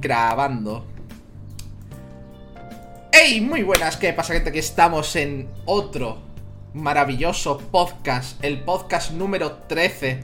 Grabando. 0.00 0.84
¡Hey! 3.10 3.40
Muy 3.40 3.64
buenas, 3.64 3.96
¿qué 3.96 4.12
pasa 4.12 4.34
gente? 4.34 4.52
Que 4.52 4.60
estamos 4.60 5.16
en 5.16 5.48
otro 5.64 6.18
maravilloso 6.72 7.58
podcast, 7.58 8.44
el 8.44 8.60
podcast 8.60 9.10
número 9.10 9.54
13 9.66 10.22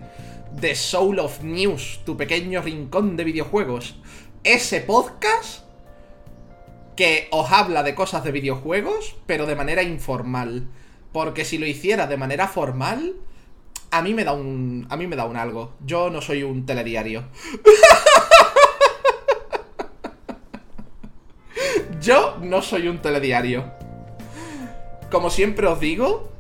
de 0.53 0.77
Soul 0.77 1.19
of 1.19 1.43
News, 1.43 2.03
tu 2.07 2.17
pequeño 2.17 2.63
rincón 2.63 3.17
de 3.17 3.25
videojuegos. 3.25 3.97
Ese 4.45 4.81
podcast 4.81 5.65
que 6.95 7.27
os 7.33 7.51
habla 7.51 7.83
de 7.83 7.97
cosas 7.97 8.23
de 8.23 8.31
videojuegos, 8.31 9.17
pero 9.27 9.45
de 9.45 9.57
manera 9.57 9.83
informal. 9.83 10.69
Porque 11.11 11.45
si 11.45 11.59
lo 11.59 11.67
hiciera 11.67 12.07
de 12.07 12.17
manera 12.17 12.47
formal, 12.47 13.17
a 13.91 14.03
mí 14.03 14.15
me 14.15 14.23
da 14.23 14.35
un. 14.35 14.87
A 14.89 14.97
mí 14.97 15.09
me 15.09 15.17
da 15.17 15.25
un 15.25 15.37
algo. 15.37 15.73
Yo 15.85 16.11
no 16.11 16.21
soy 16.21 16.45
un 16.45 16.65
telediario. 16.65 17.25
Yo 22.05 22.37
no 22.43 22.61
soy 22.61 22.89
un 22.89 22.99
telediario. 22.99 23.65
Como 25.11 25.31
siempre 25.31 25.67
os 25.67 25.81
digo, 25.81 26.31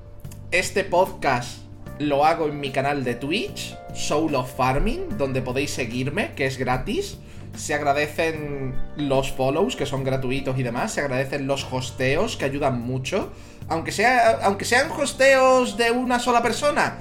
este 0.51 0.85
podcast 0.85 1.61
lo 1.99 2.27
hago 2.27 2.49
en 2.49 2.61
mi 2.61 2.71
canal 2.71 3.03
de 3.03 3.15
Twitch, 3.15 3.75
Soul 3.95 4.35
of 4.35 4.55
Farming, 4.55 5.17
donde 5.17 5.41
podéis 5.41 5.71
seguirme, 5.71 6.35
que 6.35 6.45
es 6.45 6.59
gratis. 6.59 7.17
Se 7.57 7.73
agradecen 7.73 8.75
los 8.99 9.33
follows, 9.33 9.75
que 9.75 9.87
son 9.87 10.05
gratuitos 10.05 10.59
y 10.59 10.63
demás. 10.63 10.93
Se 10.93 11.01
agradecen 11.01 11.47
los 11.47 11.67
hosteos, 11.73 12.37
que 12.37 12.45
ayudan 12.45 12.83
mucho. 12.83 13.33
Aunque, 13.69 13.91
sea, 13.91 14.41
aunque 14.43 14.67
sean 14.67 14.91
hosteos 14.91 15.79
de 15.79 15.91
una 15.93 16.19
sola 16.19 16.43
persona, 16.43 16.99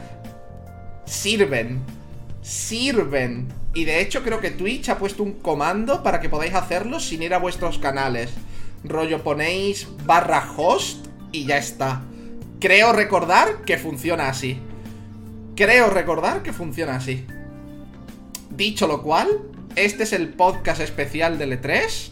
sirven. 1.03 1.81
Sirven. 2.41 3.49
Y 3.73 3.83
de 3.83 3.99
hecho 3.99 4.23
creo 4.23 4.39
que 4.39 4.51
Twitch 4.51 4.87
ha 4.87 4.97
puesto 4.97 5.21
un 5.21 5.33
comando 5.33 6.01
para 6.01 6.21
que 6.21 6.29
podáis 6.29 6.53
hacerlo 6.53 7.01
sin 7.01 7.23
ir 7.23 7.33
a 7.33 7.39
vuestros 7.39 7.77
canales. 7.77 8.29
Rollo 8.83 9.23
ponéis 9.23 9.87
barra 10.05 10.43
host 10.57 11.07
y 11.31 11.45
ya 11.45 11.57
está. 11.57 12.03
Creo 12.59 12.93
recordar 12.93 13.63
que 13.65 13.77
funciona 13.77 14.29
así. 14.29 14.59
Creo 15.55 15.89
recordar 15.89 16.43
que 16.43 16.53
funciona 16.53 16.95
así. 16.95 17.25
Dicho 18.49 18.87
lo 18.87 19.01
cual, 19.01 19.27
este 19.75 20.03
es 20.03 20.13
el 20.13 20.29
podcast 20.29 20.81
especial 20.81 21.37
de 21.37 21.59
E3. 21.59 22.11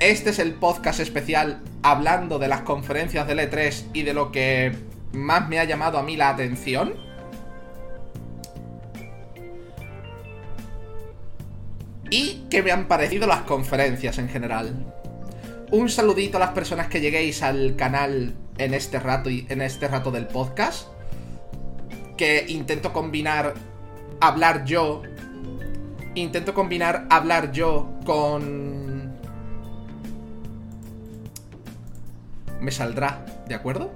Este 0.00 0.30
es 0.30 0.38
el 0.38 0.54
podcast 0.54 1.00
especial 1.00 1.60
hablando 1.82 2.38
de 2.38 2.48
las 2.48 2.62
conferencias 2.62 3.26
de 3.26 3.34
E3 3.34 3.84
y 3.92 4.02
de 4.02 4.14
lo 4.14 4.32
que 4.32 4.74
más 5.12 5.48
me 5.48 5.58
ha 5.58 5.64
llamado 5.64 5.98
a 5.98 6.02
mí 6.02 6.16
la 6.16 6.30
atención. 6.30 6.94
Y 12.10 12.46
que 12.50 12.62
me 12.62 12.72
han 12.72 12.88
parecido 12.88 13.26
las 13.26 13.42
conferencias 13.42 14.18
en 14.18 14.28
general. 14.28 14.99
Un 15.72 15.88
saludito 15.88 16.36
a 16.36 16.40
las 16.40 16.50
personas 16.50 16.88
que 16.88 17.00
lleguéis 17.00 17.44
al 17.44 17.76
canal 17.76 18.34
en 18.58 18.74
este 18.74 18.98
rato 18.98 19.30
y 19.30 19.46
en 19.48 19.62
este 19.62 19.86
rato 19.86 20.10
del 20.10 20.26
podcast. 20.26 20.88
Que 22.16 22.44
intento 22.48 22.92
combinar 22.92 23.54
hablar 24.20 24.64
yo. 24.64 25.02
Intento 26.16 26.54
combinar 26.54 27.06
hablar 27.08 27.52
yo 27.52 27.88
con. 28.04 29.14
Me 32.60 32.72
saldrá, 32.72 33.24
¿de 33.46 33.54
acuerdo? 33.54 33.92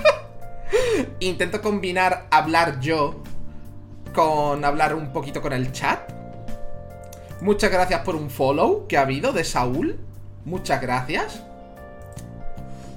intento 1.20 1.60
combinar 1.60 2.26
hablar 2.30 2.80
yo 2.80 3.22
con 4.14 4.64
hablar 4.64 4.94
un 4.94 5.12
poquito 5.12 5.42
con 5.42 5.52
el 5.52 5.72
chat. 5.72 6.10
Muchas 7.42 7.70
gracias 7.70 8.00
por 8.00 8.16
un 8.16 8.30
follow 8.30 8.86
que 8.86 8.96
ha 8.96 9.02
habido 9.02 9.32
de 9.32 9.44
Saúl. 9.44 9.98
Muchas 10.44 10.80
gracias. 10.80 11.42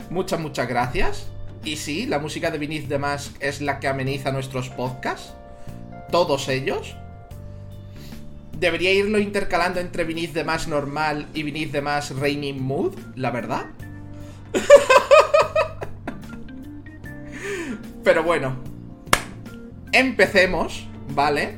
Muchas, 0.10 0.40
muchas 0.40 0.68
gracias. 0.68 1.28
Y 1.64 1.78
sí, 1.78 2.06
la 2.06 2.20
música 2.20 2.52
de 2.52 2.58
Beneath 2.58 2.88
the 2.88 3.00
Mask 3.00 3.36
es 3.40 3.62
la 3.62 3.80
que 3.80 3.88
ameniza 3.88 4.32
nuestros 4.32 4.70
podcasts. 4.70 5.34
Todos 6.12 6.50
ellos. 6.50 6.96
Debería 8.60 8.94
irlo 8.94 9.20
intercalando 9.20 9.80
entre 9.80 10.04
Beneath 10.04 10.34
the 10.34 10.44
Mask 10.44 10.68
normal 10.68 11.28
y 11.34 11.44
Beneath 11.44 11.72
the 11.72 11.82
Mask 11.82 12.12
Raining 12.20 12.62
Mood, 12.62 12.94
la 13.16 13.32
verdad. 13.32 13.66
Pero 18.04 18.24
bueno. 18.24 18.56
Empecemos, 19.92 20.88
¿vale? 21.10 21.58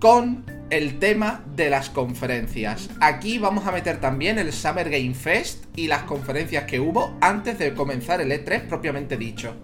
Con 0.00 0.44
el 0.70 0.98
tema 0.98 1.44
de 1.56 1.70
las 1.70 1.90
conferencias. 1.90 2.90
Aquí 3.00 3.38
vamos 3.38 3.66
a 3.66 3.72
meter 3.72 4.00
también 4.00 4.38
el 4.38 4.52
Summer 4.52 4.90
Game 4.90 5.14
Fest 5.14 5.64
y 5.76 5.86
las 5.86 6.02
conferencias 6.02 6.64
que 6.64 6.80
hubo 6.80 7.16
antes 7.20 7.58
de 7.58 7.74
comenzar 7.74 8.20
el 8.20 8.30
E3 8.30 8.68
propiamente 8.68 9.16
dicho. 9.16 9.54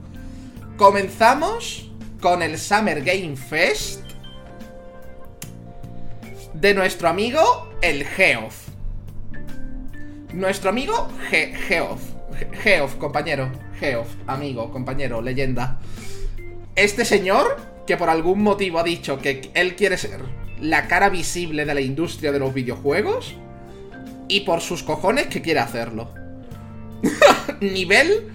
Comenzamos 0.76 1.90
con 2.20 2.42
el 2.42 2.58
Summer 2.58 3.02
Game 3.02 3.36
Fest 3.36 4.02
de 6.54 6.74
nuestro 6.74 7.08
amigo 7.08 7.70
el 7.82 8.04
Geoff. 8.04 8.68
Nuestro 10.32 10.70
amigo 10.70 11.08
Ge 11.28 11.54
Geoff. 11.54 12.00
Geoff, 12.62 12.94
compañero. 12.96 13.52
Geoff, 13.78 14.08
amigo, 14.26 14.70
compañero, 14.72 15.20
leyenda. 15.20 15.78
Este 16.74 17.04
señor 17.04 17.56
que 17.86 17.96
por 17.96 18.08
algún 18.08 18.42
motivo 18.42 18.78
ha 18.78 18.82
dicho 18.82 19.18
que 19.18 19.50
él 19.54 19.76
quiere 19.76 19.98
ser 19.98 20.43
la 20.60 20.88
cara 20.88 21.08
visible 21.08 21.64
de 21.64 21.74
la 21.74 21.80
industria 21.80 22.32
de 22.32 22.38
los 22.38 22.54
videojuegos 22.54 23.34
y 24.28 24.40
por 24.40 24.60
sus 24.60 24.82
cojones 24.82 25.26
que 25.26 25.42
quiere 25.42 25.60
hacerlo. 25.60 26.12
Nivel 27.60 28.30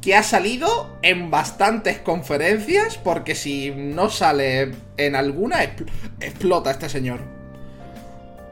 que 0.00 0.14
ha 0.14 0.22
salido 0.22 0.96
en 1.02 1.32
bastantes 1.32 1.98
conferencias 1.98 2.96
porque 2.96 3.34
si 3.34 3.72
no 3.72 4.08
sale 4.08 4.70
en 4.96 5.16
alguna 5.16 5.64
expl 5.64 5.90
explota 6.20 6.70
este 6.70 6.88
señor. 6.88 7.22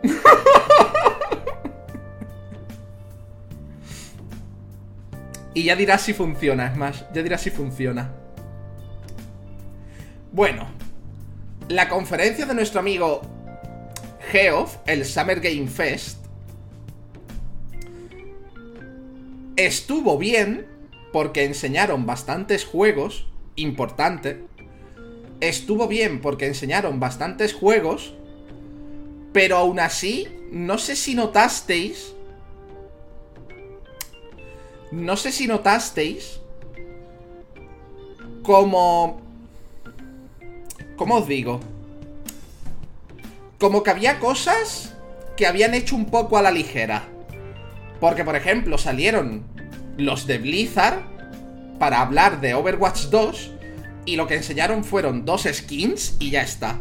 y 5.55 5.63
ya 5.63 5.77
dirás 5.77 6.03
si 6.03 6.13
funciona, 6.13 6.67
es 6.67 6.77
más, 6.77 7.05
ya 7.15 7.23
dirás 7.23 7.43
si 7.43 7.51
funciona. 7.51 8.11
Bueno, 10.33 10.67
la 11.69 11.89
conferencia 11.89 12.47
de 12.47 12.55
nuestro 12.55 12.81
amigo 12.81 13.23
Geoff, 14.31 14.77
el 14.87 15.05
Summer 15.05 15.41
Game 15.41 15.67
Fest, 15.67 16.19
estuvo 19.57 20.19
bien 20.19 20.67
porque 21.13 21.45
enseñaron 21.45 22.07
bastantes 22.07 22.65
juegos, 22.65 23.27
importante. 23.57 24.45
Estuvo 25.41 25.87
bien 25.89 26.21
porque 26.21 26.47
enseñaron 26.47 27.01
bastantes 27.01 27.55
juegos, 27.55 28.15
pero 29.33 29.57
aún 29.57 29.81
así, 29.81 30.29
no 30.51 30.79
sé 30.79 30.97
si 30.97 31.15
notasteis... 31.15 32.15
No 34.91 35.17
sé 35.17 35.33
si 35.33 35.49
notasteis 35.49 36.41
como 38.45 39.24
¿Cómo 40.97 41.17
os 41.17 41.27
digo? 41.27 41.61
Como 43.59 43.83
que 43.83 43.91
había 43.91 44.21
cosas 44.21 44.95
que 45.37 45.47
habían 45.47 45.75
hecho 45.75 45.97
un 45.97 46.07
poco 46.07 46.39
a 46.39 46.43
la 46.43 46.51
ligera. 46.51 47.05
Porque, 48.01 48.25
por 48.25 48.37
ejemplo, 48.37 48.79
salieron 48.79 49.45
los 49.97 50.27
de 50.27 50.39
Blizzard 50.39 51.03
para 51.79 52.01
hablar 52.01 52.41
de 52.41 52.55
Overwatch 52.55 53.07
2 53.07 53.51
y 54.07 54.17
lo 54.17 54.27
que 54.27 54.37
enseñaron 54.37 54.85
fueron 54.85 55.25
dos 55.25 55.49
skins 55.51 56.17
y 56.19 56.31
ya 56.31 56.43
está. 56.43 56.79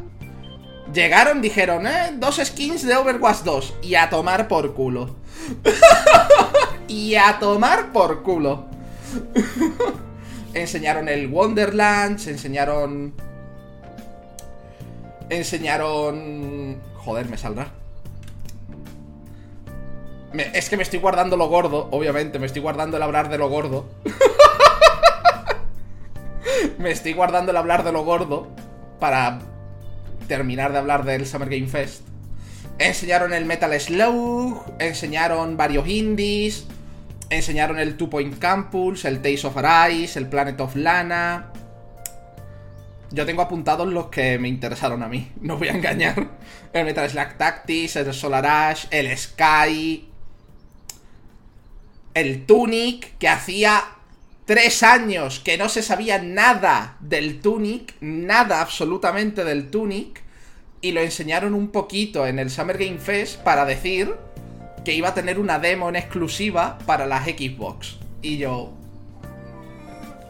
Llegaron, 0.94 1.42
dijeron, 1.42 1.88
eh, 1.88 2.12
dos 2.18 2.40
skins 2.44 2.86
de 2.86 2.96
Overwatch 2.96 3.44
2 3.44 3.74
y 3.82 3.96
a 3.96 4.10
tomar 4.10 4.48
por 4.48 4.74
culo. 4.74 5.16
y 6.88 7.16
a 7.16 7.40
tomar 7.40 7.92
por 7.92 8.22
culo. 8.22 8.68
enseñaron 10.54 11.10
el 11.10 11.28
Wonderlands, 11.28 12.28
enseñaron 12.28 13.14
enseñaron... 15.30 16.82
Joder, 16.96 17.30
me 17.30 17.38
saldrá. 17.38 17.72
Es 20.34 20.70
que 20.70 20.78
me 20.78 20.84
estoy 20.84 21.00
guardando 21.00 21.38
lo 21.38 21.48
gordo, 21.48 21.90
obviamente, 21.92 22.40
me 22.40 22.48
estoy 22.48 22.62
guardando 22.62 22.98
el 22.98 23.04
hablar 23.04 23.30
de 23.30 23.38
lo 23.38 23.50
gordo. 23.50 23.86
me 26.80 26.90
estoy 26.90 27.14
guardando 27.14 27.52
el 27.52 27.58
hablar 27.58 27.84
de 27.84 27.92
lo 27.92 28.04
gordo 28.04 28.48
para 29.00 29.40
terminar 30.28 30.72
de 30.72 30.80
hablar 30.80 31.06
del 31.06 31.28
Summer 31.28 31.50
Game 31.50 31.68
Fest. 31.68 32.02
Enseñaron 32.80 33.34
el 33.34 33.46
Metal 33.46 33.80
Slug, 33.80 34.64
enseñaron 34.80 35.56
varios 35.56 35.88
indies, 35.88 36.66
enseñaron 37.30 37.78
el 37.78 37.98
Two 37.98 38.10
Point 38.10 38.40
Campus, 38.40 39.06
el 39.06 39.22
Taste 39.22 39.46
of 39.46 39.58
Arise, 39.58 40.18
el 40.18 40.28
Planet 40.28 40.60
of 40.62 40.76
Lana, 40.76 41.52
Yo 43.14 43.28
tengo 43.28 43.44
apuntados 43.44 43.88
los 43.88 44.08
que 44.08 44.40
me 44.40 44.48
interesaron 44.48 45.04
a 45.04 45.08
mí, 45.08 45.32
no 45.40 45.58
voy 45.58 45.68
a 45.68 45.74
engañar. 45.74 46.32
El 46.74 46.84
Metal 46.84 47.08
Slack 47.08 47.38
Tactics, 47.38 47.96
el 47.96 48.12
Solar 48.12 48.44
Ash, 48.48 48.88
el 48.90 49.16
Sky, 49.16 50.10
el 52.16 52.46
Tunic, 52.48 53.16
que 53.20 53.28
hacía 53.28 53.84
tres 54.46 54.82
años 54.82 55.40
que 55.40 55.60
no 55.60 55.70
se 55.70 55.84
sabía 55.84 56.18
nada 56.18 56.98
del 57.02 57.40
Tunic, 57.40 57.94
nada 58.02 58.62
absolutamente 58.62 59.44
del 59.44 59.70
Tunic, 59.70 60.24
y 60.82 60.92
lo 60.92 61.02
enseñaron 61.02 61.54
un 61.54 61.68
poquito 61.68 62.26
en 62.26 62.40
el 62.40 62.50
Summer 62.50 62.80
Game 62.80 62.98
Fest 62.98 63.40
para 63.42 63.64
decir 63.66 64.16
que 64.84 64.96
iba 64.96 65.10
a 65.10 65.14
tener 65.14 65.38
una 65.38 65.60
demo 65.60 65.88
en 65.88 65.98
exclusiva 65.98 66.80
para 66.88 67.06
las 67.06 67.26
Xbox. 67.26 67.98
Y 68.24 68.38
yo... 68.38 68.74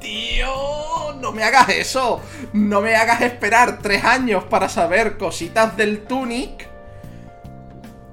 Tío, 0.03 1.13
no 1.21 1.31
me 1.31 1.45
hagas 1.45 1.69
eso. 1.69 2.21
No 2.51 2.81
me 2.81 2.97
hagas 2.97 3.21
esperar 3.21 3.79
tres 3.81 4.03
años 4.03 4.43
para 4.43 4.67
saber 4.67 5.17
cositas 5.17 5.77
del 5.77 6.01
Tunic. 6.01 6.67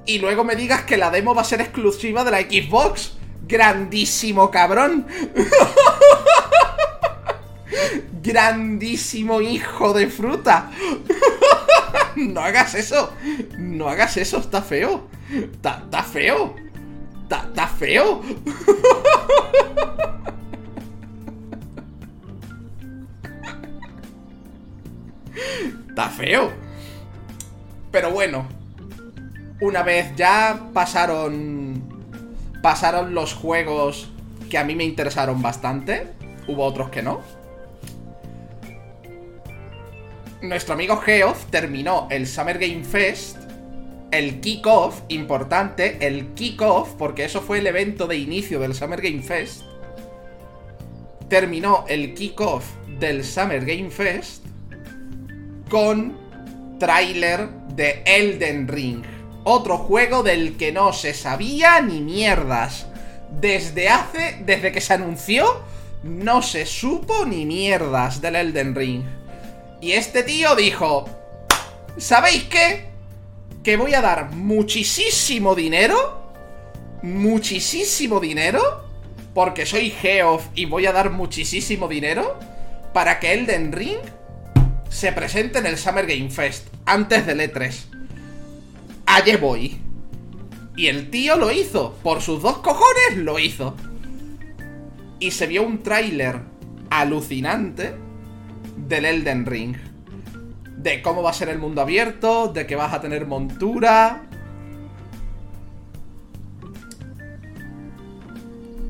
Y 0.06 0.20
luego 0.20 0.44
me 0.44 0.54
digas 0.54 0.82
que 0.82 0.96
la 0.96 1.10
demo 1.10 1.34
va 1.34 1.42
a 1.42 1.44
ser 1.44 1.60
exclusiva 1.60 2.22
de 2.22 2.30
la 2.30 2.42
Xbox. 2.42 3.14
Grandísimo 3.42 4.52
cabrón. 4.52 5.04
Grandísimo 8.22 9.40
hijo 9.40 9.92
de 9.92 10.06
fruta. 10.06 10.70
no 12.16 12.40
hagas 12.40 12.76
eso. 12.76 13.12
No 13.58 13.88
hagas 13.88 14.16
eso, 14.16 14.38
está 14.38 14.62
feo. 14.62 15.08
Está, 15.32 16.04
feo. 16.04 16.54
Está, 17.28 17.66
feo. 17.66 18.22
Está 26.00 26.12
feo. 26.12 26.50
Pero 27.92 28.10
bueno. 28.10 28.48
Una 29.60 29.82
vez 29.82 30.16
ya 30.16 30.68
pasaron. 30.72 31.82
Pasaron 32.62 33.14
los 33.14 33.34
juegos 33.34 34.08
que 34.48 34.56
a 34.56 34.64
mí 34.64 34.74
me 34.74 34.84
interesaron 34.84 35.42
bastante. 35.42 36.06
Hubo 36.48 36.64
otros 36.64 36.88
que 36.88 37.02
no. 37.02 37.20
Nuestro 40.40 40.72
amigo 40.72 40.96
Geoff 40.96 41.44
terminó 41.50 42.08
el 42.10 42.26
Summer 42.26 42.58
Game 42.58 42.82
Fest 42.82 43.36
el 44.10 44.40
kickoff, 44.40 45.02
importante, 45.08 45.98
el 46.04 46.28
kickoff, 46.28 46.94
porque 46.94 47.24
eso 47.24 47.42
fue 47.42 47.58
el 47.58 47.66
evento 47.66 48.06
de 48.06 48.16
inicio 48.16 48.58
del 48.58 48.74
Summer 48.74 49.02
Game 49.02 49.22
Fest. 49.22 49.64
Terminó 51.28 51.84
el 51.88 52.14
kickoff 52.14 52.64
del 52.98 53.22
Summer 53.22 53.64
Game 53.64 53.90
Fest 53.90 54.39
con 55.70 56.18
tráiler 56.78 57.48
de 57.74 58.02
Elden 58.04 58.68
Ring. 58.68 59.02
Otro 59.44 59.78
juego 59.78 60.22
del 60.22 60.58
que 60.58 60.72
no 60.72 60.92
se 60.92 61.14
sabía 61.14 61.80
ni 61.80 62.02
mierdas. 62.02 62.86
Desde 63.40 63.88
hace, 63.88 64.42
desde 64.44 64.72
que 64.72 64.82
se 64.82 64.92
anunció, 64.92 65.62
no 66.02 66.42
se 66.42 66.66
supo 66.66 67.24
ni 67.24 67.46
mierdas 67.46 68.20
del 68.20 68.36
Elden 68.36 68.74
Ring. 68.74 69.04
Y 69.80 69.92
este 69.92 70.22
tío 70.22 70.54
dijo, 70.56 71.08
¿sabéis 71.96 72.44
qué? 72.44 72.90
que 73.62 73.76
voy 73.76 73.94
a 73.94 74.00
dar 74.00 74.32
muchísimo 74.32 75.54
dinero, 75.54 76.22
muchísimo 77.02 78.18
dinero, 78.20 78.88
porque 79.34 79.66
soy 79.66 79.90
Geoff 79.90 80.46
y 80.54 80.64
voy 80.64 80.86
a 80.86 80.92
dar 80.92 81.10
muchísimo 81.10 81.86
dinero 81.86 82.38
para 82.92 83.20
que 83.20 83.32
Elden 83.32 83.72
Ring 83.72 83.98
se 84.90 85.12
presente 85.12 85.60
en 85.60 85.66
el 85.66 85.78
Summer 85.78 86.06
Game 86.06 86.28
Fest 86.28 86.68
antes 86.84 87.24
del 87.24 87.40
E3. 87.40 87.74
Allí 89.06 89.36
voy. 89.36 89.80
Y 90.76 90.88
el 90.88 91.10
tío 91.10 91.36
lo 91.36 91.50
hizo, 91.50 91.94
por 92.02 92.20
sus 92.20 92.42
dos 92.42 92.58
cojones 92.58 93.16
lo 93.16 93.38
hizo. 93.38 93.74
Y 95.18 95.30
se 95.30 95.46
vio 95.46 95.62
un 95.62 95.82
tráiler 95.82 96.40
alucinante 96.90 97.94
del 98.76 99.04
Elden 99.04 99.46
Ring 99.46 99.76
de 100.76 101.02
cómo 101.02 101.22
va 101.22 101.30
a 101.30 101.34
ser 101.34 101.50
el 101.50 101.58
mundo 101.58 101.82
abierto, 101.82 102.48
de 102.48 102.66
que 102.66 102.74
vas 102.74 102.92
a 102.92 103.00
tener 103.00 103.26
montura. 103.26 104.22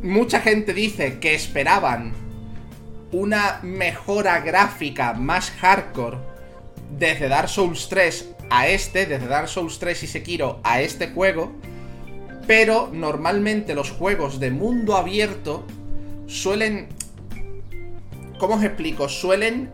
Mucha 0.03 0.41
gente 0.41 0.73
dice 0.73 1.19
que 1.19 1.35
esperaban 1.35 2.12
una 3.12 3.61
mejora 3.62 4.41
gráfica 4.41 5.15
más 5.15 5.51
hardcore 5.51 6.19
desde 6.99 7.29
Dark 7.29 7.49
Souls 7.49 7.89
3 7.89 8.35
a 8.51 8.69
este, 8.69 9.07
desde 9.07 9.27
Dark 9.27 9.49
Souls 9.49 9.79
3 9.79 10.03
y 10.03 10.07
Sekiro 10.07 10.61
a 10.65 10.81
este 10.81 11.09
juego, 11.09 11.53
pero 12.47 12.91
normalmente 12.93 13.75
los 13.75 13.91
juegos 13.91 14.41
de 14.41 14.51
mundo 14.51 14.97
abierto 14.97 15.67
suelen... 16.27 16.89
¿Cómo 18.39 18.55
os 18.55 18.65
explico? 18.65 19.09
Suelen 19.09 19.71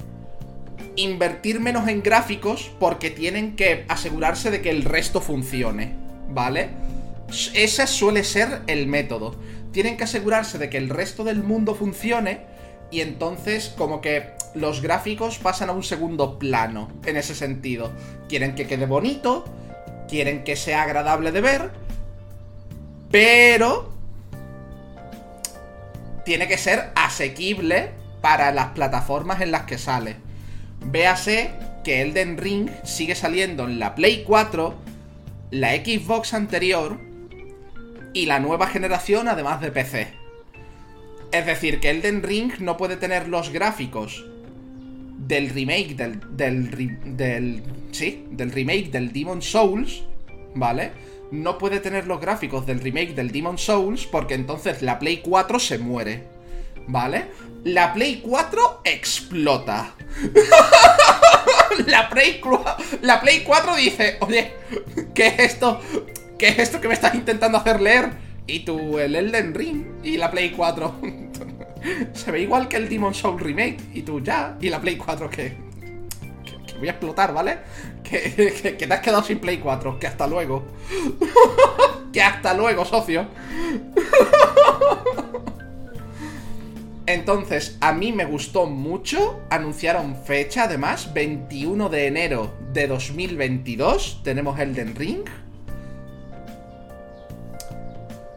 invertir 0.97 1.61
menos 1.61 1.89
en 1.89 2.03
gráficos 2.03 2.71
porque 2.81 3.11
tienen 3.11 3.55
que 3.55 3.85
asegurarse 3.89 4.50
de 4.50 4.61
que 4.61 4.71
el 4.71 4.82
resto 4.82 5.21
funcione, 5.21 5.94
¿vale? 6.31 6.71
Ese 7.55 7.87
suele 7.87 8.25
ser 8.25 8.62
el 8.67 8.87
método. 8.89 9.37
Tienen 9.73 9.97
que 9.97 10.05
asegurarse 10.05 10.59
de 10.59 10.69
que 10.69 10.79
el 10.79 10.89
resto 10.89 11.23
del 11.23 11.43
mundo 11.43 11.75
funcione 11.75 12.56
y 12.91 13.00
entonces 13.00 13.75
como 13.77 14.00
que 14.00 14.31
los 14.55 14.81
gráficos 14.81 15.38
pasan 15.38 15.69
a 15.69 15.73
un 15.73 15.83
segundo 15.83 16.38
plano 16.38 16.88
en 17.05 17.17
ese 17.17 17.35
sentido. 17.35 17.93
Quieren 18.29 18.55
que 18.55 18.67
quede 18.67 18.87
bonito, 18.87 19.44
quieren 20.09 20.44
que 20.44 20.56
sea 20.56 20.83
agradable 20.83 21.33
de 21.33 21.41
ver, 21.41 21.71
pero 23.11 23.93
tiene 26.25 26.49
que 26.49 26.59
ser 26.59 26.91
asequible 26.94 27.91
para 28.21 28.50
las 28.50 28.69
plataformas 28.69 29.41
en 29.41 29.53
las 29.53 29.62
que 29.62 29.79
sale. 29.79 30.17
Véase 30.81 31.50
que 31.85 32.03
Elden 32.03 32.37
Ring 32.39 32.71
sigue 32.82 33.15
saliendo 33.15 33.65
en 33.65 33.79
la 33.79 33.94
Play 33.94 34.25
4, 34.27 34.75
la 35.53 35.75
Xbox 35.75 36.35
anterior 36.35 36.99
y 38.12 38.27
la 38.27 38.41
nueva 38.41 38.67
generación 38.67 39.29
además 39.29 39.61
de 39.61 39.71
PC. 39.71 40.25
Es 41.32 41.46
decir, 41.46 41.81
que 41.81 41.90
Elden 41.90 42.23
Ring 42.23 42.52
no 42.61 42.76
puede 42.76 42.96
tener 42.96 43.28
los 43.28 43.50
gráficos 43.50 44.25
del 45.26 45.50
remake 45.50 45.96
del, 45.96 46.20
del, 46.37 47.17
del 47.17 47.62
sí, 47.93 48.26
del 48.31 48.52
remake 48.52 48.90
del 48.90 49.12
Demon 49.12 49.43
Souls, 49.43 50.05
¿vale? 50.55 50.93
No 51.31 51.58
puede 51.58 51.81
tener 51.81 52.06
los 52.06 52.20
gráficos 52.20 52.67
del 52.67 52.81
remake 52.81 53.15
del 53.15 53.32
Demon 53.32 53.58
Souls 53.58 54.06
porque 54.06 54.34
entonces 54.34 54.82
la 54.82 54.98
Play 54.98 55.19
4 55.19 55.58
se 55.58 55.79
muere, 55.79 56.24
¿vale? 56.86 57.27
La 57.65 57.93
Play 57.93 58.20
4 58.24 58.82
explota. 58.84 59.94
la, 61.86 62.08
Play, 62.08 62.41
la 63.03 63.20
Play 63.20 63.43
4 63.44 63.77
dice, 63.77 64.19
oye, 64.20 64.53
¿qué 65.15 65.27
es 65.27 65.39
esto? 65.41 65.81
¿Qué 66.39 66.48
es 66.48 66.58
esto 66.60 66.81
que 66.81 66.89
me 66.89 66.94
estás 66.94 67.15
intentando 67.15 67.58
hacer 67.58 67.81
leer? 67.81 68.26
Y 68.46 68.60
tú, 68.60 68.98
el 68.98 69.17
Elden 69.17 69.55
Ring 69.55 69.84
y 70.05 70.17
la 70.17 70.31
Play 70.31 70.53
4. 70.53 70.94
Se 72.12 72.31
ve 72.31 72.43
igual 72.43 72.69
que 72.69 72.76
el 72.76 72.88
Demon 72.88 73.15
Soul 73.15 73.41
Remake. 73.41 73.79
Y 73.93 74.03
tú, 74.03 74.20
ya. 74.20 74.56
Y 74.60 74.69
la 74.69 74.81
Play 74.81 74.96
4, 74.96 75.29
que, 75.31 75.56
que, 76.67 76.79
voy 76.79 76.88
a 76.88 76.93
explotar, 76.93 77.34
¿vale? 77.34 77.58
Que, 78.05 78.53
que, 78.79 78.86
te 78.86 78.94
has 78.94 79.00
quedado 79.00 79.22
sin 79.22 79.38
Play 79.38 79.58
4. 79.58 79.98
Que 79.98 80.06
hasta 80.06 80.26
luego. 80.26 80.65
que 82.12 82.22
hasta 82.22 82.55
luego, 82.55 82.84
socio. 82.84 83.26
Entonces, 87.06 87.79
a 87.81 87.93
mí 87.93 88.12
me 88.12 88.24
gustó 88.24 88.67
mucho. 88.67 89.41
Anunciaron 89.50 90.17
fecha, 90.17 90.65
además, 90.65 91.12
21 91.15 91.88
de 91.88 92.06
enero 92.06 92.55
de 92.72 92.86
2022. 92.86 94.22
Tenemos 94.22 94.58
Elden 94.58 94.94
Ring. 94.94 95.24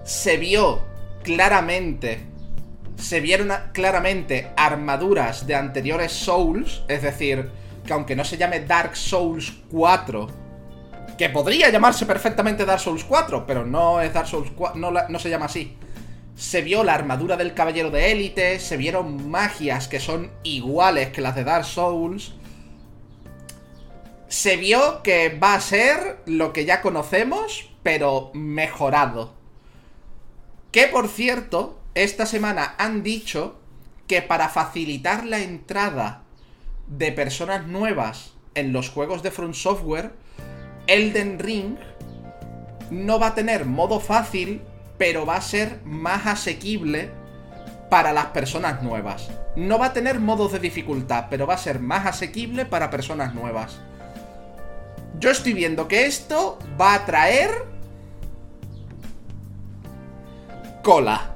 Se 0.09 0.37
vio 0.37 0.81
claramente. 1.21 2.25
Se 2.95 3.19
vieron 3.19 3.53
claramente 3.73 4.51
armaduras 4.57 5.45
de 5.45 5.53
anteriores 5.53 6.11
Souls. 6.11 6.81
Es 6.87 7.03
decir, 7.03 7.51
que 7.85 7.93
aunque 7.93 8.15
no 8.15 8.23
se 8.23 8.35
llame 8.35 8.61
Dark 8.61 8.95
Souls 8.95 9.53
4. 9.69 10.27
Que 11.15 11.29
podría 11.29 11.69
llamarse 11.69 12.07
perfectamente 12.07 12.65
Dark 12.65 12.79
Souls 12.79 13.03
4, 13.03 13.45
pero 13.45 13.67
no 13.67 14.01
es 14.01 14.11
Dark 14.11 14.27
Souls 14.27 14.49
4. 14.55 14.79
No, 14.79 14.91
no 14.91 15.19
se 15.19 15.29
llama 15.29 15.45
así 15.45 15.77
se 16.35 16.61
vio 16.61 16.85
la 16.85 16.93
armadura 16.93 17.35
del 17.35 17.53
caballero 17.53 17.91
de 17.91 18.13
élite, 18.13 18.59
se 18.59 18.77
vieron 18.77 19.29
magias 19.29 19.89
que 19.89 19.99
son 19.99 20.31
iguales 20.43 21.09
que 21.09 21.19
las 21.19 21.35
de 21.35 21.43
Dark 21.43 21.65
Souls. 21.65 22.33
Se 24.29 24.55
vio 24.55 25.03
que 25.03 25.37
va 25.37 25.53
a 25.53 25.61
ser 25.61 26.19
lo 26.25 26.53
que 26.53 26.63
ya 26.63 26.81
conocemos, 26.81 27.69
pero 27.83 28.31
mejorado. 28.33 29.38
Que 30.71 30.87
por 30.87 31.07
cierto, 31.07 31.79
esta 31.95 32.25
semana 32.25 32.75
han 32.77 33.01
dicho 33.01 33.59
que 34.07 34.21
para 34.21 34.49
facilitar 34.49 35.25
la 35.25 35.39
entrada 35.39 36.23
de 36.87 37.11
personas 37.11 37.67
nuevas 37.67 38.33
en 38.55 38.73
los 38.73 38.89
juegos 38.89 39.23
de 39.23 39.31
Front 39.31 39.55
Software, 39.55 40.11
Elden 40.87 41.39
Ring 41.39 41.77
no 42.91 43.19
va 43.19 43.27
a 43.27 43.35
tener 43.35 43.65
modo 43.65 43.99
fácil, 43.99 44.61
pero 44.97 45.25
va 45.25 45.37
a 45.37 45.41
ser 45.41 45.81
más 45.85 46.27
asequible 46.27 47.11
para 47.89 48.13
las 48.13 48.27
personas 48.27 48.83
nuevas. 48.83 49.29
No 49.55 49.79
va 49.79 49.87
a 49.87 49.93
tener 49.93 50.19
modos 50.19 50.51
de 50.51 50.59
dificultad, 50.59 51.25
pero 51.29 51.47
va 51.47 51.55
a 51.55 51.57
ser 51.57 51.79
más 51.79 52.05
asequible 52.05 52.65
para 52.65 52.91
personas 52.91 53.33
nuevas. 53.33 53.79
Yo 55.19 55.31
estoy 55.31 55.53
viendo 55.53 55.87
que 55.87 56.05
esto 56.05 56.59
va 56.79 56.93
a 56.93 57.05
traer 57.05 57.49
cola. 60.89 61.35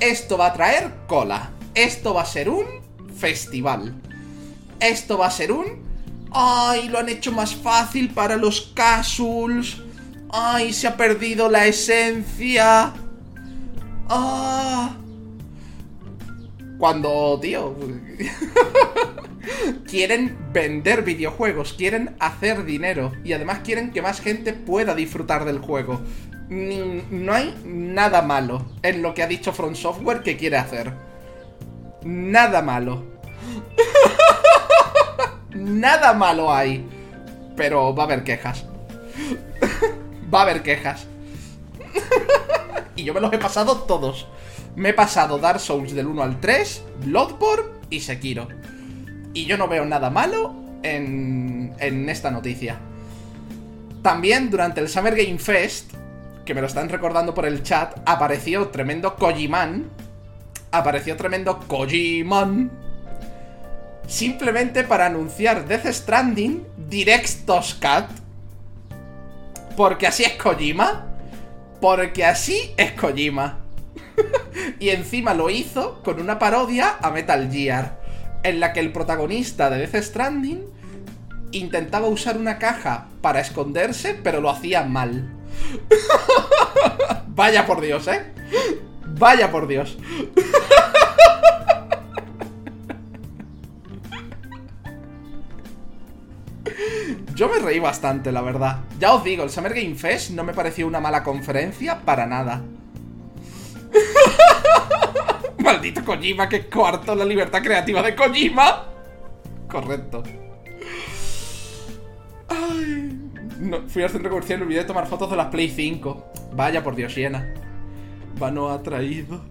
Esto 0.00 0.36
va 0.36 0.48
a 0.48 0.52
traer 0.52 0.92
cola. 1.06 1.50
Esto 1.74 2.12
va 2.12 2.20
a 2.20 2.26
ser 2.26 2.50
un 2.50 2.66
festival. 3.16 3.94
Esto 4.78 5.16
va 5.16 5.28
a 5.28 5.30
ser 5.30 5.50
un... 5.50 5.64
¡Ay! 6.30 6.90
Lo 6.90 6.98
han 6.98 7.08
hecho 7.08 7.32
más 7.32 7.54
fácil 7.54 8.12
para 8.12 8.36
los 8.36 8.72
casuals. 8.74 9.80
¡Ay! 10.28 10.74
Se 10.74 10.86
ha 10.86 10.98
perdido 10.98 11.48
la 11.48 11.64
esencia. 11.64 12.92
¡Ah! 14.10 14.94
Cuando, 16.76 17.38
tío... 17.40 17.74
quieren 19.88 20.36
vender 20.52 21.02
videojuegos, 21.02 21.72
quieren 21.72 22.14
hacer 22.20 22.66
dinero 22.66 23.12
y 23.24 23.32
además 23.32 23.60
quieren 23.64 23.90
que 23.90 24.02
más 24.02 24.20
gente 24.20 24.52
pueda 24.52 24.94
disfrutar 24.94 25.46
del 25.46 25.60
juego. 25.60 26.02
No 26.50 27.32
hay 27.32 27.54
nada 27.64 28.22
malo 28.22 28.66
en 28.82 29.02
lo 29.02 29.14
que 29.14 29.22
ha 29.22 29.28
dicho 29.28 29.52
Front 29.52 29.76
Software 29.76 30.22
que 30.22 30.36
quiere 30.36 30.56
hacer. 30.56 30.92
Nada 32.02 32.60
malo. 32.60 33.04
nada 35.54 36.12
malo 36.12 36.52
hay. 36.52 36.84
Pero 37.56 37.94
va 37.94 38.02
a 38.02 38.06
haber 38.06 38.24
quejas. 38.24 38.66
va 40.34 40.40
a 40.40 40.42
haber 40.42 40.62
quejas. 40.62 41.06
y 42.96 43.04
yo 43.04 43.14
me 43.14 43.20
los 43.20 43.32
he 43.32 43.38
pasado 43.38 43.82
todos. 43.82 44.26
Me 44.74 44.88
he 44.88 44.94
pasado 44.94 45.38
Dark 45.38 45.60
Souls 45.60 45.94
del 45.94 46.06
1 46.06 46.22
al 46.22 46.40
3, 46.40 46.84
Bloodborne 47.04 47.80
y 47.90 48.00
Sekiro. 48.00 48.48
Y 49.34 49.44
yo 49.44 49.56
no 49.56 49.68
veo 49.68 49.84
nada 49.84 50.10
malo 50.10 50.54
en, 50.82 51.74
en 51.78 52.08
esta 52.08 52.32
noticia. 52.32 52.78
También 54.02 54.50
durante 54.50 54.80
el 54.80 54.88
Summer 54.88 55.14
Game 55.14 55.38
Fest, 55.38 55.92
que 56.44 56.54
me 56.54 56.60
lo 56.60 56.66
están 56.66 56.88
recordando 56.88 57.34
por 57.34 57.46
el 57.46 57.62
chat, 57.62 57.98
apareció 58.06 58.68
tremendo 58.68 59.16
Kojiman. 59.16 59.90
Apareció 60.70 61.16
tremendo 61.16 61.60
Kojiman. 61.66 62.70
Simplemente 64.06 64.84
para 64.84 65.06
anunciar 65.06 65.66
Death 65.66 65.86
Stranding 65.86 66.66
Directos 66.88 67.74
Cut. 67.74 68.10
Porque 69.76 70.06
así 70.06 70.24
es 70.24 70.34
Kojima. 70.34 71.06
Porque 71.80 72.24
así 72.24 72.74
es 72.76 72.92
Kojima. 72.92 73.60
y 74.80 74.90
encima 74.90 75.34
lo 75.34 75.50
hizo 75.50 76.02
con 76.02 76.20
una 76.20 76.38
parodia 76.38 76.96
a 77.00 77.10
Metal 77.10 77.50
Gear 77.50 78.00
en 78.42 78.60
la 78.60 78.72
que 78.72 78.80
el 78.80 78.92
protagonista 78.92 79.70
de 79.70 79.86
Death 79.86 80.02
Stranding 80.02 80.64
intentaba 81.52 82.08
usar 82.08 82.36
una 82.36 82.58
caja 82.58 83.08
para 83.20 83.40
esconderse, 83.40 84.18
pero 84.22 84.40
lo 84.40 84.50
hacía 84.50 84.82
mal. 84.84 85.39
Vaya 87.28 87.66
por 87.66 87.80
Dios, 87.80 88.06
¿eh? 88.08 88.32
Vaya 89.06 89.50
por 89.50 89.66
Dios. 89.66 89.96
Yo 97.34 97.48
me 97.48 97.58
reí 97.58 97.78
bastante, 97.78 98.32
la 98.32 98.42
verdad. 98.42 98.80
Ya 98.98 99.14
os 99.14 99.24
digo, 99.24 99.42
el 99.42 99.50
Summer 99.50 99.72
Game 99.72 99.94
Fest 99.94 100.30
no 100.32 100.44
me 100.44 100.52
pareció 100.52 100.86
una 100.86 101.00
mala 101.00 101.22
conferencia 101.22 102.00
para 102.04 102.26
nada. 102.26 102.62
Maldito 105.58 106.04
Kojima 106.04 106.50
que 106.50 106.66
cuarto 106.66 107.14
la 107.14 107.24
libertad 107.24 107.62
creativa 107.62 108.02
de 108.02 108.14
Kojima. 108.14 108.84
Correcto. 109.68 110.22
No, 113.60 113.86
fui 113.88 114.02
al 114.02 114.08
centro 114.08 114.30
comercial 114.30 114.60
y 114.60 114.62
olvidé 114.62 114.84
tomar 114.84 115.06
fotos 115.06 115.30
de 115.30 115.36
las 115.36 115.48
Play 115.48 115.68
5. 115.68 116.32
Vaya 116.54 116.82
por 116.82 116.96
Dios, 116.96 117.12
Siena. 117.12 117.52
Vano 118.38 118.70
ha 118.70 118.82
traído. 118.82 119.42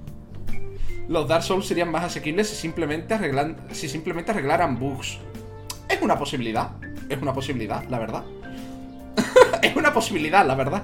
Los 1.08 1.28
Dark 1.28 1.44
Souls 1.44 1.68
serían 1.68 1.92
más 1.92 2.06
asequibles 2.06 2.50
si 2.50 2.56
simplemente, 2.56 3.13
arreglan, 3.13 3.58
si 3.72 3.88
simplemente 3.88 4.32
arreglaran 4.32 4.80
bugs. 4.80 5.20
Es 5.88 6.01
una 6.01 6.18
posibilidad. 6.18 6.72
Es 7.08 7.22
una 7.22 7.34
posibilidad, 7.34 7.88
la 7.88 8.00
verdad. 8.00 8.24
es 9.62 9.75
una 9.75 9.94
posibilidad, 9.94 10.44
la 10.46 10.56
verdad. 10.56 10.84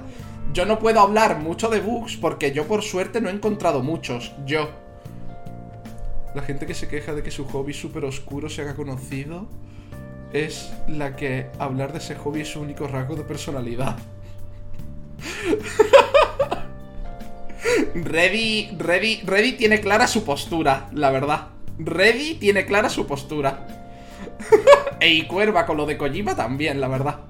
Yo 0.52 0.64
no 0.64 0.78
puedo 0.78 1.00
hablar 1.00 1.40
mucho 1.40 1.68
de 1.68 1.80
bugs 1.80 2.16
porque 2.16 2.52
yo 2.52 2.68
por 2.68 2.82
suerte 2.82 3.20
no 3.20 3.28
he 3.28 3.32
encontrado 3.32 3.82
muchos. 3.82 4.34
Yo. 4.46 4.70
La 6.32 6.42
gente 6.42 6.66
que 6.66 6.74
se 6.74 6.86
queja 6.86 7.12
de 7.12 7.24
que 7.24 7.32
su 7.32 7.44
hobby 7.46 7.72
súper 7.72 8.04
oscuro 8.04 8.48
se 8.48 8.62
haga 8.62 8.76
conocido 8.76 9.48
es 10.32 10.72
la 10.88 11.16
que 11.16 11.46
hablar 11.58 11.92
de 11.92 11.98
ese 11.98 12.14
hobby 12.16 12.42
es 12.42 12.48
su 12.48 12.60
único 12.60 12.86
rasgo 12.86 13.16
de 13.16 13.24
personalidad. 13.24 13.96
Reddy, 17.94 18.76
Reddy, 18.78 19.22
Reddy 19.24 19.52
tiene 19.52 19.80
clara 19.80 20.06
su 20.06 20.24
postura, 20.24 20.88
la 20.92 21.10
verdad. 21.10 21.48
Reddy 21.78 22.34
tiene 22.34 22.66
clara 22.66 22.88
su 22.88 23.06
postura. 23.06 23.66
e 25.00 25.26
Cuerva 25.26 25.66
con 25.66 25.76
lo 25.76 25.86
de 25.86 25.96
Kojima 25.96 26.36
también, 26.36 26.80
la 26.80 26.88
verdad. 26.88 27.20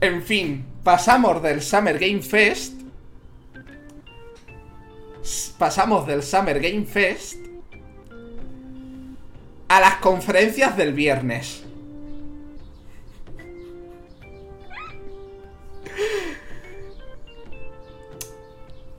En 0.00 0.22
fin, 0.22 0.64
pasamos 0.82 1.42
del 1.42 1.62
Summer 1.62 1.98
Game 1.98 2.22
Fest. 2.22 2.80
Pasamos 5.58 6.06
del 6.06 6.22
Summer 6.22 6.60
Game 6.60 6.84
Fest 6.84 7.38
a 9.68 9.80
las 9.80 9.96
conferencias 9.96 10.76
del 10.76 10.92
viernes. 10.92 11.61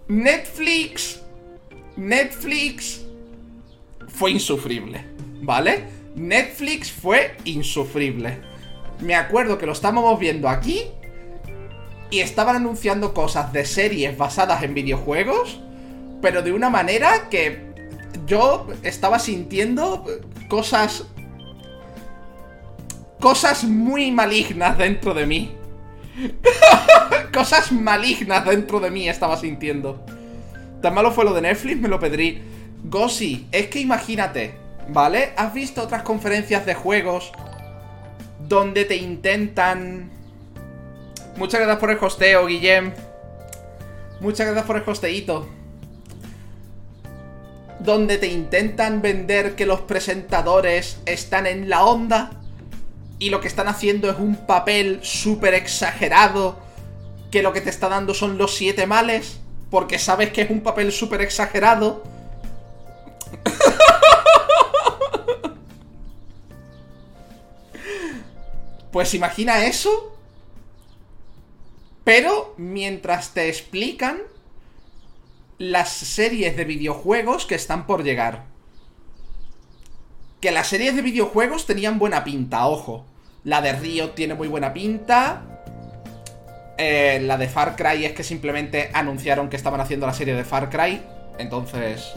Netflix. 0.08 1.22
Netflix 1.96 3.02
fue 4.08 4.32
insufrible, 4.32 5.06
¿vale? 5.42 5.86
Netflix 6.16 6.92
fue 6.92 7.36
insufrible. 7.46 8.42
Me 9.00 9.16
acuerdo 9.16 9.58
que 9.58 9.66
lo 9.66 9.72
estábamos 9.72 10.20
viendo 10.20 10.50
aquí 10.50 10.84
y 12.12 12.20
estaban 12.20 12.56
anunciando 12.56 13.14
cosas 13.14 13.52
de 13.54 13.66
series 13.66 14.18
basadas 14.18 14.62
en 14.64 14.74
videojuegos, 14.74 15.60
pero 16.22 16.42
de 16.42 16.52
una 16.52 16.70
manera 16.70 17.30
que 17.30 17.74
yo 18.26 18.68
estaba 18.84 19.20
sintiendo 19.20 20.06
cosas... 20.48 21.06
Cosas 23.20 23.64
muy 23.64 24.12
malignas 24.12 24.78
dentro 24.78 25.14
de 25.14 25.26
mí. 25.26 25.56
cosas 27.34 27.72
malignas 27.72 28.46
dentro 28.46 28.80
de 28.80 28.92
mí 28.92 29.10
estaba 29.10 29.38
sintiendo. 29.38 30.06
Tan 30.82 30.94
malo 30.94 31.12
fue 31.12 31.26
lo 31.26 31.34
de 31.34 31.42
Netflix, 31.42 31.80
me 31.80 31.88
lo 31.88 32.00
pedrí. 32.00 32.42
Gossi, 32.84 33.48
es 33.52 33.68
que 33.68 33.80
imagínate, 33.80 34.56
¿vale? 34.90 35.34
¿Has 35.38 35.54
visto 35.54 35.82
otras 35.82 36.04
conferencias 36.04 36.66
de 36.66 36.76
juegos 36.76 37.32
donde 38.48 38.86
te 38.86 38.96
intentan... 38.96 40.12
Muchas 41.38 41.62
gracias 41.62 41.80
por 41.80 41.92
el 41.92 41.98
hosteo, 41.98 42.46
Guillem. 42.46 42.94
Muchas 44.20 44.46
gracias 44.46 44.66
por 44.66 44.78
el 44.78 44.84
hosteito 44.88 45.48
donde 47.80 48.18
te 48.18 48.28
intentan 48.28 49.02
vender 49.02 49.56
que 49.56 49.66
los 49.66 49.82
presentadores 49.82 51.02
están 51.06 51.46
en 51.46 51.70
la 51.70 51.84
onda 51.84 52.32
y 53.24 53.30
lo 53.30 53.40
que 53.40 53.48
están 53.48 53.70
haciendo 53.70 54.10
es 54.10 54.20
un 54.20 54.36
papel 54.36 55.00
súper 55.02 55.54
exagerado 55.54 56.60
que 57.32 57.42
lo 57.42 57.54
que 57.54 57.62
te 57.62 57.70
está 57.70 57.88
dando 57.88 58.14
son 58.14 58.38
los 58.38 58.54
siete 58.54 58.86
males 58.86 59.40
porque 59.72 59.98
sabes 59.98 60.34
que 60.34 60.42
es 60.42 60.50
un 60.50 60.60
papel 60.60 60.92
súper 60.92 61.22
exagerado. 61.22 62.04
pues 68.92 69.14
imagina 69.14 69.68
eso, 69.68 70.18
pero 72.04 72.56
mientras 72.58 73.30
te 73.30 73.48
explican 73.48 74.20
las 75.58 75.94
series 75.94 76.58
de 76.58 76.66
videojuegos 76.66 77.46
que 77.46 77.56
están 77.56 77.88
por 77.88 78.04
llegar. 78.04 78.44
Que 80.42 80.52
las 80.52 80.68
series 80.68 80.98
de 80.98 81.02
videojuegos 81.02 81.66
tenían 81.66 82.00
buena 82.00 82.26
pinta, 82.26 82.68
ojo. 82.68 83.06
La 83.44 83.62
de 83.62 83.74
Río 83.74 84.12
tiene 84.12 84.36
muy 84.36 84.48
buena 84.48 84.74
pinta. 84.74 85.42
Eh, 86.78 87.20
la 87.24 87.38
de 87.38 87.48
Far 87.48 87.76
Cry 87.76 88.06
es 88.06 88.14
que 88.14 88.24
simplemente 88.24 88.90
anunciaron 88.94 89.50
que 89.50 89.56
estaban 89.56 89.82
haciendo 89.82 90.08
la 90.08 90.14
serie 90.14 90.36
de 90.36 90.44
Far 90.44 90.70
Cry. 90.70 91.02
Entonces, 91.38 92.14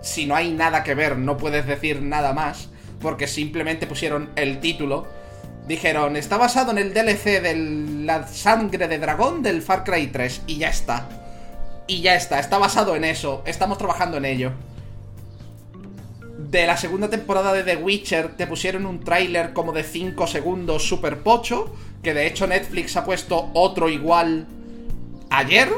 si 0.00 0.26
no 0.26 0.34
hay 0.34 0.52
nada 0.52 0.82
que 0.82 0.94
ver, 0.94 1.18
no 1.18 1.36
puedes 1.36 1.66
decir 1.66 2.02
nada 2.02 2.32
más. 2.32 2.68
porque 3.00 3.26
simplemente 3.26 3.86
pusieron 3.86 4.30
el 4.34 4.60
título. 4.60 5.06
Dijeron, 5.68 6.16
está 6.16 6.38
basado 6.38 6.70
en 6.70 6.78
el 6.78 6.94
DLC 6.94 7.42
de 7.42 7.54
la 8.04 8.26
sangre 8.26 8.88
de 8.88 8.98
dragón 8.98 9.42
del 9.42 9.60
Far 9.60 9.84
Cry 9.84 10.06
3 10.06 10.42
y 10.46 10.56
ya 10.56 10.70
está. 10.70 11.06
Y 11.86 12.00
ya 12.00 12.14
está, 12.14 12.38
está 12.38 12.56
basado 12.56 12.96
en 12.96 13.04
eso, 13.04 13.42
estamos 13.44 13.76
trabajando 13.76 14.16
en 14.16 14.24
ello. 14.24 14.52
De 16.54 16.68
la 16.68 16.76
segunda 16.76 17.10
temporada 17.10 17.52
de 17.52 17.64
The 17.64 17.82
Witcher 17.82 18.36
te 18.36 18.46
pusieron 18.46 18.86
un 18.86 19.00
tráiler 19.00 19.52
como 19.52 19.72
de 19.72 19.82
5 19.82 20.28
segundos 20.28 20.86
super 20.86 21.18
pocho, 21.18 21.74
que 22.00 22.14
de 22.14 22.28
hecho 22.28 22.46
Netflix 22.46 22.96
ha 22.96 23.04
puesto 23.04 23.50
otro 23.54 23.88
igual 23.88 24.46
ayer. 25.30 25.68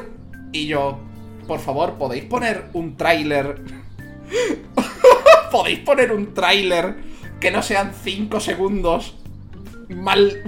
Y 0.52 0.66
yo, 0.66 0.98
por 1.46 1.60
favor, 1.60 1.94
¿podéis 1.94 2.24
poner 2.24 2.66
un 2.74 2.98
tráiler? 2.98 3.62
¿Podéis 5.50 5.78
poner 5.78 6.12
un 6.12 6.34
tráiler 6.34 6.96
que 7.40 7.50
no 7.50 7.62
sean 7.62 7.94
5 7.94 8.38
segundos 8.40 9.16
mal 9.88 10.42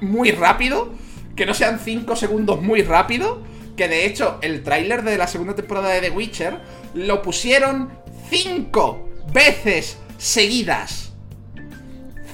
muy 0.00 0.30
rápido? 0.30 0.94
Que 1.36 1.44
no 1.44 1.52
sean 1.52 1.78
5 1.78 2.16
segundos 2.16 2.62
muy 2.62 2.80
rápido 2.80 3.42
que 3.76 3.88
de 3.88 4.06
hecho 4.06 4.38
el 4.40 4.62
tráiler 4.62 5.02
de 5.02 5.18
la 5.18 5.26
segunda 5.26 5.54
temporada 5.54 5.90
de 5.90 6.00
The 6.00 6.10
Witcher 6.10 6.58
lo 6.94 7.20
pusieron 7.20 7.90
cinco 8.30 9.10
veces 9.34 9.98
seguidas. 10.16 11.12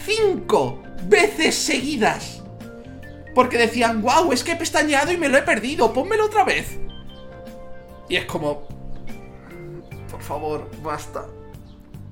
Cinco 0.05 0.81
veces 1.09 1.57
seguidas. 1.57 2.41
Porque 3.35 3.59
decían, 3.59 4.03
wow, 4.03 4.31
es 4.33 4.45
que 4.45 4.53
he 4.53 4.57
pestañeado 4.57 5.11
y 5.11 5.17
me 5.17 5.29
lo 5.29 5.37
he 5.39 5.43
perdido, 5.43 5.93
pónmelo 5.93 6.27
otra 6.27 6.45
vez. 6.45 6.79
Y 8.09 8.15
es 8.17 8.27
como... 8.27 8.69
Por 10.11 10.23
favor, 10.23 10.71
basta. 10.83 11.27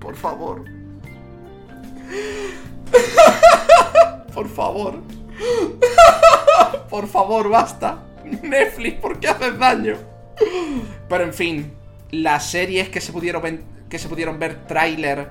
Por 0.01 0.17
favor. 0.17 0.65
Por 4.35 4.49
favor. 4.49 5.03
Por 6.89 7.07
favor, 7.07 7.51
basta. 7.51 8.05
Netflix, 8.25 8.99
¿por 9.01 9.21
qué 9.21 9.29
haces 9.29 9.59
daño? 9.59 9.97
Pero 11.09 11.25
en 11.25 11.35
fin, 11.35 11.73
las 12.11 12.51
series 12.51 12.89
que 12.89 13.01
se 13.01 13.13
pudieron, 13.13 13.63
que 13.89 13.99
se 13.99 14.09
pudieron 14.09 14.39
ver 14.39 14.67
tráiler 14.67 15.31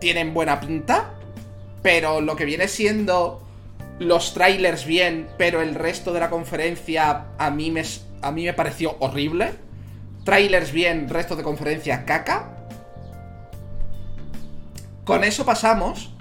tienen 0.00 0.32
buena 0.32 0.60
pinta, 0.60 1.14
pero 1.82 2.20
lo 2.20 2.36
que 2.36 2.44
viene 2.44 2.68
siendo 2.68 3.42
los 3.98 4.34
trailers 4.34 4.86
bien, 4.86 5.28
pero 5.36 5.60
el 5.60 5.74
resto 5.74 6.12
de 6.12 6.20
la 6.20 6.30
conferencia 6.30 7.26
a 7.36 7.50
mí 7.50 7.70
me, 7.70 7.82
a 8.22 8.30
mí 8.30 8.44
me 8.44 8.52
pareció 8.52 8.96
horrible. 9.00 9.52
Trailers 10.24 10.72
bien, 10.72 11.08
resto 11.08 11.36
de 11.36 11.42
conferencia 11.42 12.04
caca. 12.04 12.54
Con 15.04 15.24
eso 15.24 15.44
pasamos 15.44 16.14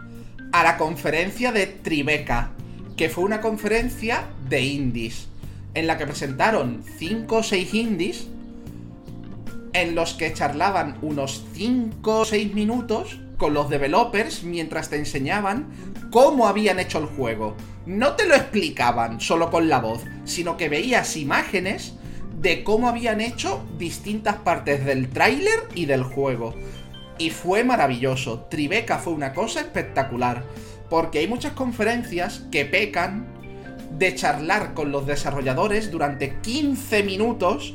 a 0.51 0.63
la 0.63 0.77
conferencia 0.77 1.51
de 1.51 1.67
Tribeca, 1.67 2.51
que 2.95 3.09
fue 3.09 3.25
una 3.25 3.41
conferencia 3.41 4.27
de 4.49 4.61
indies, 4.61 5.27
en 5.73 5.87
la 5.87 5.97
que 5.97 6.07
presentaron 6.07 6.83
5 6.97 7.35
o 7.35 7.43
6 7.43 7.73
indies, 7.73 8.27
en 9.73 9.95
los 9.95 10.13
que 10.13 10.33
charlaban 10.33 10.97
unos 11.01 11.43
5 11.53 12.19
o 12.19 12.25
6 12.25 12.53
minutos 12.53 13.19
con 13.37 13.53
los 13.53 13.69
developers 13.69 14.43
mientras 14.43 14.89
te 14.89 14.97
enseñaban 14.97 15.67
cómo 16.11 16.47
habían 16.47 16.79
hecho 16.79 16.99
el 16.99 17.05
juego. 17.05 17.55
No 17.85 18.13
te 18.13 18.27
lo 18.27 18.35
explicaban 18.35 19.21
solo 19.21 19.49
con 19.49 19.69
la 19.69 19.79
voz, 19.79 20.03
sino 20.25 20.57
que 20.57 20.69
veías 20.69 21.15
imágenes 21.15 21.93
de 22.39 22.63
cómo 22.63 22.87
habían 22.89 23.21
hecho 23.21 23.63
distintas 23.77 24.35
partes 24.35 24.85
del 24.85 25.09
tráiler 25.09 25.67
y 25.73 25.85
del 25.85 26.03
juego. 26.03 26.53
Y 27.17 27.31
fue 27.31 27.63
maravilloso. 27.63 28.47
Tribeca 28.49 28.99
fue 28.99 29.13
una 29.13 29.33
cosa 29.33 29.61
espectacular. 29.61 30.43
Porque 30.89 31.19
hay 31.19 31.27
muchas 31.27 31.53
conferencias 31.53 32.45
que 32.51 32.65
pecan 32.65 33.27
de 33.97 34.13
charlar 34.15 34.73
con 34.73 34.91
los 34.91 35.07
desarrolladores 35.07 35.91
durante 35.91 36.37
15 36.41 37.03
minutos, 37.03 37.73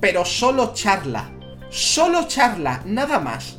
pero 0.00 0.24
solo 0.24 0.72
charla. 0.74 1.30
Solo 1.70 2.26
charla, 2.26 2.82
nada 2.84 3.20
más. 3.20 3.58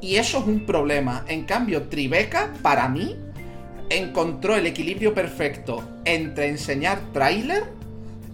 Y 0.00 0.16
eso 0.16 0.38
es 0.38 0.46
un 0.46 0.64
problema. 0.66 1.24
En 1.28 1.44
cambio, 1.44 1.88
Tribeca, 1.88 2.52
para 2.62 2.88
mí, 2.88 3.16
encontró 3.90 4.56
el 4.56 4.66
equilibrio 4.66 5.14
perfecto 5.14 5.82
entre 6.04 6.48
enseñar 6.48 6.98
tráiler 7.12 7.64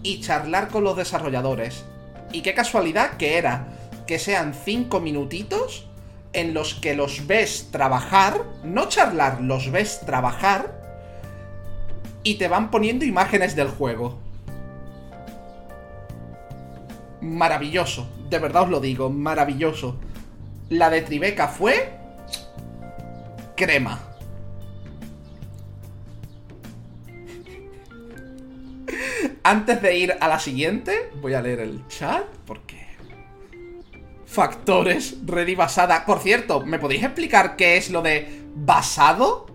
y 0.02 0.20
charlar 0.20 0.68
con 0.68 0.84
los 0.84 0.96
desarrolladores. 0.96 1.84
Y 2.32 2.42
qué 2.42 2.54
casualidad 2.54 3.16
que 3.16 3.38
era 3.38 3.68
que 4.06 4.18
sean 4.18 4.54
5 4.54 5.00
minutitos 5.00 5.86
en 6.32 6.54
los 6.54 6.74
que 6.74 6.94
los 6.94 7.26
ves 7.26 7.68
trabajar, 7.70 8.42
no 8.64 8.88
charlar, 8.88 9.40
los 9.40 9.70
ves 9.70 10.00
trabajar 10.06 10.80
y 12.22 12.36
te 12.36 12.48
van 12.48 12.70
poniendo 12.70 13.04
imágenes 13.04 13.54
del 13.54 13.68
juego. 13.68 14.18
Maravilloso, 17.20 18.08
de 18.32 18.38
verdad 18.38 18.62
os 18.64 18.70
lo 18.70 18.80
digo, 18.80 19.10
maravilloso. 19.10 19.96
La 20.70 20.88
de 20.88 21.02
Tribeca 21.02 21.48
fue 21.48 21.92
crema. 23.54 24.00
Antes 29.44 29.82
de 29.82 29.96
ir 29.98 30.16
a 30.18 30.28
la 30.28 30.38
siguiente, 30.38 31.10
voy 31.20 31.34
a 31.34 31.42
leer 31.42 31.60
el 31.60 31.86
chat 31.88 32.24
porque 32.46 32.86
factores 34.24 35.18
ready 35.26 35.54
basada. 35.54 36.06
Por 36.06 36.20
cierto, 36.20 36.64
¿me 36.64 36.78
podéis 36.78 37.02
explicar 37.02 37.56
qué 37.56 37.76
es 37.76 37.90
lo 37.90 38.00
de 38.00 38.40
basado? 38.56 39.46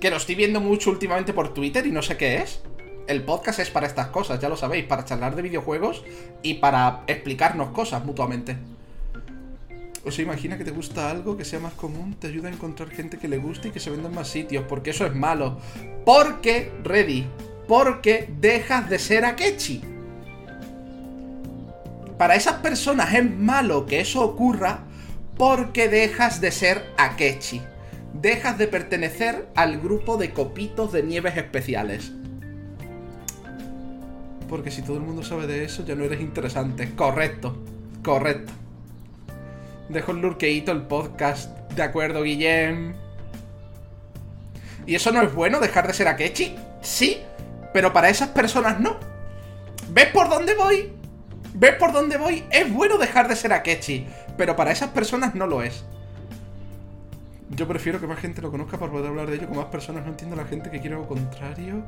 Que 0.00 0.10
lo 0.10 0.16
estoy 0.16 0.34
viendo 0.34 0.60
mucho 0.60 0.90
últimamente 0.90 1.32
por 1.32 1.54
Twitter 1.54 1.86
y 1.86 1.92
no 1.92 2.02
sé 2.02 2.16
qué 2.16 2.38
es. 2.38 2.60
El 3.06 3.22
podcast 3.22 3.60
es 3.60 3.70
para 3.70 3.86
estas 3.86 4.08
cosas, 4.08 4.40
ya 4.40 4.48
lo 4.48 4.56
sabéis, 4.56 4.84
para 4.84 5.04
charlar 5.04 5.36
de 5.36 5.42
videojuegos 5.42 6.04
y 6.42 6.54
para 6.54 7.02
explicarnos 7.06 7.70
cosas 7.70 8.04
mutuamente. 8.04 8.56
O 10.04 10.10
sea, 10.10 10.24
imagina 10.24 10.56
que 10.56 10.64
te 10.64 10.70
gusta 10.70 11.10
algo 11.10 11.36
que 11.36 11.44
sea 11.44 11.58
más 11.58 11.74
común, 11.74 12.14
te 12.14 12.28
ayuda 12.28 12.48
a 12.48 12.52
encontrar 12.52 12.90
gente 12.90 13.18
que 13.18 13.28
le 13.28 13.38
guste 13.38 13.68
y 13.68 13.70
que 13.70 13.80
se 13.80 13.90
venda 13.90 14.08
en 14.08 14.14
más 14.14 14.28
sitios, 14.28 14.64
porque 14.68 14.90
eso 14.90 15.04
es 15.04 15.14
malo. 15.14 15.58
Porque, 16.04 16.72
ready, 16.84 17.26
porque 17.66 18.32
dejas 18.40 18.88
de 18.88 18.98
ser 18.98 19.24
Akechi 19.24 19.96
para 22.18 22.34
esas 22.34 22.54
personas 22.54 23.12
es 23.12 23.30
malo 23.30 23.86
que 23.86 24.00
eso 24.00 24.22
ocurra 24.24 24.84
porque 25.36 25.88
dejas 25.88 26.40
de 26.40 26.50
ser 26.50 26.86
Akechi. 26.96 27.60
Dejas 28.14 28.56
de 28.56 28.66
pertenecer 28.66 29.46
al 29.54 29.78
grupo 29.78 30.16
de 30.16 30.32
copitos 30.32 30.92
de 30.92 31.02
nieves 31.02 31.36
especiales. 31.36 32.12
Porque 34.48 34.70
si 34.70 34.82
todo 34.82 34.96
el 34.96 35.02
mundo 35.02 35.22
sabe 35.22 35.46
de 35.46 35.64
eso, 35.64 35.84
ya 35.84 35.94
no 35.94 36.04
eres 36.04 36.20
interesante. 36.20 36.94
Correcto, 36.94 37.56
correcto. 38.02 38.52
Dejo 39.88 40.12
el 40.12 40.18
lurkeito 40.18 40.72
el 40.72 40.82
podcast. 40.82 41.50
De 41.70 41.82
acuerdo, 41.82 42.22
Guillem. 42.22 42.94
¿Y 44.86 44.94
eso 44.94 45.10
no 45.10 45.22
es 45.22 45.34
bueno, 45.34 45.58
dejar 45.60 45.86
de 45.86 45.94
ser 45.94 46.08
Akechi? 46.08 46.54
Sí, 46.80 47.20
pero 47.72 47.92
para 47.92 48.08
esas 48.08 48.28
personas 48.28 48.78
no. 48.78 48.96
¿Ves 49.90 50.06
por 50.06 50.28
dónde 50.28 50.54
voy? 50.54 50.92
¿Ves 51.54 51.74
por 51.74 51.92
dónde 51.92 52.16
voy? 52.16 52.44
Es 52.50 52.72
bueno 52.72 52.98
dejar 52.98 53.28
de 53.28 53.36
ser 53.36 53.52
Akechi, 53.52 54.06
pero 54.36 54.54
para 54.54 54.70
esas 54.70 54.90
personas 54.90 55.34
no 55.34 55.46
lo 55.46 55.62
es. 55.62 55.84
Yo 57.50 57.68
prefiero 57.68 58.00
que 58.00 58.08
más 58.08 58.18
gente 58.18 58.42
lo 58.42 58.50
conozca 58.50 58.76
para 58.76 58.90
poder 58.90 59.06
hablar 59.06 59.30
de 59.30 59.36
ello 59.36 59.46
con 59.46 59.58
más 59.58 59.66
personas. 59.66 60.04
No 60.04 60.10
entiendo 60.10 60.34
a 60.34 60.42
la 60.42 60.48
gente 60.48 60.68
que 60.68 60.80
quiere 60.80 60.96
algo 60.96 61.06
contrario. 61.06 61.84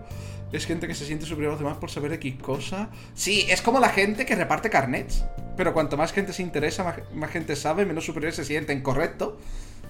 Es 0.52 0.66
gente 0.66 0.86
que 0.86 0.94
se 0.94 1.04
siente 1.04 1.26
superior 1.26 1.50
a 1.50 1.54
los 1.54 1.60
demás 1.60 1.78
por 1.78 1.90
saber 1.90 2.12
X 2.12 2.36
cosa. 2.40 2.90
Sí, 3.14 3.44
es 3.48 3.60
como 3.60 3.80
la 3.80 3.88
gente 3.88 4.24
que 4.24 4.36
reparte 4.36 4.70
carnets. 4.70 5.24
Pero 5.56 5.74
cuanto 5.74 5.96
más 5.96 6.12
gente 6.12 6.32
se 6.32 6.42
interesa, 6.42 7.02
más, 7.12 7.30
gente 7.30 7.56
sabe, 7.56 7.84
menos 7.84 8.04
superior 8.04 8.32
se 8.32 8.44
sienten, 8.44 8.82
correcto. 8.82 9.38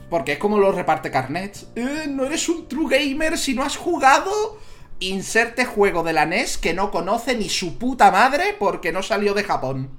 Porque 0.09 0.33
es 0.33 0.39
como 0.39 0.59
los 0.59 0.75
reparte 0.75 1.11
carnets. 1.11 1.67
Eh, 1.77 2.07
no 2.09 2.25
eres 2.25 2.49
un 2.49 2.67
true 2.67 2.89
gamer 2.89 3.37
si 3.37 3.55
no 3.55 3.63
has 3.63 3.77
jugado 3.77 4.59
inserte 5.01 5.65
juego 5.65 6.03
de 6.03 6.13
la 6.13 6.27
NES 6.27 6.59
que 6.59 6.75
no 6.75 6.91
conoce 6.91 7.37
ni 7.37 7.49
su 7.49 7.79
puta 7.79 8.11
madre 8.11 8.57
porque 8.59 8.91
no 8.91 9.03
salió 9.03 9.35
de 9.35 9.45
Japón. 9.45 9.91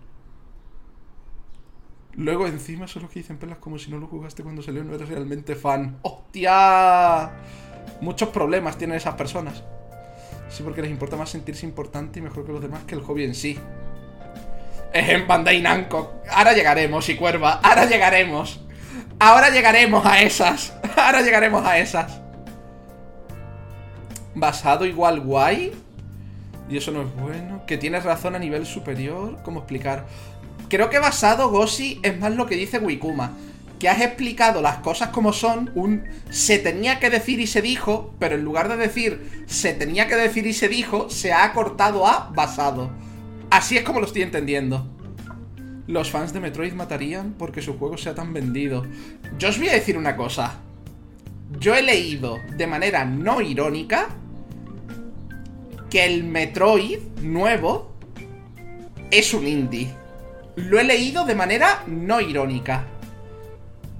Luego 2.20 2.48
encima 2.48 2.86
son 2.88 3.04
los 3.04 3.12
que 3.12 3.22
dicen 3.22 3.38
pelas 3.38 3.60
como 3.60 3.80
si 3.80 3.90
no 3.90 3.98
lo 3.98 4.08
jugaste 4.08 4.44
cuando 4.44 4.62
salió 4.62 4.84
no 4.84 4.94
eres 4.94 5.08
realmente 5.08 5.56
fan. 5.56 6.00
¡Hostia! 6.02 7.32
Muchos 8.02 8.30
problemas 8.30 8.78
tienen 8.78 8.98
esas 8.98 9.16
personas. 9.16 9.64
Sí, 10.50 10.62
porque 10.62 10.82
les 10.82 10.92
importa 10.92 11.16
más 11.16 11.30
sentirse 11.30 11.66
importante 11.66 12.20
y 12.20 12.22
mejor 12.22 12.46
que 12.46 12.52
los 12.52 12.62
demás 12.62 12.84
que 12.84 12.96
el 12.96 13.02
hobby 13.02 13.24
en 13.24 13.36
sí. 13.36 13.58
En 14.94 15.28
Bandai 15.28 15.62
Namco. 15.62 16.22
Ahora 16.30 16.54
llegaremos, 16.54 17.08
y 17.08 17.16
cuerva. 17.16 17.62
Ahora 17.64 17.86
llegaremos. 17.86 18.60
Ahora 19.18 19.50
llegaremos 19.50 20.06
a 20.06 20.22
esas. 20.22 20.74
Ahora 20.98 21.22
llegaremos 21.22 21.66
a 21.66 21.80
esas 21.80 22.20
basado 24.40 24.86
igual 24.86 25.20
guay. 25.22 25.72
Y 26.70 26.78
eso 26.78 26.92
no 26.92 27.02
es 27.02 27.16
bueno. 27.16 27.64
Que 27.66 27.78
tienes 27.78 28.04
razón 28.04 28.36
a 28.36 28.40
nivel 28.40 28.66
superior. 28.66 29.40
¿Cómo 29.44 29.60
explicar? 29.60 30.06
Creo 30.70 30.92
que 30.92 31.00
basado 31.00 31.50
Goshi 31.50 32.00
es 32.04 32.20
más 32.20 32.36
lo 32.36 32.46
que 32.46 32.56
dice 32.56 32.78
Wikuma. 32.78 33.34
que 33.80 33.88
has 33.88 34.02
explicado 34.02 34.62
las 34.62 34.80
cosas 34.80 35.08
como 35.10 35.32
son, 35.32 35.72
un 35.74 36.04
se 36.30 36.60
tenía 36.60 37.00
que 37.00 37.10
decir 37.10 37.40
y 37.40 37.48
se 37.48 37.62
dijo, 37.62 38.14
pero 38.20 38.36
en 38.36 38.44
lugar 38.44 38.68
de 38.68 38.76
decir 38.76 39.46
se 39.48 39.74
tenía 39.74 40.08
que 40.08 40.18
decir 40.18 40.46
y 40.46 40.54
se 40.54 40.68
dijo, 40.68 41.10
se 41.10 41.32
ha 41.32 41.46
acortado 41.46 42.06
a 42.06 42.30
basado. 42.36 42.92
Así 43.50 43.78
es 43.78 43.84
como 43.84 44.02
lo 44.02 44.06
estoy 44.06 44.22
entendiendo. 44.22 44.86
Los 45.88 46.12
fans 46.12 46.34
de 46.34 46.42
Metroid 46.42 46.74
matarían 46.74 47.34
porque 47.40 47.62
su 47.62 47.80
juego 47.80 47.98
sea 47.98 48.14
tan 48.14 48.34
vendido. 48.34 48.86
Yo 49.40 49.48
os 49.48 49.58
voy 49.58 49.70
a 49.70 49.74
decir 49.74 49.98
una 49.98 50.18
cosa. 50.18 50.60
Yo 51.58 51.74
he 51.74 51.82
leído 51.82 52.38
de 52.58 52.68
manera 52.68 53.06
no 53.06 53.42
irónica 53.42 54.10
que 55.90 56.06
el 56.06 56.26
Metroid 56.26 57.00
nuevo 57.22 57.96
es 59.10 59.34
un 59.34 59.48
indie. 59.48 59.99
Lo 60.68 60.78
he 60.78 60.84
leído 60.84 61.26
de 61.26 61.36
manera 61.36 61.84
no 61.88 62.20
irónica. 62.20 62.86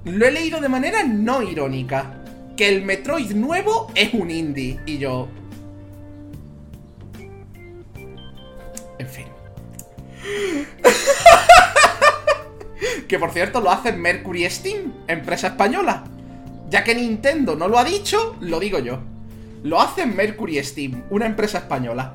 Lo 0.04 0.26
he 0.26 0.30
leído 0.30 0.60
de 0.60 0.68
manera 0.68 1.02
no 1.02 1.42
irónica. 1.42 2.22
Que 2.54 2.68
el 2.68 2.84
Metroid 2.84 3.32
nuevo 3.32 3.90
es 3.94 4.12
un 4.12 4.30
indie. 4.30 4.78
Y 4.84 4.98
yo... 4.98 5.28
En 8.98 9.08
fin. 9.08 9.24
que 13.08 13.18
por 13.18 13.30
cierto 13.30 13.62
lo 13.62 13.70
hace 13.70 13.92
Mercury 13.92 14.48
Steam, 14.50 14.92
empresa 15.08 15.46
española. 15.48 16.04
Ya 16.68 16.84
que 16.84 16.94
Nintendo 16.94 17.56
no 17.56 17.68
lo 17.68 17.78
ha 17.78 17.84
dicho, 17.84 18.36
lo 18.40 18.60
digo 18.60 18.80
yo. 18.80 19.00
Lo 19.62 19.80
hace 19.80 20.04
Mercury 20.04 20.62
Steam, 20.62 21.04
una 21.08 21.24
empresa 21.24 21.58
española. 21.58 22.14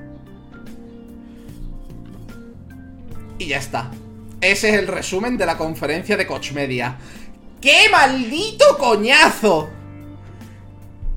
Y 3.41 3.47
ya 3.47 3.57
está. 3.57 3.89
Ese 4.39 4.69
es 4.69 4.75
el 4.75 4.87
resumen 4.87 5.35
de 5.35 5.47
la 5.47 5.57
conferencia 5.57 6.15
de 6.15 6.27
Coach 6.27 6.51
Media. 6.51 6.99
¡Qué 7.59 7.89
maldito 7.91 8.77
coñazo! 8.77 9.67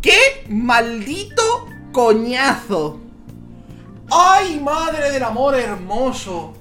¡Qué 0.01 0.47
maldito 0.49 1.67
coñazo! 1.93 2.99
¡Ay, 4.11 4.59
madre 4.59 5.11
del 5.11 5.23
amor 5.23 5.55
hermoso! 5.55 6.55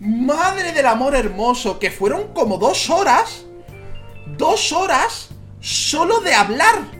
Madre 0.00 0.72
del 0.72 0.84
amor 0.84 1.14
hermoso, 1.14 1.78
que 1.78 1.90
fueron 1.90 2.34
como 2.34 2.58
dos 2.58 2.90
horas. 2.90 3.46
Dos 4.36 4.70
horas 4.72 5.30
solo 5.60 6.20
de 6.20 6.34
hablar. 6.34 6.90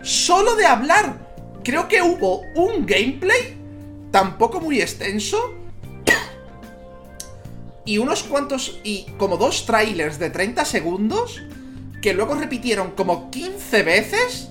Solo 0.00 0.54
de 0.54 0.64
hablar. 0.64 1.58
Creo 1.64 1.88
que 1.88 2.02
hubo 2.02 2.42
un 2.54 2.86
gameplay, 2.86 3.58
tampoco 4.12 4.60
muy 4.60 4.80
extenso, 4.80 5.63
y 7.84 7.98
unos 7.98 8.22
cuantos, 8.22 8.80
y 8.82 9.06
como 9.18 9.36
dos 9.36 9.66
trailers 9.66 10.18
de 10.18 10.30
30 10.30 10.64
segundos, 10.64 11.42
que 12.00 12.14
luego 12.14 12.34
repitieron 12.34 12.92
como 12.92 13.30
15 13.30 13.82
veces 13.82 14.50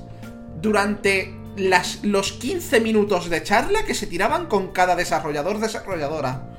durante 0.61 1.35
las, 1.55 2.03
los 2.03 2.33
15 2.33 2.79
minutos 2.79 3.29
de 3.29 3.43
charla 3.43 3.85
que 3.85 3.93
se 3.93 4.07
tiraban 4.07 4.47
con 4.47 4.71
cada 4.71 4.95
desarrollador 4.95 5.59
desarrolladora. 5.59 6.49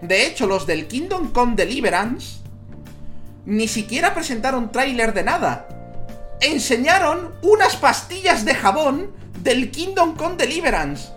De 0.00 0.26
hecho, 0.26 0.46
los 0.46 0.66
del 0.66 0.88
Kingdom 0.88 1.32
Come 1.32 1.54
Deliverance 1.54 2.42
ni 3.44 3.68
siquiera 3.68 4.14
presentaron 4.14 4.70
tráiler 4.72 5.14
de 5.14 5.24
nada. 5.24 5.68
Enseñaron 6.40 7.34
unas 7.42 7.76
pastillas 7.76 8.44
de 8.44 8.54
jabón 8.54 9.12
del 9.42 9.70
Kingdom 9.70 10.16
Come 10.16 10.36
Deliverance. 10.36 11.08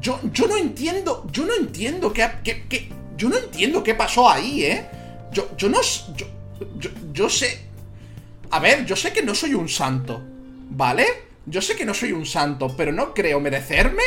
Yo, 0.00 0.20
yo 0.32 0.46
no 0.46 0.56
entiendo, 0.56 1.26
yo 1.32 1.44
no 1.46 1.54
entiendo 1.54 2.12
qué, 2.12 2.30
qué, 2.42 2.88
yo 3.16 3.28
no 3.28 3.36
entiendo 3.36 3.82
qué 3.82 3.94
pasó 3.94 4.28
ahí, 4.28 4.64
¿eh? 4.64 4.86
Yo, 5.32 5.50
yo 5.56 5.68
no, 5.68 5.80
yo, 6.16 6.26
yo, 6.78 6.90
yo 7.12 7.28
sé, 7.28 7.58
a 8.50 8.60
ver, 8.60 8.86
yo 8.86 8.96
sé 8.96 9.12
que 9.12 9.22
no 9.22 9.34
soy 9.34 9.54
un 9.54 9.68
santo, 9.68 10.22
¿vale? 10.70 11.06
Yo 11.46 11.60
sé 11.60 11.76
que 11.76 11.84
no 11.84 11.94
soy 11.94 12.12
un 12.12 12.26
santo, 12.26 12.74
pero 12.76 12.92
no 12.92 13.14
creo 13.14 13.40
merecerme 13.40 14.02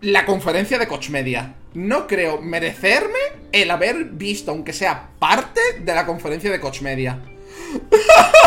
la 0.00 0.26
conferencia 0.26 0.78
de 0.78 0.88
Coach 0.88 1.10
Media. 1.10 1.54
No 1.74 2.06
creo 2.06 2.40
merecerme 2.40 3.18
el 3.52 3.70
haber 3.70 4.04
visto, 4.06 4.50
aunque 4.50 4.72
sea 4.72 5.10
parte 5.18 5.60
de 5.80 5.94
la 5.94 6.06
conferencia 6.06 6.50
de 6.50 6.60
Coach 6.60 6.82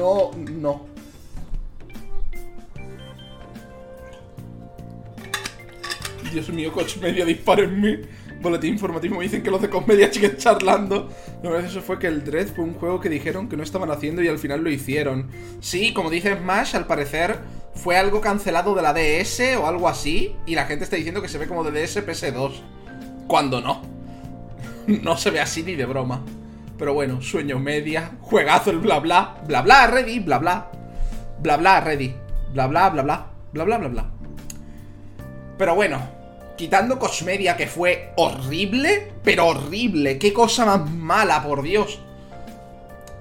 no, 0.00 0.30
no. 0.50 0.86
Dios 6.32 6.48
mío, 6.48 6.72
Coach 6.72 6.96
Media, 6.98 7.24
dispárenme. 7.24 8.00
Boletín 8.40 8.72
informativo 8.72 9.16
me 9.16 9.24
dicen 9.24 9.42
que 9.42 9.50
los 9.50 9.60
de 9.60 9.68
Comedia 9.68 10.10
siguen 10.10 10.38
charlando. 10.38 11.10
Lo 11.42 11.58
eso 11.58 11.82
fue 11.82 11.98
que 11.98 12.06
el 12.06 12.24
Dread 12.24 12.48
fue 12.48 12.64
un 12.64 12.72
juego 12.74 12.98
que 12.98 13.10
dijeron 13.10 13.48
que 13.48 13.56
no 13.56 13.62
estaban 13.62 13.90
haciendo 13.90 14.22
y 14.22 14.28
al 14.28 14.38
final 14.38 14.62
lo 14.62 14.70
hicieron. 14.70 15.28
Sí, 15.60 15.92
como 15.92 16.08
dice 16.08 16.34
Smash, 16.34 16.74
al 16.76 16.86
parecer 16.86 17.38
fue 17.74 17.98
algo 17.98 18.22
cancelado 18.22 18.74
de 18.74 18.82
la 18.82 18.94
DS 18.94 19.56
o 19.58 19.66
algo 19.66 19.88
así. 19.88 20.34
Y 20.46 20.54
la 20.54 20.64
gente 20.64 20.84
está 20.84 20.96
diciendo 20.96 21.20
que 21.20 21.28
se 21.28 21.36
ve 21.36 21.46
como 21.46 21.62
de 21.64 21.82
DS 21.82 21.98
PS2. 22.06 22.52
Cuando 23.26 23.60
no. 23.60 23.82
No 25.02 25.16
se 25.18 25.30
ve 25.30 25.40
así 25.40 25.62
ni 25.62 25.76
de 25.76 25.84
broma. 25.84 26.24
Pero 26.80 26.94
bueno, 26.94 27.20
sueño 27.20 27.58
media, 27.58 28.12
juegazo 28.22 28.70
el 28.70 28.78
bla 28.78 29.00
bla, 29.00 29.36
bla 29.46 29.60
bla, 29.60 29.86
ready, 29.86 30.18
bla 30.20 30.38
bla. 30.38 30.70
Bla 31.38 31.58
bla, 31.58 31.78
ready. 31.82 32.14
Bla 32.54 32.68
bla, 32.68 32.88
bla 32.88 33.02
bla. 33.02 33.26
Bla 33.52 33.64
bla, 33.64 33.76
bla 33.76 33.88
bla. 33.88 34.10
Pero 35.58 35.74
bueno, 35.74 36.00
quitando 36.56 36.98
Cosmedia 36.98 37.54
que 37.54 37.66
fue 37.66 38.14
horrible, 38.16 39.12
pero 39.22 39.48
horrible. 39.48 40.18
Qué 40.18 40.32
cosa 40.32 40.64
más 40.64 40.90
mala, 40.90 41.42
por 41.42 41.60
Dios. 41.60 42.00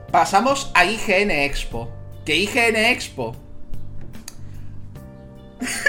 Pasamos 0.10 0.72
a 0.74 0.86
IGN 0.86 1.30
Expo. 1.30 1.92
Que 2.26 2.38
IGN 2.38 2.78
Expo. 2.78 3.36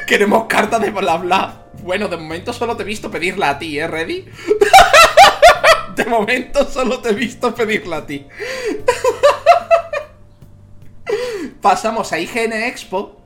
Queremos 0.09 0.47
carta 0.49 0.81
de 0.81 0.91
bla 0.91 1.19
bla. 1.19 1.67
Bueno, 1.85 2.09
de 2.09 2.17
momento 2.17 2.53
solo 2.53 2.77
te 2.77 2.83
he 2.83 2.87
visto 2.87 3.13
pedirla 3.13 3.51
a 3.51 3.59
ti, 3.61 3.79
¿eh, 3.79 3.87
Ready? 3.87 4.27
De 6.05 6.11
momento 6.11 6.71
solo 6.71 7.01
te 7.01 7.11
he 7.11 7.15
visto 7.15 7.55
pedirla 7.55 7.99
a 7.99 8.07
ti. 8.07 8.27
Pasamos 11.61 12.13
a 12.13 12.19
IGN 12.19 12.53
Expo. 12.53 13.17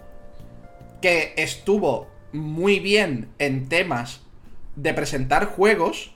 Que 1.01 1.35
estuvo 1.37 2.09
muy 2.33 2.81
bien 2.81 3.31
en 3.39 3.69
temas 3.69 4.23
de 4.75 4.95
presentar 4.95 5.45
juegos, 5.45 6.15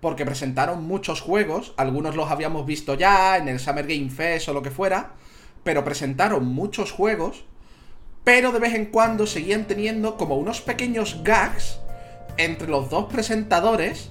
porque 0.00 0.26
presentaron 0.26 0.84
muchos 0.84 1.20
juegos, 1.20 1.72
algunos 1.76 2.16
los 2.16 2.28
habíamos 2.28 2.66
visto 2.66 2.94
ya 2.94 3.36
en 3.36 3.48
el 3.48 3.60
Summer 3.60 3.86
Game 3.86 4.10
Fest 4.10 4.48
o 4.48 4.52
lo 4.52 4.62
que 4.62 4.72
fuera, 4.72 5.12
pero 5.62 5.84
presentaron 5.84 6.46
muchos 6.46 6.90
juegos, 6.90 7.44
pero 8.24 8.50
de 8.50 8.58
vez 8.58 8.74
en 8.74 8.86
cuando 8.86 9.26
seguían 9.26 9.66
teniendo 9.66 10.16
como 10.16 10.36
unos 10.36 10.60
pequeños 10.60 11.22
gags 11.22 11.78
entre 12.36 12.66
los 12.66 12.90
dos 12.90 13.04
presentadores 13.04 14.10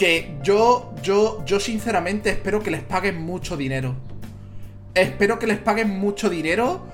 que 0.00 0.38
yo, 0.42 0.94
yo, 1.02 1.44
yo 1.44 1.60
sinceramente 1.60 2.30
espero 2.30 2.62
que 2.62 2.70
les 2.70 2.82
paguen 2.82 3.20
mucho 3.20 3.58
dinero. 3.58 3.94
Espero 4.94 5.38
que 5.38 5.46
les 5.46 5.58
paguen 5.58 5.90
mucho 5.90 6.30
dinero 6.30 6.86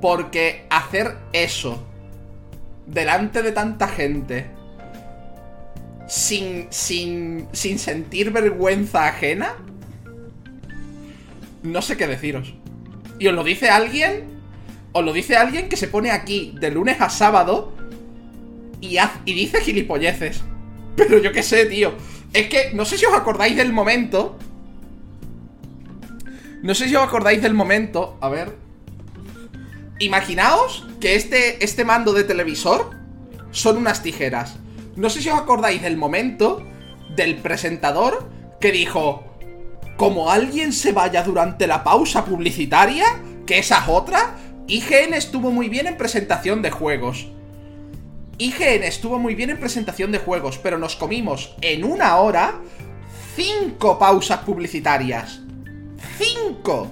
porque 0.00 0.64
hacer 0.70 1.16
eso 1.32 1.84
delante 2.86 3.42
de 3.42 3.50
tanta 3.50 3.88
gente 3.88 4.46
sin, 6.06 6.68
sin, 6.70 7.48
sin 7.50 7.80
sentir 7.80 8.30
vergüenza 8.30 9.08
ajena, 9.08 9.56
no 11.64 11.82
sé 11.82 11.96
qué 11.96 12.06
deciros. 12.06 12.54
Y 13.18 13.26
os 13.26 13.34
lo 13.34 13.42
dice 13.42 13.70
alguien, 13.70 14.22
os 14.92 15.04
lo 15.04 15.12
dice 15.12 15.34
alguien 15.34 15.68
que 15.68 15.76
se 15.76 15.88
pone 15.88 16.12
aquí 16.12 16.54
de 16.60 16.70
lunes 16.70 17.00
a 17.00 17.10
sábado 17.10 17.72
y, 18.80 18.98
y 19.24 19.34
dice 19.34 19.60
gilipolleces. 19.62 20.44
Pero 20.94 21.18
yo 21.18 21.32
qué 21.32 21.42
sé, 21.42 21.66
tío. 21.66 21.94
Es 22.32 22.48
que 22.48 22.70
no 22.72 22.84
sé 22.84 22.98
si 22.98 23.04
os 23.04 23.14
acordáis 23.14 23.56
del 23.56 23.72
momento. 23.72 24.38
No 26.62 26.74
sé 26.74 26.88
si 26.88 26.94
os 26.94 27.02
acordáis 27.02 27.42
del 27.42 27.54
momento. 27.54 28.16
A 28.20 28.28
ver. 28.28 28.56
Imaginaos 29.98 30.86
que 31.00 31.14
este, 31.14 31.62
este 31.62 31.84
mando 31.84 32.12
de 32.12 32.24
televisor 32.24 32.90
son 33.50 33.76
unas 33.76 34.02
tijeras. 34.02 34.56
No 34.96 35.10
sé 35.10 35.22
si 35.22 35.28
os 35.28 35.38
acordáis 35.38 35.82
del 35.82 35.96
momento 35.96 36.66
del 37.14 37.36
presentador 37.36 38.28
que 38.60 38.72
dijo, 38.72 39.24
como 39.96 40.30
alguien 40.30 40.72
se 40.72 40.92
vaya 40.92 41.22
durante 41.22 41.66
la 41.66 41.84
pausa 41.84 42.24
publicitaria, 42.24 43.04
que 43.46 43.58
esa 43.58 43.78
es 43.78 43.88
otra, 43.88 44.36
IGN 44.66 45.14
estuvo 45.14 45.50
muy 45.50 45.68
bien 45.68 45.86
en 45.86 45.96
presentación 45.96 46.62
de 46.62 46.70
juegos. 46.70 47.28
IGN 48.38 48.84
estuvo 48.84 49.18
muy 49.18 49.34
bien 49.34 49.50
en 49.50 49.60
presentación 49.60 50.10
de 50.12 50.18
juegos, 50.18 50.58
pero 50.58 50.78
nos 50.78 50.96
comimos 50.96 51.54
en 51.60 51.84
una 51.84 52.16
hora 52.16 52.60
cinco 53.36 53.98
pausas 53.98 54.40
publicitarias. 54.40 55.40
¡Cinco! 56.18 56.90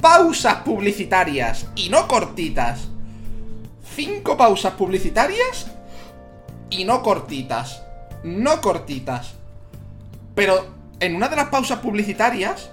Pausas 0.00 0.56
publicitarias 0.56 1.66
y 1.74 1.88
no 1.88 2.06
cortitas. 2.06 2.88
Cinco 3.94 4.36
pausas 4.36 4.74
publicitarias 4.74 5.68
y 6.68 6.84
no 6.84 7.02
cortitas. 7.02 7.82
No 8.22 8.60
cortitas. 8.60 9.34
Pero 10.34 10.66
en 11.00 11.16
una 11.16 11.28
de 11.28 11.36
las 11.36 11.48
pausas 11.48 11.78
publicitarias, 11.78 12.70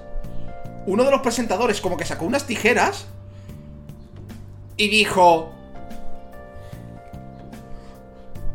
uno 0.85 1.03
de 1.03 1.11
los 1.11 1.21
presentadores 1.21 1.79
como 1.79 1.95
que 1.95 2.05
sacó 2.05 2.25
unas 2.25 2.45
tijeras 2.45 3.05
y 4.77 4.89
dijo... 4.89 5.53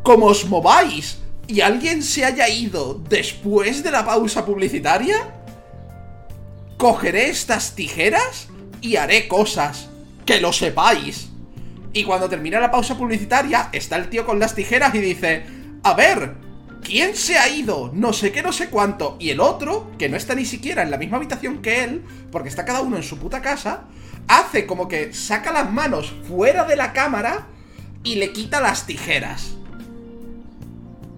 Como 0.09 0.25
os 0.25 0.49
mováis 0.49 1.19
y 1.45 1.61
alguien 1.61 2.01
se 2.01 2.25
haya 2.25 2.49
ido 2.49 2.99
después 3.09 3.83
de 3.83 3.91
la 3.91 4.03
pausa 4.03 4.43
publicitaria, 4.43 5.35
cogeré 6.79 7.29
estas 7.29 7.75
tijeras 7.75 8.47
y 8.81 8.95
haré 8.95 9.27
cosas. 9.27 9.87
Que 10.25 10.41
lo 10.41 10.51
sepáis. 10.51 11.29
Y 11.93 12.05
cuando 12.05 12.27
termina 12.27 12.59
la 12.59 12.71
pausa 12.71 12.97
publicitaria, 12.97 13.69
está 13.71 13.97
el 13.97 14.09
tío 14.09 14.25
con 14.25 14.39
las 14.39 14.55
tijeras 14.55 14.95
y 14.95 14.97
dice, 14.97 15.43
a 15.83 15.93
ver, 15.93 16.33
¿quién 16.81 17.15
se 17.15 17.37
ha 17.37 17.47
ido? 17.47 17.91
No 17.93 18.11
sé 18.11 18.31
qué, 18.31 18.41
no 18.41 18.51
sé 18.51 18.71
cuánto. 18.71 19.15
Y 19.19 19.29
el 19.29 19.39
otro, 19.39 19.91
que 19.99 20.09
no 20.09 20.17
está 20.17 20.33
ni 20.33 20.45
siquiera 20.45 20.81
en 20.81 20.89
la 20.89 20.97
misma 20.97 21.17
habitación 21.17 21.61
que 21.61 21.83
él, 21.83 22.03
porque 22.31 22.49
está 22.49 22.65
cada 22.65 22.81
uno 22.81 22.97
en 22.97 23.03
su 23.03 23.19
puta 23.19 23.43
casa, 23.43 23.83
hace 24.27 24.65
como 24.65 24.87
que 24.87 25.13
saca 25.13 25.51
las 25.51 25.71
manos 25.71 26.11
fuera 26.27 26.63
de 26.63 26.77
la 26.77 26.93
cámara 26.93 27.45
y 28.03 28.15
le 28.15 28.33
quita 28.33 28.59
las 28.59 28.87
tijeras. 28.87 29.58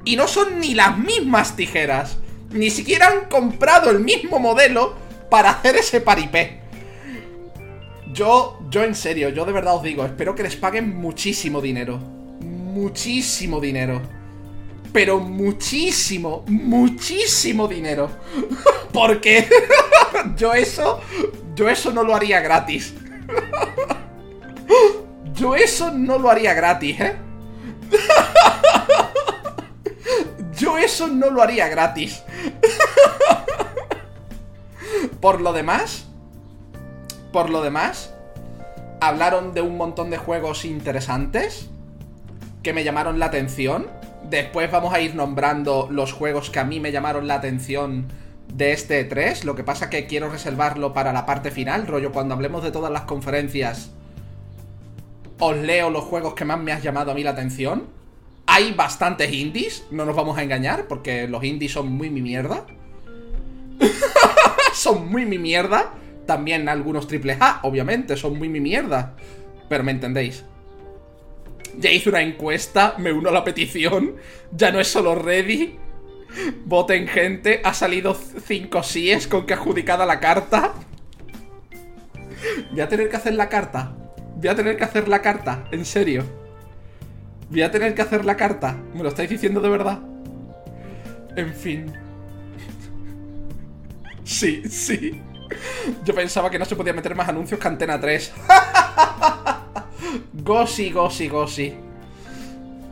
Y 0.03 0.15
no 0.15 0.27
son 0.27 0.59
ni 0.59 0.73
las 0.73 0.97
mismas 0.97 1.55
tijeras. 1.55 2.17
Ni 2.51 2.69
siquiera 2.69 3.07
han 3.07 3.29
comprado 3.29 3.89
el 3.89 3.99
mismo 3.99 4.39
modelo 4.39 4.95
para 5.29 5.51
hacer 5.51 5.77
ese 5.77 6.01
paripé. 6.01 6.59
Yo, 8.11 8.59
yo 8.69 8.83
en 8.83 8.93
serio, 8.93 9.29
yo 9.29 9.45
de 9.45 9.53
verdad 9.53 9.75
os 9.75 9.83
digo, 9.83 10.05
espero 10.05 10.35
que 10.35 10.43
les 10.43 10.55
paguen 10.55 10.97
muchísimo 10.97 11.61
dinero. 11.61 11.97
Muchísimo 12.41 13.61
dinero. 13.61 14.01
Pero 14.91 15.19
muchísimo, 15.19 16.43
muchísimo 16.47 17.67
dinero. 17.67 18.09
Porque 18.91 19.47
yo 20.37 20.53
eso, 20.53 20.99
yo 21.55 21.69
eso 21.69 21.91
no 21.91 22.03
lo 22.03 22.15
haría 22.15 22.41
gratis. 22.41 22.93
Yo 25.33 25.55
eso 25.55 25.89
no 25.89 26.19
lo 26.19 26.29
haría 26.29 26.53
gratis, 26.53 26.99
¿eh? 26.99 27.15
Yo 30.57 30.77
eso 30.77 31.07
no 31.07 31.29
lo 31.29 31.41
haría 31.41 31.67
gratis. 31.67 32.23
Por 35.19 35.41
lo 35.41 35.53
demás, 35.53 36.07
por 37.31 37.49
lo 37.49 37.61
demás, 37.61 38.13
hablaron 38.99 39.53
de 39.53 39.61
un 39.61 39.77
montón 39.77 40.09
de 40.09 40.17
juegos 40.17 40.65
interesantes 40.65 41.69
que 42.63 42.73
me 42.73 42.83
llamaron 42.83 43.19
la 43.19 43.27
atención. 43.27 43.87
Después 44.29 44.71
vamos 44.71 44.93
a 44.93 44.99
ir 44.99 45.15
nombrando 45.15 45.87
los 45.91 46.13
juegos 46.13 46.49
que 46.49 46.59
a 46.59 46.63
mí 46.63 46.79
me 46.79 46.91
llamaron 46.91 47.27
la 47.27 47.35
atención 47.35 48.07
de 48.53 48.73
este 48.73 49.03
3. 49.03 49.45
Lo 49.45 49.55
que 49.55 49.63
pasa 49.63 49.89
que 49.89 50.07
quiero 50.07 50.29
reservarlo 50.29 50.93
para 50.93 51.13
la 51.13 51.25
parte 51.25 51.51
final, 51.51 51.87
rollo 51.87 52.11
cuando 52.11 52.33
hablemos 52.33 52.63
de 52.63 52.71
todas 52.71 52.91
las 52.91 53.03
conferencias. 53.03 53.91
Os 55.39 55.57
leo 55.57 55.89
los 55.89 56.03
juegos 56.03 56.33
que 56.35 56.45
más 56.45 56.59
me 56.59 56.71
has 56.71 56.83
llamado 56.83 57.11
a 57.11 57.13
mí 57.13 57.23
la 57.23 57.31
atención. 57.31 57.87
Hay 58.53 58.73
bastantes 58.73 59.31
indies, 59.31 59.85
no 59.91 60.03
nos 60.03 60.13
vamos 60.13 60.37
a 60.37 60.43
engañar, 60.43 60.85
porque 60.89 61.25
los 61.25 61.41
indies 61.41 61.71
son 61.71 61.89
muy 61.89 62.09
mi 62.09 62.21
mierda. 62.21 62.65
son 64.73 65.09
muy 65.09 65.25
mi 65.25 65.37
mierda. 65.37 65.93
También 66.25 66.67
algunos 66.67 67.07
triple 67.07 67.37
A, 67.39 67.61
obviamente, 67.63 68.17
son 68.17 68.37
muy 68.37 68.49
mi 68.49 68.59
mierda. 68.59 69.15
Pero 69.69 69.85
me 69.85 69.93
entendéis. 69.93 70.43
Ya 71.77 71.91
hice 71.91 72.09
una 72.09 72.21
encuesta, 72.21 72.95
me 72.97 73.13
uno 73.13 73.29
a 73.29 73.31
la 73.31 73.45
petición. 73.45 74.17
Ya 74.51 74.69
no 74.69 74.81
es 74.81 74.89
solo 74.89 75.15
ready. 75.15 75.77
Voten 76.65 77.07
gente, 77.07 77.61
ha 77.63 77.73
salido 77.73 78.13
5 78.13 78.83
síes 78.83 79.27
con 79.29 79.45
que 79.45 79.53
adjudicada 79.53 80.05
la 80.05 80.19
carta. 80.19 80.73
Voy 82.71 82.81
a 82.81 82.89
tener 82.89 83.07
que 83.07 83.15
hacer 83.15 83.33
la 83.33 83.47
carta. 83.47 83.95
Voy 84.35 84.49
a 84.49 84.55
tener 84.55 84.75
que 84.75 84.83
hacer 84.83 85.07
la 85.07 85.21
carta, 85.21 85.69
en 85.71 85.85
serio. 85.85 86.40
Voy 87.51 87.63
a 87.63 87.69
tener 87.69 87.93
que 87.93 88.01
hacer 88.01 88.23
la 88.23 88.37
carta. 88.37 88.77
¿Me 88.93 89.03
lo 89.03 89.09
estáis 89.09 89.29
diciendo 89.29 89.59
de 89.59 89.67
verdad? 89.67 89.99
En 91.35 91.53
fin. 91.53 91.91
Sí, 94.23 94.63
sí. 94.69 95.21
Yo 96.05 96.15
pensaba 96.15 96.49
que 96.49 96.57
no 96.57 96.63
se 96.63 96.77
podía 96.77 96.93
meter 96.93 97.13
más 97.13 97.27
anuncios 97.27 97.59
que 97.59 97.67
Antena 97.67 97.99
3. 97.99 98.31
gosi, 100.33 100.91
gosi, 100.91 101.27
gosi. 101.27 101.73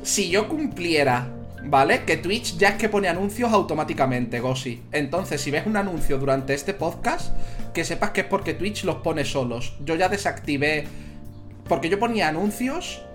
Si 0.04 0.30
yo 0.30 0.50
cumpliera, 0.50 1.30
¿vale? 1.63 2.04
Que 2.04 2.17
Twitch 2.17 2.58
ya 2.58 2.69
es 2.69 2.76
que 2.76 2.89
pone 2.89 3.08
anuncios 3.08 3.54
automáticamente, 3.54 4.41
gosi. 4.41 4.84
Entonces, 4.91 5.39
si 5.39 5.52
ves 5.52 5.67
un 5.67 5.78
anuncio 5.78 6.17
durante 6.17 6.54
este 6.54 6.74
podcast, 6.74 7.34
que 7.74 7.86
sepas 7.86 8.10
que 8.10 8.22
es 8.22 8.28
porque 8.28 8.56
Twitch 8.56 8.84
los 8.84 8.98
pone 8.98 9.24
solos. 9.24 9.78
Yo 9.86 9.95
ya 9.95 10.10
desactivé... 10.10 10.86
Porque 11.69 11.88
yo 11.88 11.98
ponía 11.98 12.28
anuncios 12.28 13.06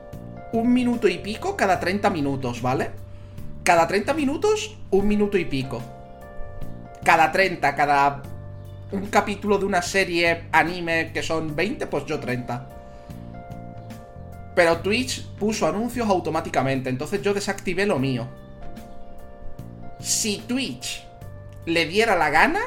un 0.54 0.72
minuto 0.72 1.08
y 1.08 1.18
pico 1.18 1.56
cada 1.56 1.80
30 1.80 2.10
minutos, 2.10 2.62
¿vale? 2.62 2.92
Cada 3.64 3.88
30 3.88 4.14
minutos, 4.14 4.76
un 4.90 5.08
minuto 5.08 5.36
y 5.36 5.46
pico. 5.46 5.82
Cada 7.02 7.32
30, 7.32 7.74
cada 7.74 8.22
un 8.92 9.06
capítulo 9.06 9.58
de 9.58 9.64
una 9.64 9.82
serie 9.82 10.44
anime 10.52 11.10
que 11.12 11.24
son 11.24 11.56
20, 11.56 11.88
pues 11.88 12.06
yo 12.06 12.20
30. 12.20 12.68
Pero 14.54 14.78
Twitch 14.78 15.26
puso 15.40 15.66
anuncios 15.66 16.08
automáticamente, 16.08 16.88
entonces 16.88 17.20
yo 17.20 17.34
desactivé 17.34 17.84
lo 17.84 17.98
mío. 17.98 18.28
Si 19.98 20.38
Twitch 20.46 21.04
le 21.66 21.86
diera 21.86 22.14
la 22.14 22.30
gana, 22.30 22.60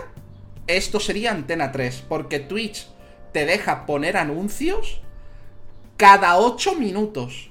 esto 0.68 1.00
sería 1.00 1.32
Antena 1.32 1.72
3, 1.72 2.04
porque 2.10 2.42
Twitch 2.42 2.86
te 3.32 3.46
deja 3.46 3.86
poner 3.86 4.18
anuncios 4.18 5.00
cada 5.96 6.38
8 6.38 6.76
minutos. 6.76 7.50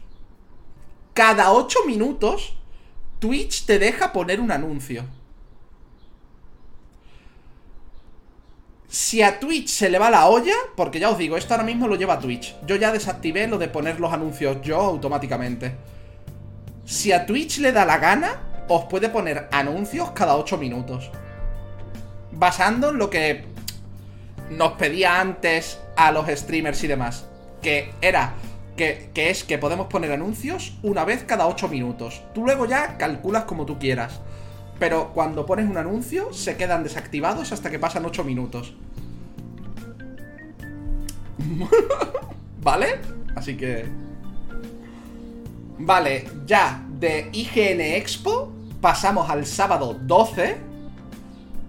Cada 1.17 1.51
8 1.51 1.79
minutos, 1.87 2.53
Twitch 3.21 3.65
te 3.65 3.79
deja 3.79 4.13
poner 4.13 4.39
un 4.39 4.53
anuncio. 4.53 5.03
Si 8.87 9.23
a 9.23 9.41
Twitch 9.41 9.69
se 9.69 9.89
le 9.89 9.99
va 9.99 10.11
la 10.11 10.27
olla, 10.27 10.53
porque 10.77 11.01
ya 11.01 11.09
os 11.09 11.17
digo, 11.17 11.39
esto 11.39 11.55
ahora 11.55 11.65
mismo 11.65 11.89
lo 11.89 11.97
lleva 11.97 12.19
Twitch. 12.19 12.55
Yo 12.67 12.77
ya 12.77 12.93
desactivé 12.93 13.47
lo 13.47 13.57
de 13.57 13.69
poner 13.69 13.99
los 13.99 14.13
anuncios 14.13 14.61
yo 14.61 14.79
automáticamente. 14.79 15.75
Si 16.85 17.13
a 17.13 17.25
Twitch 17.25 17.61
le 17.61 17.73
da 17.73 17.87
la 17.87 17.97
gana, 17.97 18.67
os 18.69 18.85
puede 18.85 19.09
poner 19.09 19.49
anuncios 19.53 20.11
cada 20.11 20.37
8 20.37 20.59
minutos. 20.59 21.11
Basando 22.33 22.91
en 22.91 22.99
lo 22.99 23.09
que 23.09 23.47
nos 24.51 24.73
pedía 24.73 25.19
antes 25.19 25.79
a 25.97 26.13
los 26.13 26.29
streamers 26.29 26.85
y 26.85 26.89
demás. 26.89 27.25
Que 27.63 27.95
era, 28.03 28.35
que, 28.77 29.11
es 29.15 29.45
que 29.45 29.59
podemos 29.59 29.87
poner 29.89 30.13
anuncios 30.13 30.79
una 30.83 31.05
vez 31.05 31.25
cada 31.25 31.47
8 31.49 31.69
minutos. 31.69 32.23
Tú 32.35 32.45
luego 32.45 32.67
ya 32.67 32.97
calculas 32.99 33.45
como 33.45 33.67
tú 33.67 33.79
quieras. 33.79 34.21
Pero 34.79 35.13
cuando 35.15 35.47
pones 35.47 35.69
un 35.69 35.79
anuncio, 35.79 36.33
se 36.33 36.57
quedan 36.57 36.83
desactivados 36.83 37.53
hasta 37.53 37.71
que 37.71 37.79
pasan 37.79 38.05
8 38.05 38.25
minutos. 38.25 38.75
¿Vale? 42.63 43.01
Así 43.35 43.57
que... 43.57 43.87
Vale, 45.79 46.29
ya 46.47 46.87
de 46.99 47.29
IGN 47.33 47.81
Expo 47.81 48.53
pasamos 48.81 49.29
al 49.29 49.47
sábado 49.47 49.95
12 50.01 50.57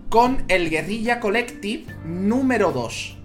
con 0.10 0.44
el 0.48 0.70
Guerrilla 0.70 1.20
Collective 1.20 1.86
número 2.06 2.72
2. 2.72 3.17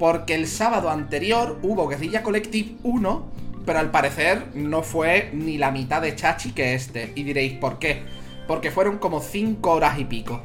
Porque 0.00 0.34
el 0.34 0.48
sábado 0.48 0.88
anterior 0.88 1.58
hubo 1.60 1.86
Guerrilla 1.86 2.22
Collective 2.22 2.76
1, 2.84 3.28
pero 3.66 3.78
al 3.80 3.90
parecer 3.90 4.46
no 4.54 4.82
fue 4.82 5.28
ni 5.34 5.58
la 5.58 5.70
mitad 5.70 6.00
de 6.00 6.16
chachi 6.16 6.52
que 6.52 6.72
este. 6.72 7.12
Y 7.14 7.22
diréis, 7.22 7.58
¿por 7.58 7.78
qué? 7.78 8.02
Porque 8.48 8.70
fueron 8.70 8.96
como 8.96 9.20
5 9.20 9.70
horas 9.70 9.98
y 9.98 10.06
pico. 10.06 10.40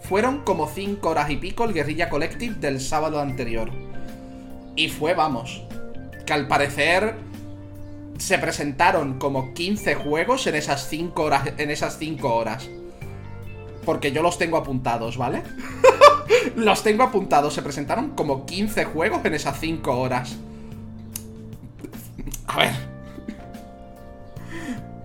fueron 0.00 0.44
como 0.44 0.66
5 0.66 1.06
horas 1.06 1.28
y 1.28 1.36
pico 1.36 1.64
el 1.64 1.74
Guerrilla 1.74 2.08
Collective 2.08 2.54
del 2.54 2.80
sábado 2.80 3.20
anterior. 3.20 3.70
Y 4.76 4.88
fue, 4.88 5.12
vamos, 5.12 5.62
que 6.24 6.32
al 6.32 6.48
parecer 6.48 7.16
se 8.16 8.38
presentaron 8.38 9.18
como 9.18 9.52
15 9.52 9.94
juegos 9.94 10.46
en 10.46 10.54
esas 10.54 10.88
5 10.88 11.22
horas, 11.22 11.52
en 11.58 11.70
esas 11.70 11.98
5 11.98 12.34
horas. 12.34 12.66
Porque 13.84 14.10
yo 14.10 14.22
los 14.22 14.38
tengo 14.38 14.56
apuntados, 14.56 15.18
¿vale? 15.18 15.42
los 16.56 16.82
tengo 16.82 17.02
apuntados, 17.02 17.54
se 17.54 17.62
presentaron 17.62 18.10
como 18.10 18.46
15 18.46 18.84
juegos 18.86 19.24
en 19.24 19.34
esas 19.34 19.58
5 19.60 19.98
horas. 19.98 20.36
A 22.46 22.58
ver. 22.58 22.72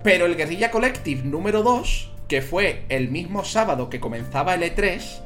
Pero 0.02 0.26
el 0.26 0.36
Guerrilla 0.36 0.70
Collective 0.70 1.22
número 1.22 1.62
2, 1.62 2.10
que 2.28 2.42
fue 2.42 2.84
el 2.88 3.10
mismo 3.10 3.44
sábado 3.44 3.88
que 3.88 4.00
comenzaba 4.00 4.54
el 4.54 4.62
E3, 4.62 5.20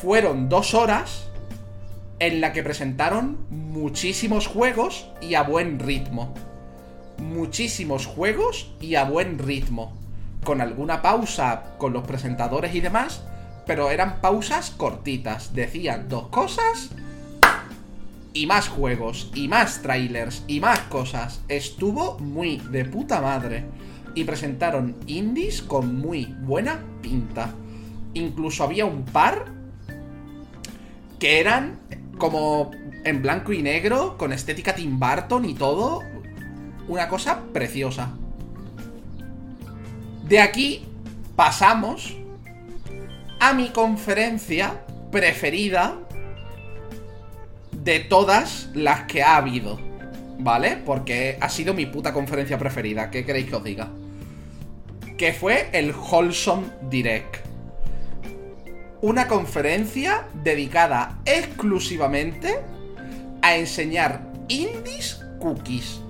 fueron 0.00 0.48
dos 0.48 0.74
horas 0.74 1.28
en 2.20 2.40
la 2.40 2.52
que 2.52 2.62
presentaron 2.62 3.38
muchísimos 3.50 4.46
juegos 4.46 5.08
y 5.20 5.34
a 5.34 5.42
buen 5.42 5.78
ritmo. 5.78 6.34
Muchísimos 7.18 8.06
juegos 8.06 8.72
y 8.80 8.94
a 8.94 9.04
buen 9.04 9.38
ritmo. 9.38 9.92
Con 10.44 10.60
alguna 10.60 11.02
pausa 11.02 11.74
con 11.78 11.92
los 11.92 12.06
presentadores 12.06 12.74
y 12.74 12.80
demás, 12.80 13.22
pero 13.68 13.90
eran 13.90 14.22
pausas 14.22 14.70
cortitas. 14.70 15.54
Decían 15.54 16.08
dos 16.08 16.28
cosas 16.28 16.88
y 18.32 18.46
más 18.46 18.66
juegos, 18.66 19.30
y 19.34 19.46
más 19.46 19.82
trailers, 19.82 20.42
y 20.48 20.58
más 20.58 20.80
cosas. 20.80 21.42
Estuvo 21.48 22.18
muy 22.18 22.56
de 22.70 22.86
puta 22.86 23.20
madre. 23.20 23.66
Y 24.14 24.24
presentaron 24.24 24.96
indies 25.06 25.60
con 25.60 26.00
muy 26.00 26.34
buena 26.40 26.80
pinta. 27.02 27.52
Incluso 28.14 28.64
había 28.64 28.86
un 28.86 29.04
par 29.04 29.52
que 31.20 31.38
eran 31.38 31.78
como 32.16 32.70
en 33.04 33.20
blanco 33.20 33.52
y 33.52 33.62
negro, 33.62 34.16
con 34.16 34.32
estética 34.32 34.74
Tim 34.74 34.98
Burton 34.98 35.44
y 35.44 35.52
todo. 35.52 36.02
Una 36.88 37.06
cosa 37.06 37.42
preciosa. 37.52 38.14
De 40.26 40.40
aquí 40.40 40.86
pasamos 41.36 42.17
a 43.40 43.52
mi 43.52 43.70
conferencia 43.70 44.84
preferida 45.10 45.96
de 47.72 48.00
todas 48.00 48.68
las 48.74 49.02
que 49.04 49.22
ha 49.22 49.36
habido. 49.36 49.78
¿Vale? 50.40 50.76
Porque 50.84 51.36
ha 51.40 51.48
sido 51.48 51.74
mi 51.74 51.86
puta 51.86 52.12
conferencia 52.12 52.58
preferida. 52.58 53.10
¿Qué 53.10 53.24
queréis 53.24 53.48
que 53.48 53.56
os 53.56 53.64
diga? 53.64 53.88
Que 55.16 55.32
fue 55.32 55.68
el 55.72 55.92
Wholesome 55.92 56.66
Direct. 56.88 57.38
Una 59.00 59.26
conferencia 59.26 60.28
dedicada 60.34 61.18
exclusivamente 61.24 62.60
a 63.42 63.56
enseñar 63.56 64.32
indies 64.48 65.24
cookies. 65.40 66.00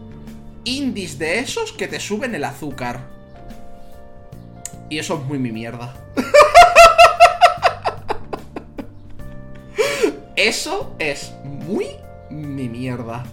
Indies 0.64 1.18
de 1.18 1.38
esos 1.38 1.72
que 1.72 1.88
te 1.88 2.00
suben 2.00 2.34
el 2.34 2.44
azúcar. 2.44 3.00
Y 4.90 4.98
eso 4.98 5.14
es 5.14 5.26
muy 5.26 5.38
mi 5.38 5.52
mierda. 5.52 5.94
Eso 10.38 10.94
es 11.00 11.34
muy 11.42 11.88
mi 12.30 12.68
mierda. 12.68 13.24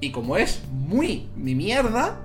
Y 0.00 0.10
como 0.10 0.38
es 0.38 0.62
muy 0.70 1.28
mi 1.36 1.54
mierda... 1.54 2.18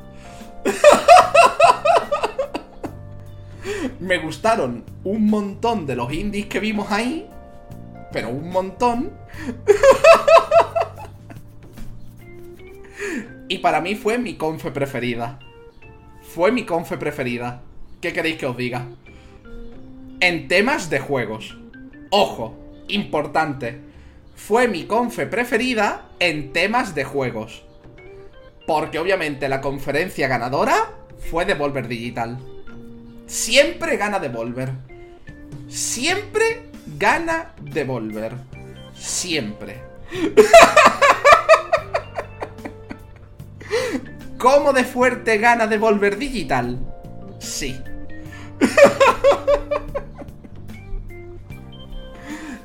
me 3.99 4.19
gustaron 4.19 4.85
un 5.03 5.25
montón 5.25 5.85
de 5.85 5.97
los 5.97 6.13
indies 6.13 6.45
que 6.45 6.61
vimos 6.61 6.93
ahí. 6.93 7.29
Pero 8.13 8.29
un 8.29 8.51
montón. 8.51 9.11
y 13.49 13.57
para 13.57 13.81
mí 13.81 13.95
fue 13.95 14.17
mi 14.17 14.35
confe 14.35 14.71
preferida. 14.71 15.39
Fue 16.21 16.53
mi 16.53 16.65
confe 16.65 16.97
preferida. 16.97 17.63
¿Qué 17.99 18.13
queréis 18.13 18.37
que 18.37 18.45
os 18.45 18.55
diga? 18.55 18.87
En 20.21 20.47
temas 20.47 20.89
de 20.89 20.99
juegos. 20.99 21.57
Ojo, 22.11 22.55
importante 22.87 23.90
fue 24.47 24.67
mi 24.67 24.85
confe 24.85 25.27
preferida 25.27 26.09
en 26.19 26.51
temas 26.51 26.95
de 26.95 27.03
juegos. 27.03 27.63
Porque 28.65 28.97
obviamente 28.97 29.47
la 29.47 29.61
conferencia 29.61 30.27
ganadora 30.27 30.93
fue 31.29 31.45
Devolver 31.45 31.87
Digital. 31.87 32.39
Siempre 33.27 33.97
gana 33.97 34.17
Devolver. 34.19 34.71
Siempre 35.69 36.71
gana 36.97 37.53
Devolver. 37.61 38.33
Siempre. 38.95 39.79
¿Cómo 44.39 44.73
de 44.73 44.83
fuerte 44.85 45.37
gana 45.37 45.67
Devolver 45.67 46.17
Digital? 46.17 46.79
Sí. 47.39 47.79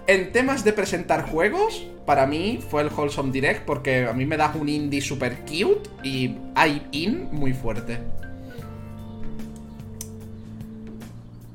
En 0.09 0.31
temas 0.31 0.62
de 0.62 0.73
presentar 0.73 1.29
juegos, 1.29 1.85
para 2.05 2.29
mí 2.29 2.61
fue 2.71 2.83
el 2.83 2.90
Wholesome 2.92 3.33
Direct 3.33 3.64
porque 3.64 4.07
a 4.07 4.12
mí 4.12 4.25
me 4.25 4.37
da 4.37 4.53
un 4.55 4.69
indie 4.69 5.01
super 5.01 5.38
cute 5.40 5.90
y 6.05 6.37
hay 6.55 6.87
in 6.92 7.29
muy 7.33 7.53
fuerte. 7.53 7.99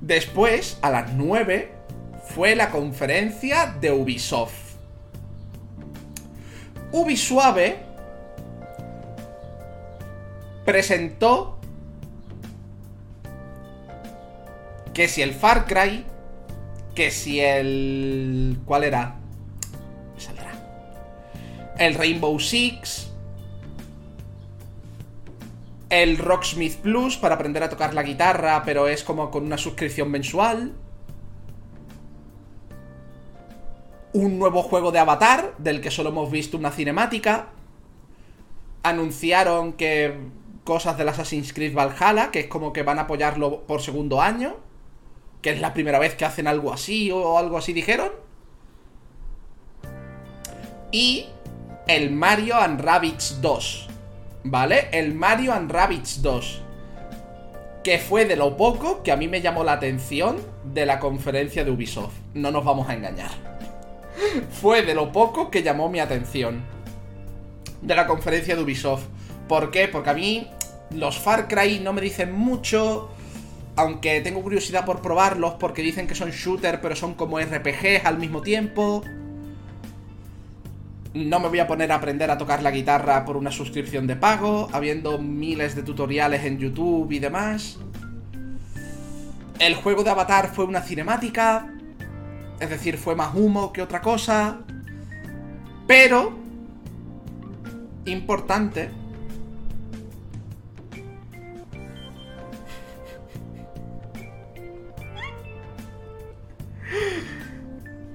Después, 0.01 0.77
a 0.81 0.89
las 0.89 1.13
9, 1.13 1.71
fue 2.35 2.55
la 2.57 2.71
conferencia 2.71 3.73
de 3.79 3.93
Ubisoft. 3.93 4.75
Ubisuave 6.91 7.79
presentó 10.65 11.57
que 14.93 15.07
si 15.07 15.21
el 15.21 15.33
Far 15.33 15.65
Cry 15.67 16.05
que 16.95 17.11
si 17.11 17.39
el... 17.39 18.59
¿Cuál 18.65 18.83
era? 18.83 19.15
saldrá. 20.17 20.51
El 21.77 21.95
Rainbow 21.95 22.39
Six. 22.39 23.11
El 25.89 26.17
Rocksmith 26.17 26.77
Plus 26.77 27.17
para 27.17 27.35
aprender 27.35 27.63
a 27.63 27.69
tocar 27.69 27.93
la 27.93 28.03
guitarra, 28.03 28.63
pero 28.65 28.87
es 28.87 29.03
como 29.03 29.29
con 29.29 29.45
una 29.45 29.57
suscripción 29.57 30.09
mensual. 30.09 30.73
Un 34.13 34.39
nuevo 34.39 34.63
juego 34.63 34.91
de 34.91 34.99
Avatar, 34.99 35.53
del 35.57 35.81
que 35.81 35.91
solo 35.91 36.09
hemos 36.09 36.31
visto 36.31 36.57
una 36.57 36.71
cinemática. 36.71 37.47
Anunciaron 38.83 39.73
que 39.73 40.15
cosas 40.63 40.97
del 40.97 41.09
Assassin's 41.09 41.53
Creed 41.53 41.73
Valhalla, 41.73 42.31
que 42.31 42.41
es 42.41 42.47
como 42.47 42.71
que 42.71 42.83
van 42.83 42.99
a 42.99 43.03
apoyarlo 43.03 43.63
por 43.63 43.81
segundo 43.81 44.21
año 44.21 44.57
que 45.41 45.51
es 45.51 45.61
la 45.61 45.73
primera 45.73 45.99
vez 45.99 46.15
que 46.15 46.25
hacen 46.25 46.47
algo 46.47 46.71
así 46.71 47.11
o 47.11 47.37
algo 47.37 47.57
así 47.57 47.73
dijeron. 47.73 48.11
Y 50.91 51.27
el 51.87 52.11
Mario 52.11 52.57
and 52.57 52.81
Rabbids 52.81 53.41
2. 53.41 53.87
¿Vale? 54.43 54.89
El 54.91 55.13
Mario 55.13 55.53
and 55.53 55.71
Rabbids 55.71 56.21
2. 56.21 56.61
Que 57.83 57.97
fue 57.97 58.25
de 58.25 58.35
lo 58.35 58.57
poco 58.57 59.01
que 59.03 59.11
a 59.11 59.15
mí 59.15 59.27
me 59.27 59.41
llamó 59.41 59.63
la 59.63 59.73
atención 59.73 60.37
de 60.63 60.85
la 60.85 60.99
conferencia 60.99 61.63
de 61.63 61.71
Ubisoft. 61.71 62.13
No 62.33 62.51
nos 62.51 62.63
vamos 62.63 62.89
a 62.89 62.93
engañar. 62.93 63.31
fue 64.51 64.83
de 64.83 64.93
lo 64.93 65.11
poco 65.11 65.49
que 65.49 65.63
llamó 65.63 65.89
mi 65.89 65.99
atención. 65.99 66.63
De 67.81 67.95
la 67.95 68.05
conferencia 68.05 68.55
de 68.55 68.61
Ubisoft. 68.61 69.05
¿Por 69.47 69.71
qué? 69.71 69.87
Porque 69.87 70.09
a 70.11 70.13
mí 70.13 70.47
los 70.91 71.17
Far 71.17 71.47
Cry 71.47 71.79
no 71.79 71.93
me 71.93 72.01
dicen 72.01 72.31
mucho 72.31 73.09
aunque 73.75 74.21
tengo 74.21 74.41
curiosidad 74.41 74.85
por 74.85 75.01
probarlos 75.01 75.53
porque 75.55 75.81
dicen 75.81 76.07
que 76.07 76.15
son 76.15 76.31
shooter 76.31 76.81
pero 76.81 76.95
son 76.95 77.13
como 77.13 77.39
RPGs 77.39 78.05
al 78.05 78.17
mismo 78.17 78.41
tiempo. 78.41 79.03
No 81.13 81.39
me 81.39 81.49
voy 81.49 81.59
a 81.59 81.67
poner 81.67 81.91
a 81.91 81.95
aprender 81.95 82.31
a 82.31 82.37
tocar 82.37 82.63
la 82.63 82.71
guitarra 82.71 83.25
por 83.25 83.35
una 83.35 83.51
suscripción 83.51 84.07
de 84.07 84.15
pago, 84.15 84.69
habiendo 84.71 85.17
miles 85.17 85.75
de 85.75 85.83
tutoriales 85.83 86.45
en 86.45 86.57
YouTube 86.57 87.11
y 87.11 87.19
demás. 87.19 87.77
El 89.59 89.75
juego 89.75 90.03
de 90.03 90.09
Avatar 90.09 90.51
fue 90.53 90.65
una 90.65 90.81
cinemática, 90.81 91.69
es 92.59 92.69
decir, 92.69 92.97
fue 92.97 93.13
más 93.13 93.35
humo 93.35 93.73
que 93.73 93.81
otra 93.81 94.01
cosa. 94.01 94.61
Pero, 95.85 96.31
importante, 98.05 98.89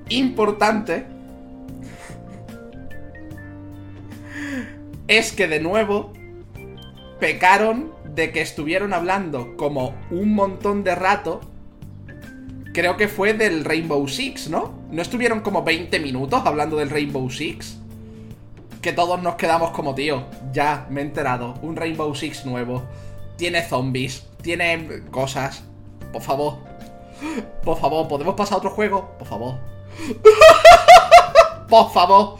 importante 0.08 1.06
es 5.08 5.32
que 5.32 5.48
de 5.48 5.60
nuevo 5.60 6.12
pecaron 7.20 7.92
de 8.14 8.32
que 8.32 8.40
estuvieron 8.40 8.92
hablando 8.92 9.56
como 9.56 9.94
un 10.10 10.34
montón 10.34 10.84
de 10.84 10.94
rato 10.94 11.40
creo 12.76 12.98
que 12.98 13.08
fue 13.08 13.32
del 13.32 13.64
Rainbow 13.64 14.06
Six, 14.06 14.50
¿no? 14.50 14.74
¿No 14.90 15.00
estuvieron 15.00 15.40
como 15.40 15.62
20 15.62 15.98
minutos 15.98 16.42
hablando 16.44 16.76
del 16.76 16.90
Rainbow 16.90 17.30
Six? 17.30 17.78
Que 18.82 18.92
todos 18.92 19.22
nos 19.22 19.36
quedamos 19.36 19.70
como, 19.70 19.94
tío, 19.94 20.24
ya, 20.52 20.86
me 20.90 21.00
he 21.00 21.04
enterado, 21.04 21.54
un 21.62 21.74
Rainbow 21.74 22.14
Six 22.14 22.44
nuevo. 22.44 22.82
Tiene 23.38 23.62
zombies, 23.62 24.26
tiene 24.42 25.00
cosas. 25.10 25.64
Por 26.12 26.20
favor. 26.20 26.58
Por 27.64 27.78
favor, 27.78 28.08
¿podemos 28.08 28.34
pasar 28.34 28.56
a 28.56 28.58
otro 28.58 28.70
juego? 28.70 29.10
Por 29.18 29.26
favor. 29.26 29.75
Por 31.68 31.92
favor. 31.92 32.38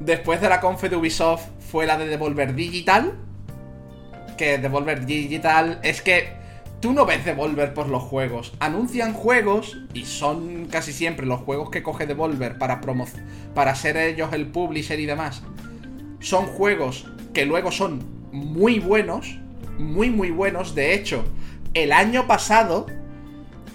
Después 0.00 0.40
de 0.40 0.48
la 0.48 0.60
confe 0.60 0.88
de 0.88 0.96
Ubisoft 0.96 1.44
fue 1.70 1.86
la 1.86 1.98
de 1.98 2.06
Devolver 2.06 2.54
Digital. 2.54 3.14
Que 4.36 4.58
Devolver 4.58 5.04
Digital 5.04 5.80
es 5.82 6.02
que 6.02 6.32
tú 6.80 6.92
no 6.92 7.06
ves 7.06 7.24
Devolver 7.24 7.74
por 7.74 7.88
los 7.88 8.02
juegos. 8.02 8.52
Anuncian 8.60 9.12
juegos 9.12 9.76
y 9.94 10.04
son 10.04 10.66
casi 10.66 10.92
siempre 10.92 11.26
los 11.26 11.40
juegos 11.40 11.70
que 11.70 11.82
coge 11.82 12.06
Devolver 12.06 12.58
para, 12.58 12.80
para 13.54 13.74
ser 13.74 13.96
ellos 13.96 14.32
el 14.32 14.46
publisher 14.46 15.00
y 15.00 15.06
demás. 15.06 15.42
Son 16.20 16.46
juegos 16.46 17.06
que 17.34 17.46
luego 17.46 17.72
son 17.72 18.04
muy 18.32 18.78
buenos. 18.78 19.38
Muy, 19.78 20.10
muy 20.10 20.30
buenos. 20.30 20.74
De 20.74 20.94
hecho, 20.94 21.24
el 21.74 21.92
año 21.92 22.26
pasado 22.26 22.86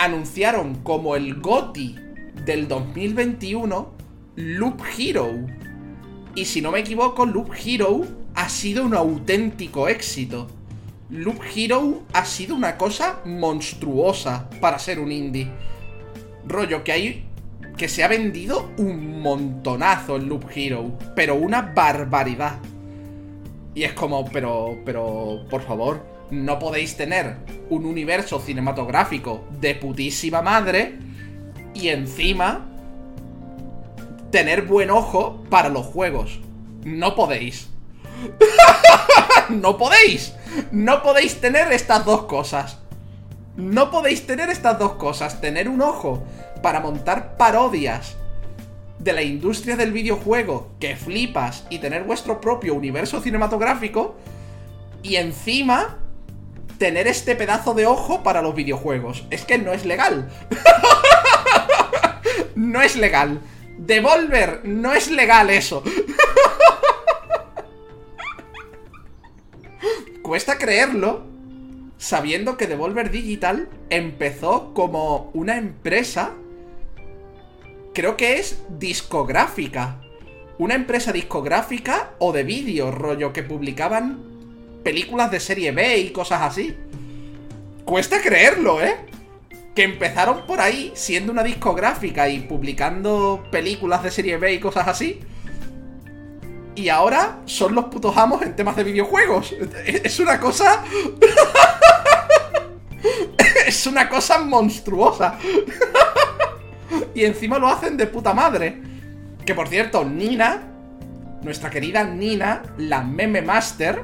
anunciaron 0.03 0.75
como 0.81 1.15
el 1.15 1.35
GOTI 1.35 1.95
del 2.43 2.67
2021 2.67 3.93
Loop 4.35 4.81
Hero. 4.97 5.29
Y 6.33 6.45
si 6.45 6.59
no 6.59 6.71
me 6.71 6.79
equivoco, 6.79 7.25
Loop 7.25 7.51
Hero 7.63 8.01
ha 8.33 8.49
sido 8.49 8.83
un 8.83 8.95
auténtico 8.95 9.87
éxito. 9.87 10.47
Loop 11.11 11.41
Hero 11.55 12.01
ha 12.13 12.25
sido 12.25 12.55
una 12.55 12.77
cosa 12.77 13.19
monstruosa 13.25 14.49
para 14.59 14.79
ser 14.79 14.99
un 14.99 15.11
indie. 15.11 15.47
Rollo 16.47 16.83
que 16.83 16.91
hay 16.91 17.25
que 17.77 17.87
se 17.87 18.03
ha 18.03 18.07
vendido 18.07 18.71
un 18.77 19.21
montonazo 19.21 20.15
en 20.15 20.29
Loop 20.29 20.45
Hero, 20.55 20.97
pero 21.15 21.35
una 21.35 21.61
barbaridad. 21.61 22.57
Y 23.75 23.83
es 23.83 23.93
como, 23.93 24.25
pero, 24.25 24.79
pero, 24.83 25.45
por 25.49 25.61
favor, 25.61 26.10
no 26.31 26.59
podéis 26.59 26.95
tener 26.95 27.35
un 27.69 27.85
universo 27.85 28.39
cinematográfico 28.39 29.45
de 29.59 29.75
putísima 29.75 30.41
madre 30.41 30.97
y 31.73 31.89
encima 31.89 32.67
tener 34.31 34.63
buen 34.63 34.89
ojo 34.89 35.43
para 35.49 35.69
los 35.69 35.85
juegos. 35.85 36.39
No 36.85 37.15
podéis. 37.15 37.69
no 39.49 39.77
podéis. 39.77 40.33
No 40.71 41.03
podéis 41.03 41.39
tener 41.41 41.71
estas 41.71 42.05
dos 42.05 42.23
cosas. 42.23 42.79
No 43.57 43.91
podéis 43.91 44.25
tener 44.25 44.49
estas 44.49 44.79
dos 44.79 44.93
cosas. 44.93 45.41
Tener 45.41 45.67
un 45.67 45.81
ojo 45.81 46.23
para 46.63 46.79
montar 46.79 47.35
parodias 47.35 48.15
de 48.99 49.13
la 49.13 49.23
industria 49.23 49.75
del 49.75 49.91
videojuego 49.91 50.71
que 50.79 50.95
flipas 50.95 51.65
y 51.69 51.79
tener 51.79 52.03
vuestro 52.03 52.39
propio 52.39 52.73
universo 52.75 53.19
cinematográfico 53.19 54.15
y 55.03 55.15
encima 55.15 55.97
tener 56.81 57.07
este 57.07 57.35
pedazo 57.35 57.75
de 57.75 57.85
ojo 57.85 58.23
para 58.23 58.41
los 58.41 58.55
videojuegos. 58.55 59.27
Es 59.29 59.45
que 59.45 59.59
no 59.59 59.71
es 59.71 59.85
legal. 59.85 60.31
no 62.55 62.81
es 62.81 62.95
legal. 62.95 63.39
Devolver, 63.77 64.61
no 64.63 64.91
es 64.91 65.11
legal 65.11 65.51
eso. 65.51 65.83
Cuesta 70.23 70.57
creerlo, 70.57 71.23
sabiendo 71.99 72.57
que 72.57 72.65
Devolver 72.65 73.11
Digital 73.11 73.69
empezó 73.91 74.73
como 74.73 75.29
una 75.35 75.57
empresa, 75.57 76.31
creo 77.93 78.17
que 78.17 78.39
es 78.39 78.57
discográfica. 78.79 80.01
Una 80.57 80.73
empresa 80.73 81.11
discográfica 81.11 82.13
o 82.17 82.31
de 82.31 82.43
vídeo, 82.43 82.89
rollo, 82.89 83.33
que 83.33 83.43
publicaban 83.43 84.30
películas 84.83 85.31
de 85.31 85.39
serie 85.39 85.71
B 85.71 85.97
y 85.97 86.09
cosas 86.11 86.41
así. 86.41 86.75
Cuesta 87.85 88.21
creerlo, 88.21 88.81
¿eh? 88.81 88.95
Que 89.75 89.83
empezaron 89.83 90.45
por 90.45 90.59
ahí 90.59 90.91
siendo 90.95 91.31
una 91.31 91.43
discográfica 91.43 92.29
y 92.29 92.39
publicando 92.39 93.43
películas 93.51 94.03
de 94.03 94.11
serie 94.11 94.37
B 94.37 94.53
y 94.53 94.59
cosas 94.59 94.87
así. 94.87 95.19
Y 96.75 96.89
ahora 96.89 97.39
son 97.45 97.75
los 97.75 97.85
putos 97.85 98.15
amos 98.17 98.41
en 98.41 98.55
temas 98.55 98.75
de 98.75 98.83
videojuegos. 98.83 99.55
Es 99.85 100.19
una 100.19 100.39
cosa... 100.39 100.83
es 103.67 103.87
una 103.87 104.09
cosa 104.09 104.39
monstruosa. 104.39 105.37
y 107.15 107.25
encima 107.25 107.59
lo 107.59 107.67
hacen 107.67 107.97
de 107.97 108.07
puta 108.07 108.33
madre. 108.33 108.81
Que 109.45 109.55
por 109.55 109.67
cierto, 109.67 110.05
Nina, 110.05 110.63
nuestra 111.41 111.69
querida 111.69 112.03
Nina, 112.03 112.61
la 112.77 113.01
meme 113.01 113.41
master, 113.41 114.03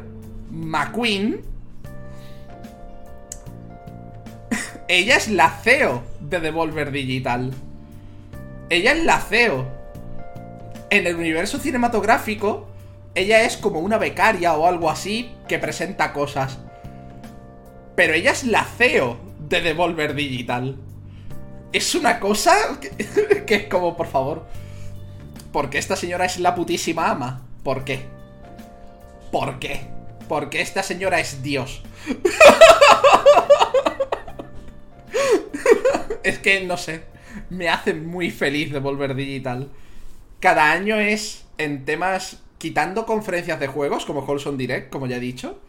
McQueen. 0.58 1.42
ella 4.88 5.18
es 5.18 5.28
la 5.28 5.50
CEO 5.50 6.04
de 6.20 6.40
Devolver 6.40 6.92
Digital. 6.92 7.54
Ella 8.70 8.94
es 8.94 9.04
la 9.04 9.20
CEO. 9.20 9.68
En 10.90 11.06
el 11.06 11.16
universo 11.16 11.60
cinematográfico, 11.60 12.68
ella 13.14 13.44
es 13.44 13.58
como 13.58 13.80
una 13.80 13.98
becaria 13.98 14.56
o 14.56 14.66
algo 14.68 14.90
así 14.90 15.32
que 15.48 15.60
presenta 15.60 16.14
cosas. 16.14 16.60
Pero 17.96 18.14
ella 18.14 18.32
es 18.32 18.44
la 18.44 18.64
CEO 18.64 19.18
de 19.40 19.62
Devolver 19.62 20.16
Digital. 20.16 20.78
Es 21.74 21.94
una 21.96 22.20
cosa 22.20 22.56
que, 22.80 23.46
que 23.46 23.56
es 23.56 23.68
como, 23.68 23.98
por 23.98 24.08
favor. 24.08 24.46
Porque 25.52 25.78
esta 25.78 25.96
señora 25.96 26.26
es 26.26 26.40
la 26.40 26.56
putísima 26.56 27.10
ama. 27.10 27.42
¿Por 27.64 27.84
qué? 27.84 28.06
¿Por 29.32 29.60
qué? 29.60 29.97
Porque 30.28 30.62
esta 30.62 30.84
señora 30.84 31.20
es 31.20 31.42
Dios. 31.42 31.82
es 36.24 36.40
que, 36.40 36.62
no 36.62 36.78
sé, 36.78 37.04
me 37.50 37.70
hace 37.70 37.94
muy 37.94 38.32
feliz 38.32 38.72
de 38.72 38.80
volver 38.80 39.16
digital. 39.16 39.70
Cada 40.40 40.72
año 40.72 41.00
es 41.00 41.46
en 41.58 41.86
temas, 41.86 42.44
quitando 42.58 43.06
conferencias 43.06 43.60
de 43.60 43.68
juegos, 43.68 44.06
como 44.06 44.20
Holson 44.20 44.58
Direct, 44.58 44.92
como 44.92 45.08
ya 45.08 45.18
he 45.18 45.22
dicho, 45.22 45.60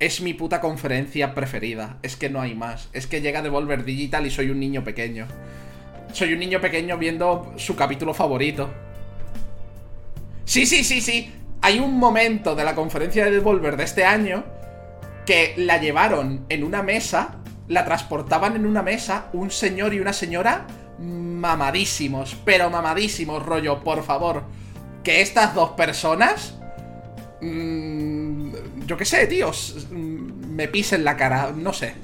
es 0.00 0.20
mi 0.20 0.34
puta 0.34 0.60
conferencia 0.60 1.34
preferida. 1.34 1.98
Es 2.02 2.16
que 2.16 2.30
no 2.30 2.40
hay 2.40 2.54
más. 2.54 2.88
Es 2.92 3.06
que 3.06 3.20
llega 3.20 3.42
de 3.42 3.48
Volver 3.48 3.84
Digital 3.84 4.26
y 4.26 4.30
soy 4.30 4.50
un 4.50 4.60
niño 4.60 4.84
pequeño. 4.84 5.26
Soy 6.12 6.32
un 6.32 6.38
niño 6.38 6.60
pequeño 6.60 6.96
viendo 6.98 7.52
su 7.56 7.76
capítulo 7.76 8.14
favorito. 8.14 8.70
Sí, 10.44 10.64
sí, 10.64 10.84
sí, 10.84 11.00
sí 11.00 11.32
hay 11.62 11.78
un 11.78 11.98
momento 11.98 12.54
de 12.54 12.64
la 12.64 12.74
conferencia 12.74 13.24
de 13.24 13.30
Devolver 13.30 13.76
de 13.76 13.84
este 13.84 14.04
año 14.04 14.44
que 15.24 15.54
la 15.56 15.78
llevaron 15.78 16.46
en 16.48 16.62
una 16.62 16.82
mesa, 16.82 17.36
la 17.68 17.84
transportaban 17.84 18.56
en 18.56 18.66
una 18.66 18.82
mesa 18.82 19.26
un 19.32 19.50
señor 19.50 19.92
y 19.92 20.00
una 20.00 20.12
señora 20.12 20.66
mamadísimos, 20.98 22.36
pero 22.44 22.70
mamadísimos, 22.70 23.44
rollo, 23.44 23.82
por 23.82 24.02
favor. 24.04 24.44
Que 25.02 25.20
estas 25.20 25.54
dos 25.54 25.70
personas... 25.70 26.54
Mmm, 27.40 28.52
yo 28.86 28.96
qué 28.96 29.04
sé, 29.04 29.26
tíos. 29.26 29.88
Me 29.90 30.68
pisen 30.68 31.04
la 31.04 31.16
cara, 31.16 31.52
no 31.54 31.72
sé. 31.72 31.94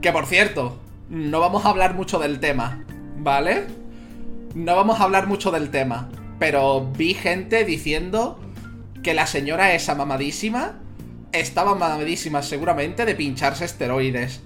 Que 0.00 0.10
por 0.10 0.26
cierto, 0.26 0.78
no 1.08 1.38
vamos 1.38 1.64
a 1.64 1.68
hablar 1.68 1.94
mucho 1.94 2.18
del 2.18 2.40
tema, 2.40 2.84
¿vale? 3.18 3.66
No 4.54 4.74
vamos 4.74 5.00
a 5.00 5.04
hablar 5.04 5.28
mucho 5.28 5.52
del 5.52 5.70
tema 5.70 6.10
pero 6.42 6.90
vi 6.98 7.14
gente 7.14 7.64
diciendo 7.64 8.36
que 9.04 9.14
la 9.14 9.28
señora 9.28 9.74
esa 9.74 9.94
mamadísima 9.94 10.80
estaba 11.30 11.76
mamadísima 11.76 12.42
seguramente 12.42 13.04
de 13.04 13.14
pincharse 13.14 13.64
esteroides. 13.64 14.40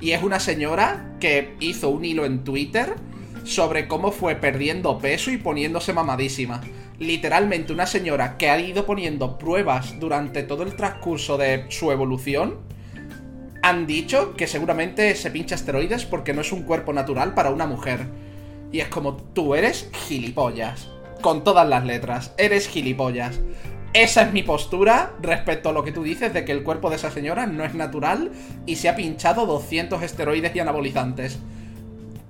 Y 0.00 0.12
es 0.12 0.22
una 0.22 0.38
señora 0.38 1.16
que 1.18 1.56
hizo 1.58 1.88
un 1.88 2.04
hilo 2.04 2.24
en 2.24 2.44
Twitter 2.44 2.94
sobre 3.42 3.88
cómo 3.88 4.12
fue 4.12 4.36
perdiendo 4.36 5.00
peso 5.00 5.32
y 5.32 5.38
poniéndose 5.38 5.92
mamadísima. 5.92 6.60
Literalmente 7.00 7.72
una 7.72 7.86
señora 7.86 8.38
que 8.38 8.48
ha 8.48 8.60
ido 8.60 8.86
poniendo 8.86 9.36
pruebas 9.36 9.98
durante 9.98 10.44
todo 10.44 10.62
el 10.62 10.76
transcurso 10.76 11.36
de 11.36 11.66
su 11.68 11.90
evolución. 11.90 12.58
Han 13.64 13.88
dicho 13.88 14.36
que 14.36 14.46
seguramente 14.46 15.16
se 15.16 15.32
pincha 15.32 15.56
esteroides 15.56 16.06
porque 16.06 16.32
no 16.32 16.42
es 16.42 16.52
un 16.52 16.62
cuerpo 16.62 16.92
natural 16.92 17.34
para 17.34 17.50
una 17.50 17.66
mujer. 17.66 18.06
Y 18.70 18.78
es 18.78 18.86
como, 18.86 19.16
tú 19.16 19.56
eres 19.56 19.90
gilipollas 20.06 20.88
con 21.20 21.44
todas 21.44 21.68
las 21.68 21.84
letras. 21.84 22.32
Eres 22.36 22.68
gilipollas. 22.68 23.40
Esa 23.92 24.22
es 24.22 24.32
mi 24.32 24.44
postura 24.44 25.14
respecto 25.20 25.68
a 25.68 25.72
lo 25.72 25.82
que 25.82 25.90
tú 25.90 26.04
dices 26.04 26.32
de 26.32 26.44
que 26.44 26.52
el 26.52 26.62
cuerpo 26.62 26.90
de 26.90 26.96
esa 26.96 27.10
señora 27.10 27.46
no 27.46 27.64
es 27.64 27.74
natural 27.74 28.30
y 28.64 28.76
se 28.76 28.88
ha 28.88 28.94
pinchado 28.94 29.46
200 29.46 30.02
esteroides 30.02 30.54
y 30.54 30.60
anabolizantes. 30.60 31.38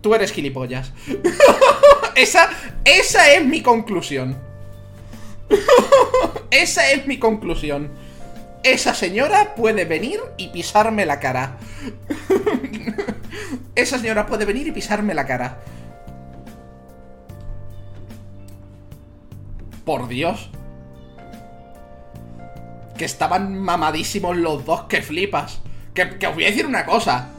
Tú 0.00 0.14
eres 0.14 0.32
gilipollas. 0.32 0.92
esa, 2.14 2.48
esa 2.84 3.30
es 3.32 3.44
mi 3.44 3.60
conclusión. 3.60 4.38
esa 6.50 6.90
es 6.92 7.06
mi 7.06 7.18
conclusión. 7.18 7.90
esa 8.62 8.94
señora 8.94 9.54
puede 9.54 9.84
venir 9.84 10.20
y 10.38 10.48
pisarme 10.48 11.04
la 11.04 11.20
cara. 11.20 11.58
esa 13.74 13.98
señora 13.98 14.26
puede 14.26 14.46
venir 14.46 14.66
y 14.66 14.72
pisarme 14.72 15.12
la 15.12 15.26
cara. 15.26 15.58
Por 19.90 20.06
Dios. 20.06 20.50
Que 22.96 23.04
estaban 23.04 23.58
mamadísimos 23.58 24.36
los 24.36 24.64
dos, 24.64 24.82
que 24.82 25.02
flipas. 25.02 25.62
Que, 25.94 26.16
que 26.16 26.28
os 26.28 26.34
voy 26.34 26.44
a 26.44 26.50
decir 26.50 26.64
una 26.64 26.86
cosa. 26.86 27.30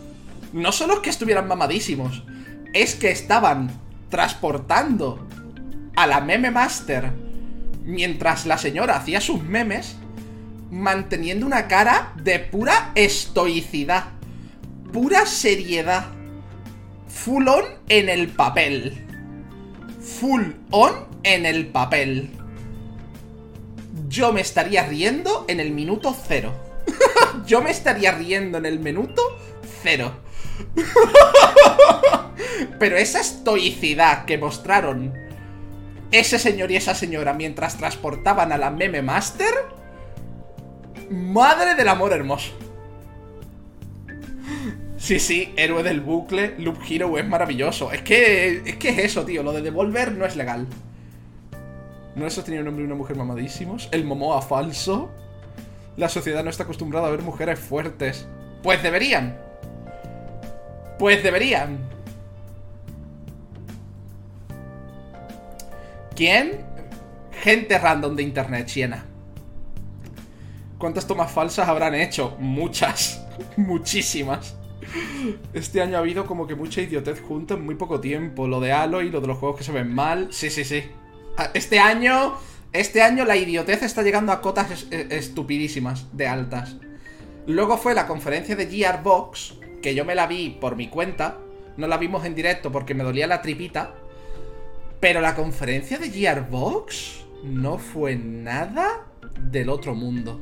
No 0.52 0.74
solo 0.74 0.96
es 0.96 1.00
que 1.00 1.12
estuvieran 1.12 1.48
mamadísimos, 1.48 2.26
es 2.74 2.96
que 2.96 3.10
estaban 3.10 3.72
transportando 4.10 5.26
a 5.96 6.06
la 6.08 6.20
meme 6.20 6.52
master 6.52 7.14
mientras 7.86 8.46
la 8.46 8.58
señora 8.58 8.98
hacía 8.98 9.22
sus 9.22 9.42
memes, 9.42 9.96
manteniendo 10.72 11.46
una 11.46 11.70
cara 11.70 12.12
de 12.22 12.40
pura 12.40 12.92
estoicidad, 12.96 14.08
pura 14.92 15.26
seriedad, 15.26 16.08
full 17.08 17.48
on 17.48 17.64
en 17.88 18.10
el 18.10 18.28
papel. 18.28 19.08
Full 20.02 20.42
on 20.72 21.12
en 21.24 21.46
el 21.46 21.68
papel. 21.68 22.41
Yo 24.12 24.34
me 24.34 24.42
estaría 24.42 24.86
riendo 24.86 25.46
en 25.48 25.62
el 25.62 25.72
minuto 25.72 26.14
cero. 26.28 26.52
Yo 27.48 27.62
me 27.62 27.72
estaría 27.72 28.12
riendo 28.12 28.58
en 28.58 28.66
el 28.66 28.80
minuto 28.80 29.22
cero. 29.82 30.12
Pero 32.80 32.98
esa 32.98 33.22
estoicidad 33.22 34.26
que 34.26 34.38
mostraron 34.38 35.14
ese 36.12 36.40
señor 36.40 36.72
y 36.72 36.76
esa 36.76 36.94
señora 36.94 37.34
mientras 37.34 37.78
transportaban 37.78 38.52
a 38.52 38.58
la 38.58 38.70
meme 38.70 39.02
master. 39.02 39.54
Madre 41.10 41.76
del 41.76 41.88
amor 41.88 42.12
hermoso. 42.12 42.52
Sí, 44.98 45.22
sí, 45.22 45.54
héroe 45.56 45.84
del 45.84 46.02
bucle, 46.02 46.56
Loop 46.58 46.80
Hero 46.88 47.18
es 47.18 47.26
maravilloso. 47.26 47.94
Es 47.94 48.02
que, 48.02 48.62
es 48.66 48.76
que 48.76 48.90
es 48.90 48.98
eso, 48.98 49.24
tío. 49.24 49.42
Lo 49.42 49.54
de 49.54 49.62
devolver 49.62 50.12
no 50.12 50.26
es 50.26 50.36
legal. 50.36 50.68
¿No 52.16 52.26
has 52.26 52.36
tenido 52.44 52.62
un 52.62 52.68
hombre 52.68 52.84
y 52.84 52.86
una 52.88 52.96
mujer 52.96 53.16
mamadísimos? 53.16 53.88
El 53.92 54.04
Momoa 54.04 54.42
falso. 54.42 55.10
La 55.96 56.10
sociedad 56.10 56.44
no 56.44 56.50
está 56.50 56.64
acostumbrada 56.64 57.08
a 57.08 57.12
ver 57.12 57.22
mujeres 57.22 57.60
fuertes. 57.60 58.28
Pues 58.64 58.84
deberían. 58.84 59.40
Pues 61.00 61.24
deberían. 61.24 61.80
¿Quién? 66.16 66.60
Gente 67.32 67.78
random 67.78 68.16
de 68.16 68.24
internet, 68.24 68.68
Siena. 68.68 69.06
¿Cuántas 70.78 71.08
tomas 71.08 71.32
falsas 71.32 71.68
habrán 71.68 71.96
hecho? 71.96 72.36
Muchas. 72.40 73.26
Muchísimas. 73.58 74.56
Este 75.54 75.82
año 75.82 75.96
ha 75.96 76.00
habido 76.00 76.26
como 76.26 76.46
que 76.46 76.56
mucha 76.56 76.82
idiotez 76.82 77.22
junta 77.22 77.54
en 77.54 77.64
muy 77.64 77.76
poco 77.76 78.02
tiempo. 78.02 78.48
Lo 78.48 78.60
de 78.60 78.74
Halo 78.74 79.02
y 79.02 79.10
lo 79.10 79.22
de 79.22 79.28
los 79.28 79.38
juegos 79.38 79.58
que 79.58 79.64
se 79.64 79.72
ven 79.72 79.94
mal. 79.94 80.28
Sí, 80.32 80.50
sí, 80.50 80.66
sí. 80.66 80.84
Ah, 81.42 81.50
este 81.56 81.80
año. 81.80 82.36
Este 82.72 83.02
año 83.02 83.26
la 83.26 83.36
idiotez 83.36 83.82
está 83.82 84.04
llegando 84.04 84.32
a 84.32 84.42
cotas 84.42 84.86
eh, 84.92 85.08
estupidísimas 85.10 86.06
de 86.16 86.28
altas. 86.28 86.76
Luego 87.48 87.78
fue 87.78 87.96
la 87.96 88.06
conferencia 88.06 88.56
de 88.56 88.68
Gearbox, 88.68 89.56
que 89.82 89.96
yo 89.96 90.06
me 90.06 90.14
la 90.14 90.28
vi 90.28 90.52
por 90.62 90.76
mi 90.76 90.88
cuenta. 90.88 91.40
No 91.78 91.88
la 91.88 91.98
vimos 91.98 92.26
en 92.26 92.36
directo 92.36 92.72
porque 92.72 92.94
me 92.94 93.04
dolía 93.04 93.26
la 93.26 93.42
tripita. 93.42 93.96
Pero 95.00 95.20
la 95.20 95.34
conferencia 95.34 95.98
de 95.98 96.12
Gearbox 96.12 97.26
no 97.44 97.80
fue 97.80 98.16
nada 98.16 99.08
del 99.40 99.70
otro 99.70 99.96
mundo. 99.96 100.38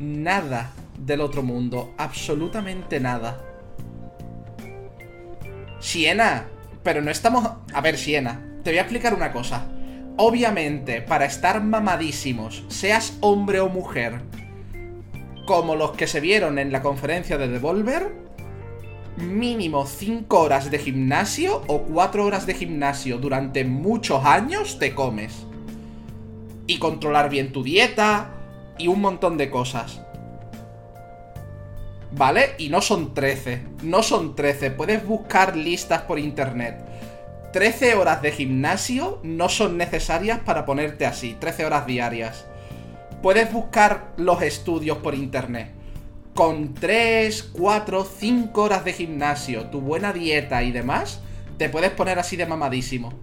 Nada 0.00 0.72
del 0.98 1.20
otro 1.20 1.42
mundo. 1.42 1.92
Absolutamente 1.98 3.00
nada. 3.00 3.44
Siena. 5.78 6.48
Pero 6.82 7.02
no 7.02 7.10
estamos... 7.10 7.46
A 7.74 7.80
ver, 7.82 7.98
Siena. 7.98 8.40
Te 8.64 8.70
voy 8.70 8.78
a 8.78 8.82
explicar 8.82 9.12
una 9.12 9.30
cosa. 9.30 9.68
Obviamente, 10.18 11.02
para 11.02 11.26
estar 11.26 11.62
mamadísimos, 11.62 12.64
seas 12.68 13.18
hombre 13.20 13.60
o 13.60 13.68
mujer, 13.68 14.22
como 15.46 15.76
los 15.76 15.92
que 15.92 16.06
se 16.06 16.20
vieron 16.20 16.58
en 16.58 16.72
la 16.72 16.80
conferencia 16.80 17.36
de 17.36 17.48
Devolver, 17.48 18.14
mínimo 19.18 19.86
5 19.86 20.40
horas 20.40 20.70
de 20.70 20.78
gimnasio 20.78 21.62
o 21.66 21.82
4 21.82 22.24
horas 22.24 22.46
de 22.46 22.54
gimnasio 22.54 23.18
durante 23.18 23.64
muchos 23.64 24.24
años 24.24 24.78
te 24.78 24.94
comes. 24.94 25.44
Y 26.66 26.78
controlar 26.78 27.28
bien 27.28 27.52
tu 27.52 27.62
dieta 27.62 28.30
y 28.78 28.88
un 28.88 29.02
montón 29.02 29.36
de 29.36 29.50
cosas. 29.50 30.00
¿Vale? 32.12 32.54
Y 32.56 32.70
no 32.70 32.80
son 32.80 33.12
13. 33.12 33.62
No 33.82 34.02
son 34.02 34.34
13. 34.34 34.70
Puedes 34.70 35.06
buscar 35.06 35.56
listas 35.56 36.02
por 36.02 36.18
internet. 36.18 36.84
13 37.56 37.94
horas 37.94 38.20
de 38.20 38.32
gimnasio 38.32 39.18
no 39.22 39.48
son 39.48 39.78
necesarias 39.78 40.40
para 40.40 40.66
ponerte 40.66 41.06
así. 41.06 41.38
13 41.40 41.64
horas 41.64 41.86
diarias. 41.86 42.44
Puedes 43.22 43.50
buscar 43.50 44.12
los 44.18 44.42
estudios 44.42 44.98
por 44.98 45.14
internet 45.14 45.72
con 46.34 46.74
3, 46.74 47.52
4, 47.54 48.04
5 48.04 48.62
horas 48.62 48.84
de 48.84 48.92
gimnasio, 48.92 49.70
tu 49.70 49.80
buena 49.80 50.12
dieta 50.12 50.62
y 50.64 50.70
demás, 50.70 51.20
te 51.56 51.70
puedes 51.70 51.92
poner 51.92 52.18
así 52.18 52.36
de 52.36 52.44
mamadísimo. 52.44 53.14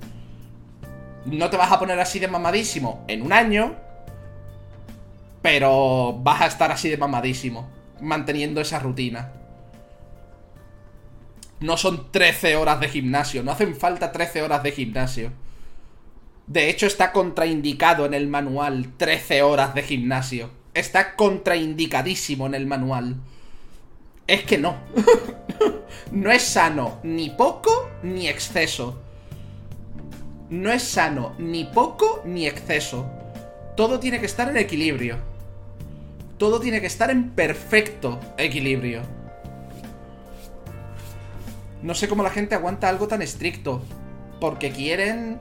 No 1.25 1.51
te 1.51 1.57
vas 1.57 1.71
a 1.71 1.77
poner 1.77 1.99
así 1.99 2.17
de 2.17 2.27
mamadísimo 2.27 3.05
en 3.07 3.21
un 3.21 3.34
año, 3.34 3.75
pero 5.43 6.17
vas 6.23 6.41
a 6.41 6.47
estar 6.47 6.71
así 6.71 6.89
de 6.89 6.97
mamadísimo, 6.97 7.69
manteniendo 8.01 8.61
esa 8.61 8.79
rutina. 8.79 9.31
No 11.64 11.78
son 11.78 12.11
13 12.11 12.55
horas 12.55 12.80
de 12.80 12.89
gimnasio, 12.89 13.43
no 13.43 13.51
hacen 13.51 13.76
falta 13.76 14.11
13 14.11 14.41
horas 14.41 14.64
de 14.64 14.72
gimnasio. 14.72 15.32
De 16.45 16.70
hecho, 16.70 16.86
está 16.86 17.11
contraindicado 17.11 18.05
en 18.05 18.14
el 18.14 18.28
manual 18.28 18.93
13 18.97 19.41
horas 19.43 19.74
de 19.74 19.84
gimnasio 19.84 20.64
está 20.74 21.16
contraindicadísimo 21.16 22.47
en 22.47 22.55
el 22.55 22.66
manual. 22.66 23.16
Es 24.28 24.43
que 24.43 24.57
no. 24.57 24.78
no 26.11 26.32
es 26.32 26.43
sano 26.43 26.99
ni 27.03 27.30
poco 27.30 27.89
ni 28.01 28.28
exceso. 28.28 29.01
No 30.49 30.72
es 30.72 30.84
sano 30.84 31.36
ni 31.38 31.66
poco 31.66 32.22
ni 32.26 32.47
exceso. 32.47 33.09
Todo 33.76 33.99
tiene 33.99 34.20
que 34.20 34.26
estar 34.26 34.49
en 34.49 34.57
equilibrio. 34.57 35.18
Todo 36.38 36.59
tiene 36.59 36.82
que 36.82 36.88
estar 36.88 37.09
en 37.09 37.32
perfecto 37.32 38.20
equilibrio. 38.38 39.01
No 41.84 41.93
sé 41.93 42.07
cómo 42.07 42.23
la 42.23 42.29
gente 42.29 42.55
aguanta 42.55 42.89
algo 42.89 43.07
tan 43.07 43.21
estricto. 43.21 43.84
Porque 44.39 44.71
quieren. 44.71 45.39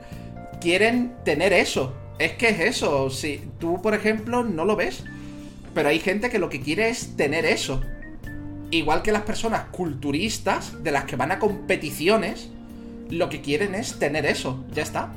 Quieren 0.61 1.15
tener 1.25 1.53
eso. 1.53 1.93
Es 2.19 2.33
que 2.33 2.49
es 2.49 2.59
eso. 2.59 3.09
Si 3.09 3.41
tú, 3.59 3.81
por 3.81 3.93
ejemplo, 3.93 4.43
no 4.43 4.65
lo 4.65 4.75
ves. 4.75 5.03
Pero 5.73 5.89
hay 5.89 5.99
gente 5.99 6.29
que 6.29 6.39
lo 6.39 6.49
que 6.49 6.61
quiere 6.61 6.89
es 6.89 7.15
tener 7.15 7.45
eso. 7.45 7.81
Igual 8.69 9.01
que 9.01 9.11
las 9.11 9.23
personas 9.23 9.65
culturistas, 9.71 10.83
de 10.83 10.91
las 10.91 11.05
que 11.05 11.15
van 11.15 11.31
a 11.31 11.39
competiciones, 11.39 12.49
lo 13.09 13.29
que 13.29 13.41
quieren 13.41 13.73
es 13.75 13.99
tener 13.99 14.25
eso. 14.25 14.63
Ya 14.73 14.83
está. 14.83 15.11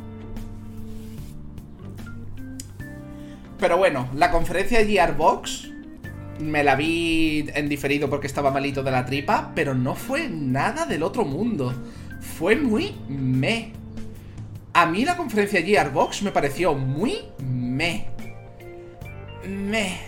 Pero 3.58 3.78
bueno, 3.78 4.08
la 4.14 4.30
conferencia 4.30 4.78
de 4.78 4.86
Gearbox 4.86 5.70
me 6.38 6.62
la 6.62 6.76
vi 6.76 7.48
en 7.54 7.68
diferido 7.68 8.10
porque 8.10 8.26
estaba 8.26 8.50
malito 8.50 8.82
de 8.82 8.90
la 8.90 9.04
tripa, 9.06 9.52
pero 9.54 9.74
no 9.74 9.94
fue 9.94 10.28
nada 10.28 10.86
del 10.86 11.02
otro 11.02 11.24
mundo. 11.24 11.74
Fue 12.20 12.56
muy 12.56 12.94
me. 13.08 13.72
A 14.72 14.86
mí 14.86 15.04
la 15.04 15.16
conferencia 15.16 15.62
Gearbox 15.62 16.22
me 16.22 16.32
pareció 16.32 16.74
muy 16.74 17.18
me. 17.38 18.08
Me. 19.46 20.00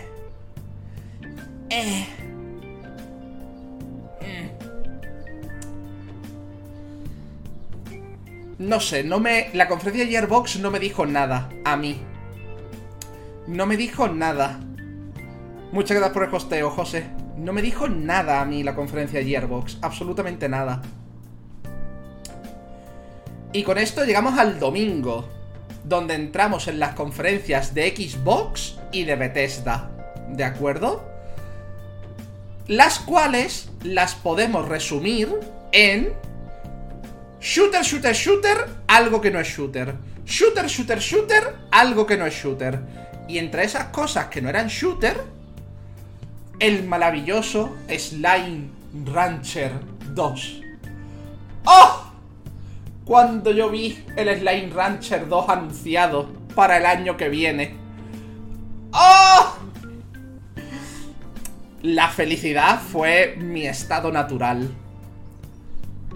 Eh. 1.69 2.05
No 8.59 8.81
sé, 8.81 9.05
no 9.05 9.21
me... 9.21 9.49
La 9.53 9.69
conferencia 9.69 10.03
de 10.03 10.11
Gearbox 10.11 10.59
no 10.59 10.69
me 10.69 10.79
dijo 10.79 11.05
nada 11.05 11.49
a 11.63 11.77
mí. 11.77 11.97
No 13.47 13.65
me 13.65 13.77
dijo 13.77 14.09
nada. 14.09 14.59
Muchas 15.71 15.97
gracias 15.97 16.13
por 16.13 16.23
el 16.23 16.33
hosteo, 16.33 16.69
José. 16.71 17.05
No 17.37 17.53
me 17.53 17.61
dijo 17.61 17.87
nada 17.87 18.41
a 18.41 18.45
mí 18.45 18.63
la 18.63 18.75
conferencia 18.75 19.19
de 19.19 19.25
Gearbox. 19.25 19.77
Absolutamente 19.81 20.49
nada. 20.49 20.81
Y 23.53 23.63
con 23.63 23.77
esto 23.77 24.03
llegamos 24.03 24.37
al 24.37 24.59
domingo. 24.59 25.27
Donde 25.83 26.15
entramos 26.15 26.67
en 26.67 26.79
las 26.79 26.93
conferencias 26.95 27.73
de 27.73 27.89
Xbox 27.95 28.77
y 28.91 29.05
de 29.05 29.15
Bethesda. 29.15 29.91
¿De 30.29 30.43
acuerdo? 30.43 31.09
las 32.69 32.99
cuales 32.99 33.67
las 33.83 34.13
podemos 34.13 34.69
resumir 34.69 35.27
en 35.71 36.13
shooter, 37.41 37.81
shooter, 37.81 38.13
shooter, 38.13 38.57
algo 38.87 39.19
que 39.19 39.31
no 39.31 39.39
es 39.39 39.47
shooter. 39.47 39.95
Shooter, 40.23 40.67
shooter, 40.67 40.99
shooter, 40.99 41.55
algo 41.71 42.05
que 42.05 42.15
no 42.15 42.27
es 42.27 42.35
shooter. 42.35 42.79
Y 43.27 43.39
entre 43.39 43.63
esas 43.63 43.85
cosas 43.85 44.27
que 44.27 44.39
no 44.39 44.49
eran 44.49 44.67
shooter, 44.67 45.17
el 46.59 46.83
maravilloso 46.83 47.77
Slime 47.87 48.69
Rancher 49.05 49.71
2. 50.13 50.61
¡Oh! 51.65 52.11
Cuando 53.05 53.51
yo 53.51 53.69
vi 53.69 54.03
el 54.15 54.37
Slime 54.37 54.69
Rancher 54.73 55.27
2 55.27 55.49
anunciado 55.49 56.29
para 56.55 56.77
el 56.77 56.85
año 56.85 57.15
que 57.15 57.29
viene. 57.29 57.75
¡Oh! 58.91 59.55
La 61.81 62.09
felicidad 62.09 62.81
fue 62.81 63.37
mi 63.37 63.65
estado 63.65 64.11
natural. 64.11 64.69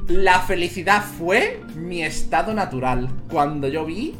La 0.08 0.42
felicidad 0.42 1.02
fue 1.02 1.62
mi 1.76 2.04
estado 2.04 2.54
natural 2.54 3.10
cuando 3.30 3.70
yo 3.70 3.86
vi 3.86 4.16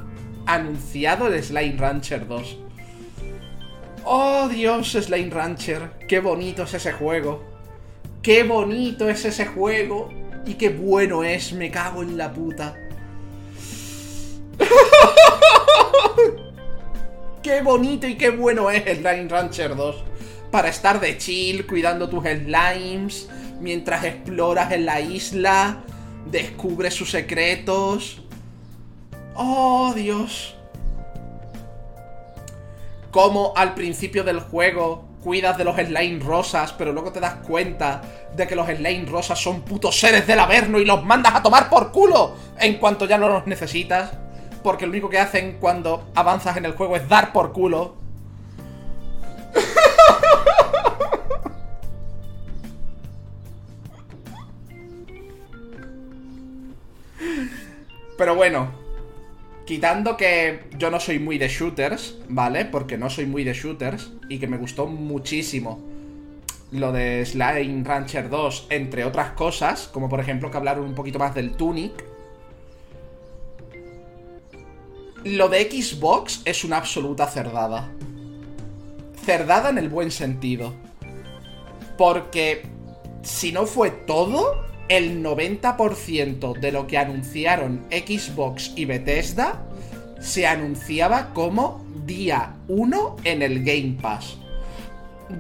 anunciado 0.46 1.28
el 1.28 1.44
Slime 1.44 1.76
Rancher 1.78 2.26
2. 2.26 2.63
Oh 4.06 4.50
Dios, 4.50 4.92
Slime 4.92 5.30
Rancher, 5.30 5.92
qué 6.08 6.20
bonito 6.20 6.64
es 6.64 6.74
ese 6.74 6.92
juego. 6.92 7.44
Qué 8.22 8.44
bonito 8.44 9.10
es 9.10 9.26
ese 9.26 9.46
juego. 9.46 10.10
Y 10.46 10.56
qué 10.56 10.70
bueno 10.70 11.24
es, 11.24 11.54
me 11.54 11.72
cago 11.72 12.04
en 12.04 12.18
la 12.18 12.34
puta. 12.34 12.76
qué 17.44 17.62
bonito 17.62 18.08
y 18.08 18.16
qué 18.16 18.30
bueno 18.30 18.70
es 18.70 18.84
Slime 18.84 19.30
Rancher 19.30 19.76
2 19.76 20.04
para 20.54 20.70
estar 20.70 21.00
de 21.00 21.18
chill, 21.18 21.66
cuidando 21.66 22.08
tus 22.08 22.26
slimes, 22.26 23.28
mientras 23.60 24.04
exploras 24.04 24.72
en 24.72 24.86
la 24.86 25.02
isla, 25.02 25.82
descubres 26.30 26.94
sus 26.94 27.10
secretos. 27.10 28.22
Oh, 29.34 29.94
Dios. 29.96 30.56
Como 33.14 33.54
al 33.56 33.76
principio 33.76 34.24
del 34.24 34.40
juego 34.40 35.06
cuidas 35.24 35.56
de 35.56 35.64
los 35.64 35.76
slime 35.76 36.20
rosas, 36.20 36.74
pero 36.74 36.92
luego 36.92 37.12
te 37.12 37.20
das 37.20 37.36
cuenta 37.48 38.02
de 38.36 38.48
que 38.48 38.56
los 38.56 38.66
slime 38.66 39.06
rosas 39.06 39.40
son 39.40 39.62
putos 39.62 40.00
seres 40.00 40.26
del 40.26 40.40
Averno 40.40 40.80
y 40.80 40.86
los 40.86 41.06
mandas 41.06 41.36
a 41.36 41.44
tomar 41.44 41.70
por 41.70 41.92
culo 41.92 42.36
en 42.60 42.80
cuanto 42.80 43.06
ya 43.06 43.20
no 43.20 43.30
los 43.30 43.46
necesitas. 43.46 44.14
Porque 44.64 44.88
lo 44.88 44.94
único 44.94 45.12
que 45.12 45.20
hacen 45.20 45.58
cuando 45.60 46.10
avanzas 46.16 46.58
en 46.58 46.66
el 46.66 46.72
juego 46.72 46.96
es 46.96 47.08
dar 47.08 47.32
por 47.34 47.54
culo. 47.54 47.98
Pero 58.18 58.34
bueno, 58.34 58.83
quitando 59.66 60.18
que 60.18 60.62
yo 60.78 60.92
no 60.92 61.00
soy 61.00 61.20
muy 61.20 61.38
de 61.38 61.48
shooters, 61.48 62.18
¿vale? 62.30 62.66
Porque 62.66 62.98
no 62.98 63.10
soy 63.10 63.26
muy 63.26 63.44
de 63.44 63.54
shooters 63.54 64.12
y 64.30 64.40
que 64.40 64.48
me 64.48 64.58
gustó 64.58 64.88
muchísimo 64.88 65.94
lo 66.74 66.92
de 66.92 67.24
Slime 67.24 67.84
Rancher 67.84 68.30
2, 68.30 68.68
entre 68.72 69.06
otras 69.06 69.32
cosas, 69.32 69.88
como 69.88 70.10
por 70.10 70.20
ejemplo 70.20 70.50
que 70.50 70.58
hablaron 70.58 70.86
un 70.86 70.96
poquito 70.96 71.20
más 71.20 71.36
del 71.36 71.52
Tunic. 71.52 72.04
Lo 75.24 75.50
de 75.50 75.70
Xbox 75.70 76.42
es 76.46 76.64
una 76.64 76.78
absoluta 76.78 77.28
cerdada. 77.28 77.92
Cerdada 79.24 79.70
en 79.70 79.78
el 79.78 79.88
buen 79.88 80.12
sentido. 80.12 80.74
Porque 81.98 82.64
si 83.22 83.52
no 83.52 83.68
fue 83.68 83.92
todo, 83.92 84.66
el 84.90 85.24
90% 85.24 86.60
de 86.60 86.72
lo 86.72 86.88
que 86.88 86.98
anunciaron 86.98 87.86
Xbox 87.90 88.74
y 88.76 88.86
Bethesda 88.86 89.64
se 90.20 90.48
anunciaba 90.48 91.34
como 91.34 91.86
día 92.06 92.56
1 92.68 93.18
en 93.24 93.42
el 93.42 93.64
Game 93.64 93.98
Pass. 94.02 94.38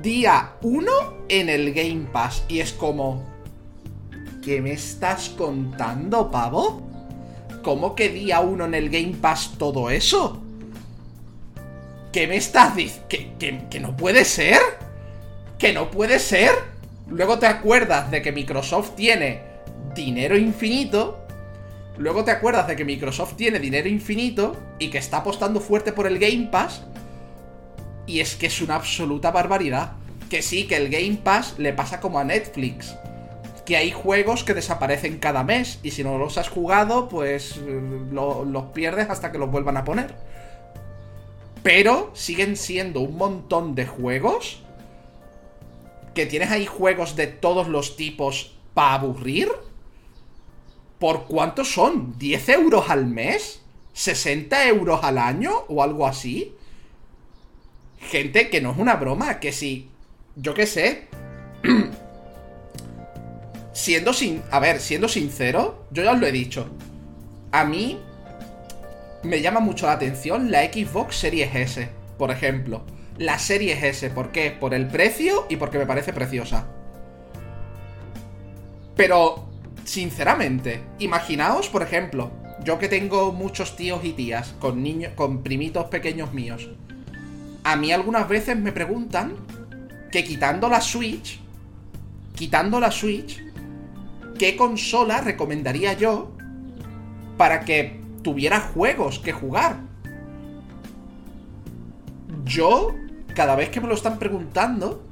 Día 0.02 0.54
1 0.62 0.92
en 1.30 1.50
el 1.50 1.74
Game 1.74 2.08
Pass. 2.12 2.44
Y 2.48 2.60
es 2.60 2.74
como... 2.74 3.24
¿Qué 4.44 4.62
me 4.62 4.74
estás 4.74 5.30
contando, 5.30 6.30
pavo? 6.30 6.82
¿Cómo 7.64 7.96
que 7.96 8.10
día 8.10 8.42
1 8.42 8.66
en 8.66 8.74
el 8.74 8.90
Game 8.90 9.16
Pass 9.22 9.54
todo 9.58 9.90
eso? 9.90 10.42
¿Qué 12.12 12.28
me 12.28 12.36
estás 12.36 12.76
diciendo? 12.76 13.08
¿Que, 13.40 13.68
que 13.70 13.80
no 13.80 13.96
puede 13.96 14.26
ser? 14.26 14.60
¿Que 15.58 15.72
no 15.72 15.90
puede 15.90 16.20
ser? 16.20 16.73
Luego 17.14 17.38
te 17.38 17.46
acuerdas 17.46 18.10
de 18.10 18.24
que 18.24 18.32
Microsoft 18.32 18.96
tiene 18.96 19.44
dinero 19.94 20.36
infinito. 20.36 21.28
Luego 21.96 22.24
te 22.24 22.32
acuerdas 22.32 22.68
de 22.68 22.76
que 22.76 22.86
Microsoft 22.86 23.36
tiene 23.36 23.60
dinero 23.60 23.88
infinito 23.88 24.58
y 24.80 24.90
que 24.90 24.98
está 24.98 25.18
apostando 25.18 25.60
fuerte 25.60 25.94
por 25.94 26.08
el 26.08 26.18
Game 26.18 26.50
Pass. 26.52 26.84
Y 28.08 28.20
es 28.20 28.36
que 28.36 28.48
es 28.48 28.62
una 28.64 28.76
absoluta 28.76 29.30
barbaridad. 29.30 29.94
Que 30.28 30.42
sí, 30.42 30.66
que 30.66 30.76
el 30.76 30.90
Game 30.90 31.20
Pass 31.24 31.54
le 31.60 31.72
pasa 31.72 32.00
como 32.00 32.18
a 32.18 32.24
Netflix. 32.24 32.96
Que 33.64 33.78
hay 33.78 33.92
juegos 33.92 34.44
que 34.44 34.56
desaparecen 34.56 35.20
cada 35.20 35.44
mes 35.44 35.80
y 35.84 35.92
si 35.92 36.04
no 36.04 36.18
los 36.18 36.40
has 36.40 36.50
jugado, 36.50 37.10
pues 37.10 37.58
los 38.12 38.66
pierdes 38.74 39.12
hasta 39.12 39.32
que 39.32 39.38
los 39.38 39.52
vuelvan 39.52 39.78
a 39.78 39.84
poner. 39.84 40.16
Pero 41.62 42.10
siguen 42.16 42.58
siendo 42.58 43.02
un 43.02 43.18
montón 43.18 43.76
de 43.76 43.86
juegos 43.86 44.63
que 46.14 46.26
tienes 46.26 46.52
ahí 46.52 46.66
juegos 46.66 47.16
de 47.16 47.28
todos 47.28 47.68
los 47.68 47.96
tipos 47.98 48.54
para 48.74 48.96
aburrir. 48.96 49.50
¿Por 51.00 51.26
cuánto 51.26 51.66
son? 51.66 52.18
¿10 52.18 52.54
euros 52.54 52.90
al 52.90 53.06
mes? 53.06 53.62
¿60 53.96 54.68
euros 54.68 55.04
al 55.04 55.18
año? 55.18 55.52
¿O 55.68 55.84
algo 55.84 56.08
así? 56.08 56.56
Gente 58.00 58.50
que 58.50 58.62
no 58.62 58.72
es 58.72 58.78
una 58.78 58.96
broma, 58.96 59.40
que 59.40 59.52
si... 59.52 59.90
Yo 60.36 60.54
qué 60.54 60.66
sé. 60.66 61.08
siendo 63.74 64.14
sin... 64.14 64.42
A 64.52 64.60
ver, 64.60 64.80
siendo 64.80 65.08
sincero, 65.08 65.86
yo 65.92 66.04
ya 66.04 66.14
os 66.14 66.20
lo 66.20 66.28
he 66.28 66.32
dicho. 66.32 66.68
A 67.52 67.66
mí 67.66 68.00
me 69.24 69.42
llama 69.42 69.60
mucho 69.60 69.86
la 69.86 69.94
atención 69.94 70.52
la 70.52 70.64
Xbox 70.64 71.18
Series 71.18 71.56
S, 71.56 71.90
por 72.18 72.32
ejemplo 72.32 72.84
la 73.18 73.40
serie 73.40 73.74
S. 73.90 74.10
¿Por 74.10 74.32
qué? 74.32 74.52
Por 74.52 74.74
el 74.74 74.88
precio 74.88 75.46
y 75.50 75.58
porque 75.58 75.78
me 75.78 75.86
parece 75.86 76.14
preciosa. 76.14 76.68
Pero, 78.96 79.48
sinceramente, 79.84 80.82
imaginaos, 81.00 81.70
por 81.70 81.82
ejemplo, 81.82 82.32
yo 82.64 82.80
que 82.80 82.88
tengo 82.88 83.32
muchos 83.32 83.76
tíos 83.76 84.04
y 84.04 84.14
tías 84.14 84.54
con 84.60 84.84
niños, 84.84 85.14
con 85.16 85.44
primitos 85.44 85.86
pequeños 85.86 86.34
míos. 86.34 86.70
A 87.64 87.76
mí 87.76 87.92
algunas 87.92 88.28
veces 88.28 88.58
me 88.58 88.72
preguntan 88.72 89.36
que 90.12 90.24
quitando 90.24 90.70
la 90.70 90.82
Switch, 90.82 91.40
quitando 92.36 92.80
la 92.80 92.92
Switch, 92.92 93.44
¿qué 94.38 94.56
consola 94.56 95.22
recomendaría 95.22 95.94
yo 95.94 96.32
para 97.38 97.62
que 97.62 98.00
tuviera 98.22 98.60
juegos 98.60 99.20
que 99.20 99.32
jugar? 99.32 99.78
Yo 102.46 102.94
cada 103.34 103.56
vez 103.56 103.70
que 103.70 103.82
me 103.82 103.88
lo 103.88 103.96
están 103.96 104.20
preguntando, 104.20 105.04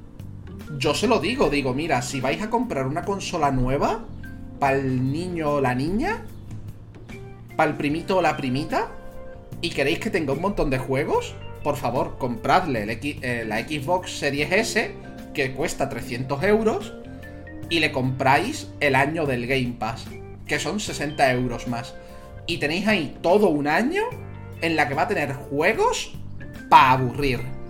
yo 0.77 0.93
se 0.93 1.07
lo 1.07 1.19
digo, 1.19 1.49
digo, 1.49 1.73
mira, 1.73 2.01
si 2.01 2.21
vais 2.21 2.41
a 2.41 2.49
comprar 2.49 2.87
una 2.87 3.03
consola 3.03 3.51
nueva 3.51 4.05
para 4.59 4.77
el 4.77 5.11
niño 5.11 5.53
o 5.53 5.61
la 5.61 5.75
niña, 5.75 6.23
para 7.55 7.71
el 7.71 7.77
primito 7.77 8.17
o 8.17 8.21
la 8.21 8.37
primita, 8.37 8.89
y 9.61 9.71
queréis 9.71 9.99
que 9.99 10.09
tenga 10.09 10.33
un 10.33 10.41
montón 10.41 10.69
de 10.69 10.77
juegos, 10.77 11.35
por 11.63 11.77
favor, 11.77 12.17
compradle 12.17 12.99
eh, 13.01 13.45
la 13.47 13.59
Xbox 13.59 14.17
Series 14.17 14.51
S, 14.51 14.95
que 15.33 15.53
cuesta 15.53 15.89
300 15.89 16.43
euros, 16.43 16.93
y 17.69 17.79
le 17.79 17.91
compráis 17.91 18.69
el 18.79 18.95
año 18.95 19.25
del 19.25 19.47
Game 19.47 19.75
Pass, 19.77 20.05
que 20.45 20.59
son 20.59 20.79
60 20.79 21.31
euros 21.33 21.67
más. 21.67 21.93
Y 22.47 22.57
tenéis 22.57 22.87
ahí 22.87 23.17
todo 23.21 23.49
un 23.49 23.67
año 23.67 24.03
en 24.61 24.75
la 24.75 24.87
que 24.87 24.93
va 24.93 25.03
a 25.03 25.07
tener 25.07 25.33
juegos 25.33 26.13
para 26.69 26.91
aburrir 26.91 27.60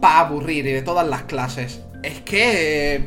para 0.00 0.20
aburrir 0.20 0.66
y 0.66 0.72
de 0.72 0.82
todas 0.82 1.06
las 1.06 1.22
clases. 1.22 1.82
Es 2.02 2.20
que... 2.20 3.04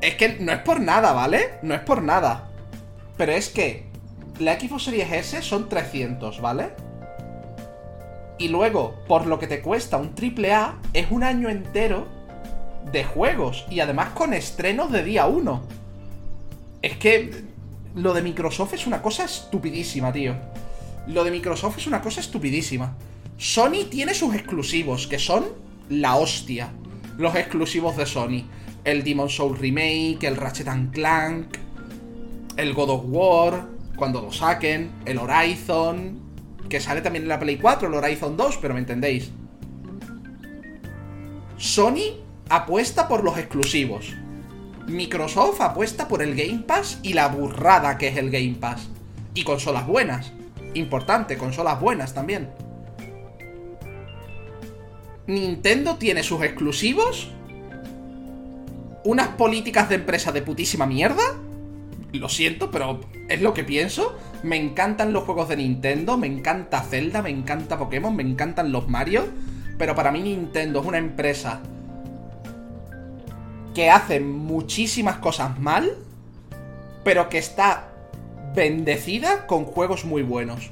Es 0.00 0.16
que 0.16 0.36
no 0.40 0.52
es 0.52 0.58
por 0.58 0.80
nada, 0.80 1.12
¿vale? 1.12 1.58
No 1.62 1.74
es 1.74 1.80
por 1.80 2.02
nada. 2.02 2.50
Pero 3.16 3.32
es 3.32 3.48
que 3.48 3.86
la 4.38 4.58
Xbox 4.58 4.84
Series 4.84 5.12
S 5.12 5.42
son 5.42 5.68
300, 5.68 6.40
¿vale? 6.40 6.70
Y 8.36 8.48
luego, 8.48 8.96
por 9.06 9.26
lo 9.26 9.38
que 9.38 9.46
te 9.46 9.62
cuesta 9.62 9.96
un 9.96 10.12
AAA, 10.12 10.78
es 10.92 11.10
un 11.10 11.22
año 11.22 11.48
entero 11.48 12.06
de 12.90 13.04
juegos. 13.04 13.64
Y 13.70 13.80
además 13.80 14.10
con 14.10 14.34
estrenos 14.34 14.90
de 14.92 15.04
día 15.04 15.26
1. 15.26 15.62
Es 16.82 16.96
que 16.98 17.44
lo 17.94 18.12
de 18.12 18.22
Microsoft 18.22 18.74
es 18.74 18.86
una 18.86 19.00
cosa 19.00 19.24
estupidísima, 19.24 20.12
tío. 20.12 20.34
Lo 21.06 21.22
de 21.22 21.30
Microsoft 21.30 21.78
es 21.78 21.86
una 21.86 22.00
cosa 22.00 22.20
estupidísima. 22.20 22.96
Sony 23.36 23.84
tiene 23.90 24.14
sus 24.14 24.34
exclusivos, 24.34 25.06
que 25.06 25.18
son 25.18 25.44
la 25.88 26.16
hostia. 26.16 26.72
Los 27.18 27.34
exclusivos 27.34 27.96
de 27.96 28.06
Sony. 28.06 28.44
El 28.84 29.04
Demon 29.04 29.28
Soul 29.28 29.58
Remake, 29.58 30.18
el 30.22 30.36
Ratchet 30.36 30.68
Clank, 30.92 31.56
el 32.56 32.74
God 32.74 32.90
of 32.90 33.02
War, 33.06 33.66
cuando 33.96 34.20
lo 34.20 34.32
saquen, 34.32 34.90
el 35.04 35.18
Horizon, 35.18 36.20
que 36.68 36.80
sale 36.80 37.00
también 37.00 37.24
en 37.24 37.28
la 37.28 37.38
Play 37.38 37.56
4, 37.56 37.88
el 37.88 37.94
Horizon 37.94 38.36
2, 38.36 38.58
pero 38.60 38.74
me 38.74 38.80
entendéis. 38.80 39.30
Sony 41.56 42.16
apuesta 42.48 43.08
por 43.08 43.24
los 43.24 43.38
exclusivos. 43.38 44.12
Microsoft 44.86 45.60
apuesta 45.60 46.08
por 46.08 46.22
el 46.22 46.34
Game 46.34 46.64
Pass 46.66 46.98
y 47.02 47.14
la 47.14 47.28
burrada 47.28 47.96
que 47.96 48.08
es 48.08 48.16
el 48.16 48.30
Game 48.30 48.56
Pass. 48.60 48.88
Y 49.32 49.44
consolas 49.44 49.86
buenas. 49.86 50.32
Importante, 50.74 51.38
consolas 51.38 51.80
buenas 51.80 52.14
también. 52.14 52.50
Nintendo 55.26 55.96
tiene 55.96 56.22
sus 56.22 56.42
exclusivos. 56.42 57.30
Unas 59.04 59.28
políticas 59.28 59.88
de 59.88 59.96
empresa 59.96 60.32
de 60.32 60.42
putísima 60.42 60.86
mierda. 60.86 61.22
Lo 62.12 62.28
siento, 62.28 62.70
pero 62.70 63.00
es 63.28 63.40
lo 63.40 63.54
que 63.54 63.64
pienso. 63.64 64.16
Me 64.42 64.56
encantan 64.56 65.12
los 65.12 65.24
juegos 65.24 65.48
de 65.48 65.56
Nintendo, 65.56 66.16
me 66.16 66.26
encanta 66.26 66.80
Zelda, 66.82 67.22
me 67.22 67.30
encanta 67.30 67.78
Pokémon, 67.78 68.14
me 68.14 68.22
encantan 68.22 68.72
los 68.72 68.88
Mario. 68.88 69.24
Pero 69.78 69.94
para 69.94 70.12
mí 70.12 70.20
Nintendo 70.22 70.80
es 70.80 70.86
una 70.86 70.98
empresa 70.98 71.60
que 73.74 73.90
hace 73.90 74.20
muchísimas 74.20 75.16
cosas 75.16 75.58
mal, 75.58 75.96
pero 77.02 77.28
que 77.28 77.38
está 77.38 77.93
bendecida 78.54 79.46
con 79.46 79.64
juegos 79.64 80.04
muy 80.04 80.22
buenos. 80.22 80.70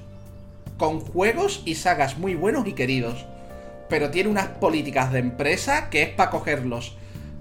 Con 0.76 1.00
juegos 1.00 1.62
y 1.64 1.74
sagas 1.74 2.16
muy 2.16 2.34
buenos 2.34 2.66
y 2.66 2.72
queridos. 2.74 3.26
Pero 3.88 4.10
tiene 4.10 4.30
unas 4.30 4.46
políticas 4.46 5.12
de 5.12 5.18
empresa 5.18 5.90
que 5.90 6.02
es 6.02 6.08
para 6.10 6.30
cogerlos 6.30 6.96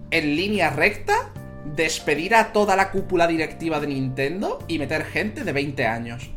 en 0.10 0.36
línea 0.36 0.70
recta, 0.70 1.32
despedir 1.64 2.36
a 2.36 2.52
toda 2.52 2.76
la 2.76 2.92
cúpula 2.92 3.28
directiva 3.28 3.80
de 3.80 3.88
Nintendo 3.88 4.60
y 4.68 4.80
meter 4.80 5.06
gente 5.06 5.44
de 5.44 5.54
20 5.54 5.86
años. 5.86 6.32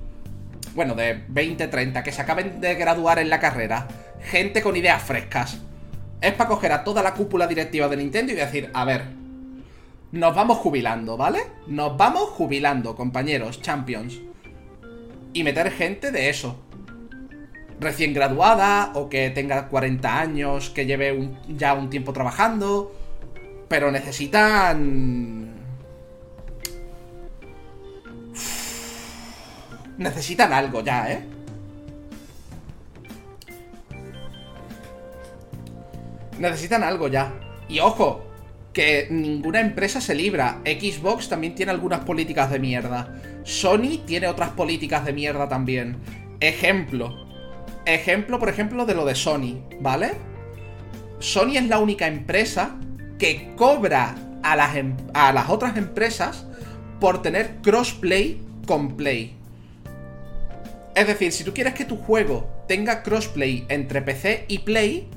Bueno, 0.74 0.94
de 0.94 1.24
20, 1.28 1.66
30, 1.66 2.02
que 2.02 2.12
se 2.12 2.22
acaben 2.22 2.60
de 2.60 2.74
graduar 2.74 3.18
en 3.18 3.30
la 3.30 3.40
carrera. 3.40 3.88
Gente 4.20 4.62
con 4.62 4.76
ideas 4.76 5.02
frescas. 5.02 5.58
Es 6.20 6.32
para 6.34 6.48
coger 6.48 6.72
a 6.72 6.84
toda 6.84 7.02
la 7.02 7.14
cúpula 7.14 7.46
directiva 7.46 7.88
de 7.88 7.96
Nintendo 7.96 8.32
y 8.32 8.36
decir, 8.36 8.70
a 8.72 8.84
ver, 8.84 9.23
nos 10.14 10.32
vamos 10.32 10.58
jubilando, 10.58 11.16
¿vale? 11.16 11.40
Nos 11.66 11.96
vamos 11.96 12.30
jubilando, 12.30 12.94
compañeros, 12.94 13.60
champions. 13.60 14.20
Y 15.32 15.42
meter 15.42 15.72
gente 15.72 16.12
de 16.12 16.30
eso. 16.30 16.56
Recién 17.80 18.14
graduada 18.14 18.92
o 18.94 19.08
que 19.08 19.30
tenga 19.30 19.68
40 19.68 20.20
años, 20.20 20.70
que 20.70 20.86
lleve 20.86 21.30
ya 21.48 21.74
un 21.74 21.90
tiempo 21.90 22.12
trabajando. 22.12 22.94
Pero 23.68 23.90
necesitan... 23.90 25.52
Necesitan 29.98 30.52
algo 30.52 30.80
ya, 30.80 31.10
¿eh? 31.10 31.24
Necesitan 36.38 36.84
algo 36.84 37.08
ya. 37.08 37.32
Y 37.68 37.80
ojo, 37.80 38.33
que 38.74 39.06
ninguna 39.08 39.60
empresa 39.60 40.00
se 40.00 40.14
libra. 40.14 40.60
Xbox 40.64 41.28
también 41.28 41.54
tiene 41.54 41.72
algunas 41.72 42.00
políticas 42.00 42.50
de 42.50 42.58
mierda. 42.58 43.14
Sony 43.44 44.02
tiene 44.04 44.26
otras 44.26 44.50
políticas 44.50 45.04
de 45.06 45.12
mierda 45.12 45.48
también. 45.48 45.96
Ejemplo. 46.40 47.24
Ejemplo, 47.86 48.38
por 48.38 48.48
ejemplo, 48.48 48.84
de 48.84 48.94
lo 48.94 49.04
de 49.04 49.14
Sony, 49.14 49.62
¿vale? 49.80 50.12
Sony 51.20 51.56
es 51.56 51.68
la 51.68 51.78
única 51.78 52.06
empresa 52.06 52.76
que 53.18 53.52
cobra 53.56 54.16
a 54.42 54.56
las, 54.56 54.76
em, 54.76 54.96
a 55.14 55.32
las 55.32 55.48
otras 55.48 55.76
empresas 55.76 56.46
por 57.00 57.22
tener 57.22 57.56
crossplay 57.62 58.42
con 58.66 58.96
Play. 58.96 59.36
Es 60.94 61.06
decir, 61.06 61.32
si 61.32 61.44
tú 61.44 61.52
quieres 61.52 61.74
que 61.74 61.84
tu 61.84 61.96
juego 61.96 62.48
tenga 62.66 63.02
crossplay 63.02 63.66
entre 63.68 64.02
PC 64.02 64.46
y 64.48 64.58
Play, 64.60 65.08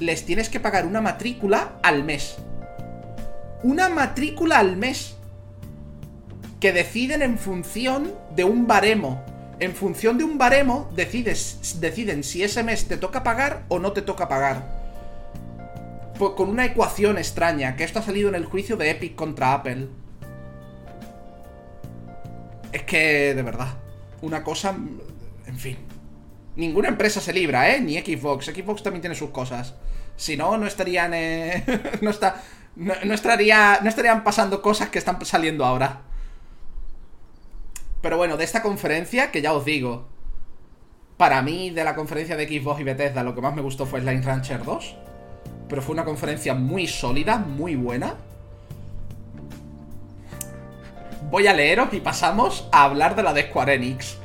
les 0.00 0.24
tienes 0.24 0.48
que 0.48 0.60
pagar 0.60 0.86
una 0.86 1.00
matrícula 1.00 1.78
al 1.82 2.04
mes. 2.04 2.36
Una 3.62 3.88
matrícula 3.88 4.58
al 4.58 4.76
mes. 4.76 5.16
Que 6.60 6.72
deciden 6.72 7.22
en 7.22 7.38
función 7.38 8.12
de 8.34 8.44
un 8.44 8.66
baremo. 8.66 9.24
En 9.58 9.74
función 9.74 10.18
de 10.18 10.24
un 10.24 10.36
baremo, 10.36 10.90
deciden 10.94 12.22
si 12.22 12.42
ese 12.42 12.62
mes 12.62 12.88
te 12.88 12.98
toca 12.98 13.22
pagar 13.22 13.64
o 13.68 13.78
no 13.78 13.92
te 13.92 14.02
toca 14.02 14.28
pagar. 14.28 14.76
Con 16.18 16.48
una 16.48 16.66
ecuación 16.66 17.16
extraña, 17.18 17.76
que 17.76 17.84
esto 17.84 17.98
ha 17.98 18.02
salido 18.02 18.28
en 18.28 18.34
el 18.34 18.44
juicio 18.44 18.76
de 18.76 18.90
Epic 18.90 19.14
contra 19.14 19.54
Apple. 19.54 19.88
Es 22.72 22.82
que, 22.82 23.34
de 23.34 23.42
verdad, 23.42 23.68
una 24.20 24.42
cosa... 24.42 24.76
En 25.46 25.58
fin. 25.58 25.78
Ninguna 26.56 26.88
empresa 26.88 27.20
se 27.20 27.32
libra, 27.32 27.70
¿eh? 27.70 27.80
Ni 27.80 27.98
Xbox. 27.98 28.46
Xbox 28.46 28.82
también 28.82 29.00
tiene 29.00 29.14
sus 29.14 29.30
cosas. 29.30 29.74
Si 30.16 30.36
no, 30.36 30.56
no 30.58 30.66
estarían. 30.66 31.12
No, 32.02 32.10
está... 32.10 32.42
no, 32.76 32.92
estaría... 33.14 33.80
no 33.82 33.88
estarían 33.88 34.22
pasando 34.22 34.62
cosas 34.62 34.90
que 34.90 34.98
están 34.98 35.24
saliendo 35.24 35.64
ahora. 35.64 36.02
Pero 38.02 38.18
bueno, 38.18 38.36
de 38.36 38.44
esta 38.44 38.62
conferencia, 38.62 39.30
que 39.30 39.42
ya 39.42 39.52
os 39.52 39.64
digo. 39.64 40.06
Para 41.16 41.40
mí, 41.40 41.70
de 41.70 41.82
la 41.82 41.94
conferencia 41.94 42.36
de 42.36 42.46
Xbox 42.46 42.80
y 42.80 42.84
Bethesda, 42.84 43.22
lo 43.22 43.34
que 43.34 43.40
más 43.40 43.54
me 43.54 43.62
gustó 43.62 43.86
fue 43.86 44.00
Slime 44.00 44.20
Rancher 44.20 44.62
2. 44.62 44.96
Pero 45.68 45.82
fue 45.82 45.94
una 45.94 46.04
conferencia 46.04 46.54
muy 46.54 46.86
sólida, 46.86 47.38
muy 47.38 47.74
buena. 47.74 48.14
Voy 51.30 51.46
a 51.46 51.54
leeros 51.54 51.92
y 51.92 52.00
pasamos 52.00 52.68
a 52.70 52.84
hablar 52.84 53.16
de 53.16 53.22
la 53.22 53.32
de 53.32 53.48
Square 53.48 53.74
Enix. 53.74 54.18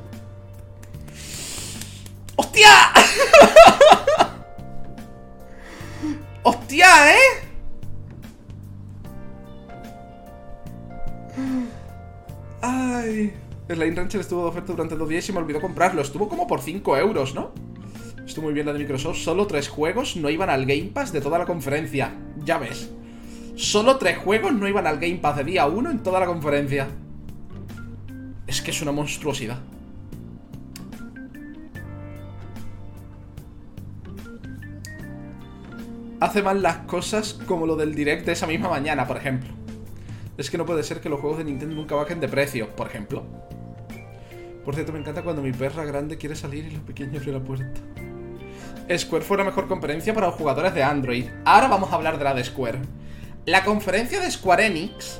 ¡Hostia! 2.35 2.69
¡Hostia, 6.43 7.15
eh! 7.15 7.40
Ay. 13.11 13.33
Slime 13.67 13.95
Rancher 13.95 14.21
estuvo 14.21 14.43
de 14.43 14.49
oferta 14.49 14.71
durante 14.71 14.95
dos 14.95 15.07
días 15.07 15.27
y 15.27 15.33
me 15.33 15.39
olvidó 15.39 15.61
comprarlo. 15.61 16.01
Estuvo 16.01 16.27
como 16.27 16.47
por 16.47 16.61
5 16.61 16.97
euros, 16.97 17.35
¿no? 17.35 17.51
Estuvo 18.25 18.45
muy 18.45 18.53
bien 18.53 18.65
la 18.65 18.73
de 18.73 18.79
Microsoft. 18.79 19.17
Solo 19.17 19.47
tres 19.47 19.67
juegos 19.67 20.15
no 20.15 20.29
iban 20.29 20.49
al 20.49 20.65
Game 20.65 20.91
Pass 20.93 21.11
de 21.11 21.21
toda 21.21 21.37
la 21.37 21.45
conferencia. 21.45 22.13
Ya 22.43 22.57
ves. 22.57 22.89
Solo 23.55 23.97
tres 23.97 24.17
juegos 24.17 24.53
no 24.53 24.67
iban 24.67 24.87
al 24.87 24.99
Game 24.99 25.17
Pass 25.17 25.37
de 25.37 25.43
día 25.43 25.65
1 25.67 25.91
en 25.91 26.03
toda 26.03 26.19
la 26.19 26.25
conferencia. 26.25 26.87
Es 28.47 28.61
que 28.61 28.71
es 28.71 28.81
una 28.81 28.91
monstruosidad. 28.91 29.59
hace 36.21 36.43
mal 36.43 36.61
las 36.61 36.77
cosas 36.85 37.33
como 37.47 37.65
lo 37.65 37.75
del 37.75 37.95
direct 37.95 38.27
de 38.27 38.33
esa 38.33 38.45
misma 38.45 38.69
mañana, 38.69 39.07
por 39.07 39.17
ejemplo. 39.17 39.60
Es 40.37 40.49
que 40.49 40.57
no 40.57 40.65
puede 40.65 40.83
ser 40.83 41.01
que 41.01 41.09
los 41.09 41.19
juegos 41.19 41.39
de 41.39 41.43
Nintendo 41.43 41.75
nunca 41.75 41.95
bajen 41.95 42.19
de 42.19 42.27
precio, 42.27 42.75
por 42.75 42.87
ejemplo. 42.87 43.23
Por 44.63 44.75
cierto, 44.75 44.93
me 44.93 44.99
encanta 44.99 45.23
cuando 45.23 45.41
mi 45.41 45.51
perra 45.51 45.85
grande 45.85 46.17
quiere 46.17 46.35
salir 46.35 46.65
y 46.65 46.71
los 46.71 46.83
pequeños 46.83 47.21
abre 47.21 47.33
la 47.33 47.39
puerta. 47.39 47.81
Square 48.97 49.23
fue 49.23 49.37
la 49.37 49.43
mejor 49.43 49.67
conferencia 49.67 50.13
para 50.13 50.27
los 50.27 50.35
jugadores 50.35 50.73
de 50.73 50.83
Android. 50.83 51.25
Ahora 51.45 51.67
vamos 51.67 51.91
a 51.91 51.95
hablar 51.95 52.17
de 52.17 52.23
la 52.23 52.33
de 52.33 52.43
Square. 52.43 52.79
La 53.45 53.63
conferencia 53.63 54.19
de 54.19 54.29
Square 54.29 54.67
Enix, 54.67 55.19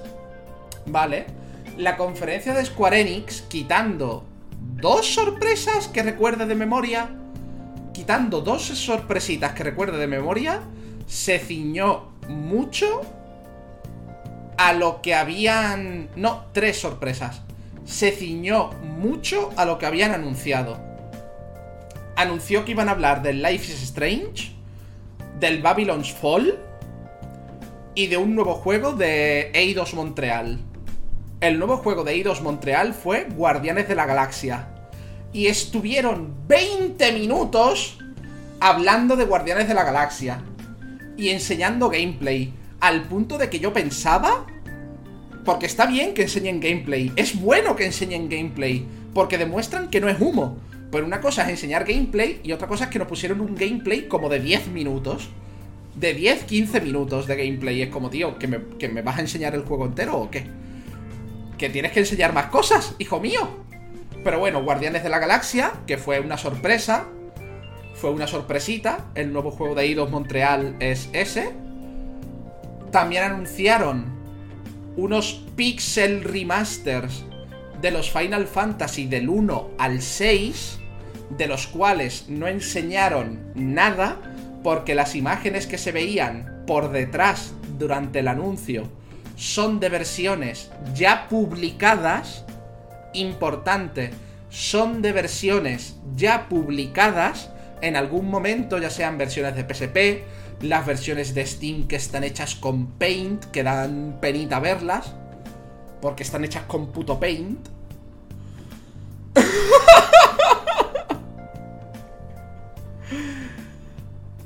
¿vale? 0.86 1.26
La 1.78 1.98
conferencia 1.98 2.54
de 2.54 2.66
Square 2.66 3.02
Enix, 3.02 3.42
quitando 3.44 4.26
dos 4.76 5.14
sorpresas 5.14 5.88
que 5.88 6.04
recuerde 6.04 6.46
de 6.46 6.56
memoria, 6.56 7.10
quitando 7.94 8.42
dos 8.42 8.64
sorpresitas 8.64 9.54
que 9.54 9.64
recuerde 9.64 9.98
de 9.98 10.08
memoria, 10.08 10.62
se 11.08 11.40
ciñó 11.40 12.12
mucho 12.28 13.02
a 14.62 14.74
lo 14.74 15.02
que 15.02 15.16
habían... 15.16 16.10
No, 16.16 16.46
tres 16.54 16.80
sorpresas. 16.80 17.42
Se 17.84 18.12
ciñó 18.12 18.70
mucho 18.84 19.50
a 19.58 19.66
lo 19.66 19.80
que 19.80 19.88
habían 19.88 20.12
anunciado. 20.12 20.80
Anunció 22.16 22.64
que 22.64 22.72
iban 22.72 22.88
a 22.88 22.92
hablar 22.92 23.24
del 23.24 23.42
Life 23.42 23.72
is 23.72 23.82
Strange, 23.82 24.52
del 25.40 25.64
Babylon's 25.64 26.12
Fall 26.14 26.60
y 27.96 28.06
de 28.06 28.18
un 28.18 28.36
nuevo 28.36 28.54
juego 28.54 28.92
de 28.92 29.50
Eidos 29.56 29.96
Montreal. 29.96 30.60
El 31.40 31.58
nuevo 31.58 31.78
juego 31.78 32.04
de 32.04 32.12
Eidos 32.12 32.44
Montreal 32.44 32.94
fue 32.94 33.26
Guardianes 33.36 33.88
de 33.88 33.96
la 33.96 34.06
Galaxia. 34.06 34.68
Y 35.34 35.48
estuvieron 35.48 36.36
20 36.48 37.14
minutos 37.14 37.98
hablando 38.60 39.16
de 39.16 39.26
Guardianes 39.26 39.68
de 39.68 39.74
la 39.74 39.86
Galaxia 39.86 40.44
y 41.18 41.30
enseñando 41.30 41.90
gameplay. 41.90 42.61
Al 42.82 43.04
punto 43.04 43.38
de 43.38 43.50
que 43.50 43.60
yo 43.60 43.72
pensaba. 43.74 44.46
Porque 45.46 45.66
está 45.66 45.86
bien 45.86 46.14
que 46.14 46.24
enseñen 46.24 46.60
gameplay. 46.60 47.12
Es 47.16 47.40
bueno 47.40 47.76
que 47.76 47.86
enseñen 47.86 48.30
gameplay. 48.30 48.86
Porque 49.14 49.38
demuestran 49.38 49.90
que 49.90 50.02
no 50.02 50.10
es 50.10 50.20
humo. 50.20 50.58
Pero 50.92 51.06
una 51.06 51.22
cosa 51.22 51.44
es 51.44 51.50
enseñar 51.50 51.86
gameplay 51.86 52.42
y 52.44 52.52
otra 52.52 52.68
cosa 52.68 52.84
es 52.86 52.90
que 52.90 53.00
nos 53.00 53.08
pusieron 53.08 53.40
un 53.40 53.56
gameplay 53.56 54.08
como 54.08 54.28
de 54.28 54.40
10 54.40 54.68
minutos. 54.68 55.30
De 55.96 56.14
10, 56.14 56.44
15 56.44 56.82
minutos 56.82 57.28
de 57.28 57.36
gameplay. 57.38 57.82
Es 57.82 57.90
como, 57.90 58.10
tío, 58.10 58.38
¿que 58.38 58.48
me, 58.48 58.60
¿que 58.78 58.90
me 58.90 59.02
vas 59.02 59.18
a 59.18 59.22
enseñar 59.22 59.56
el 59.56 59.62
juego 59.62 59.86
entero 59.86 60.18
o 60.18 60.30
qué? 60.30 60.46
Que 61.58 61.70
tienes 61.70 61.94
que 61.94 62.02
enseñar 62.02 62.34
más 62.34 62.48
cosas, 62.48 62.96
hijo 63.00 63.20
mío. 63.20 63.48
Pero 64.24 64.40
bueno, 64.40 64.64
Guardianes 64.64 65.04
de 65.04 65.10
la 65.10 65.20
Galaxia, 65.20 65.72
que 65.88 65.98
fue 65.98 66.20
una 66.20 66.38
sorpresa 66.38 67.08
fue 68.02 68.10
una 68.10 68.26
sorpresita. 68.26 69.06
El 69.14 69.32
nuevo 69.32 69.52
juego 69.52 69.76
de 69.76 69.84
Eidos 69.84 70.10
Montreal 70.10 70.76
es 70.80 71.08
ese. 71.14 71.54
También 72.92 73.24
anunciaron 73.24 74.06
unos 74.98 75.46
pixel 75.56 76.24
remasters 76.24 77.24
de 77.82 77.92
los 77.92 78.12
Final 78.12 78.46
Fantasy 78.46 79.08
del 79.08 79.30
1 79.30 79.72
al 79.80 80.02
6, 80.02 80.80
de 81.38 81.48
los 81.48 81.68
cuales 81.68 82.26
no 82.28 82.48
enseñaron 82.48 83.52
nada, 83.56 84.18
porque 84.64 84.94
las 84.94 85.16
imágenes 85.16 85.66
que 85.66 85.78
se 85.78 85.92
veían 85.92 86.64
por 86.68 86.92
detrás 86.92 87.54
durante 87.80 88.20
el 88.20 88.28
anuncio 88.28 88.88
son 89.36 89.80
de 89.80 89.90
versiones 89.90 90.70
ya 90.94 91.28
publicadas, 91.30 92.46
importante, 93.14 94.12
son 94.50 95.02
de 95.02 95.14
versiones 95.14 95.96
ya 96.16 96.48
publicadas 96.48 97.50
en 97.82 97.96
algún 97.96 98.30
momento, 98.30 98.78
ya 98.78 98.92
sean 98.92 99.18
versiones 99.18 99.56
de 99.56 99.64
PSP, 99.64 100.24
las 100.62 100.86
versiones 100.86 101.34
de 101.34 101.46
Steam 101.46 101.88
que 101.88 101.96
están 101.96 102.24
hechas 102.24 102.56
con 102.56 102.88
Paint, 102.88 103.46
que 103.46 103.64
dan 103.64 104.20
penita 104.22 104.60
verlas, 104.60 105.14
porque 106.02 106.24
están 106.24 106.44
hechas 106.44 106.64
con 106.66 106.92
puto 106.92 107.20
Paint. 107.20 107.68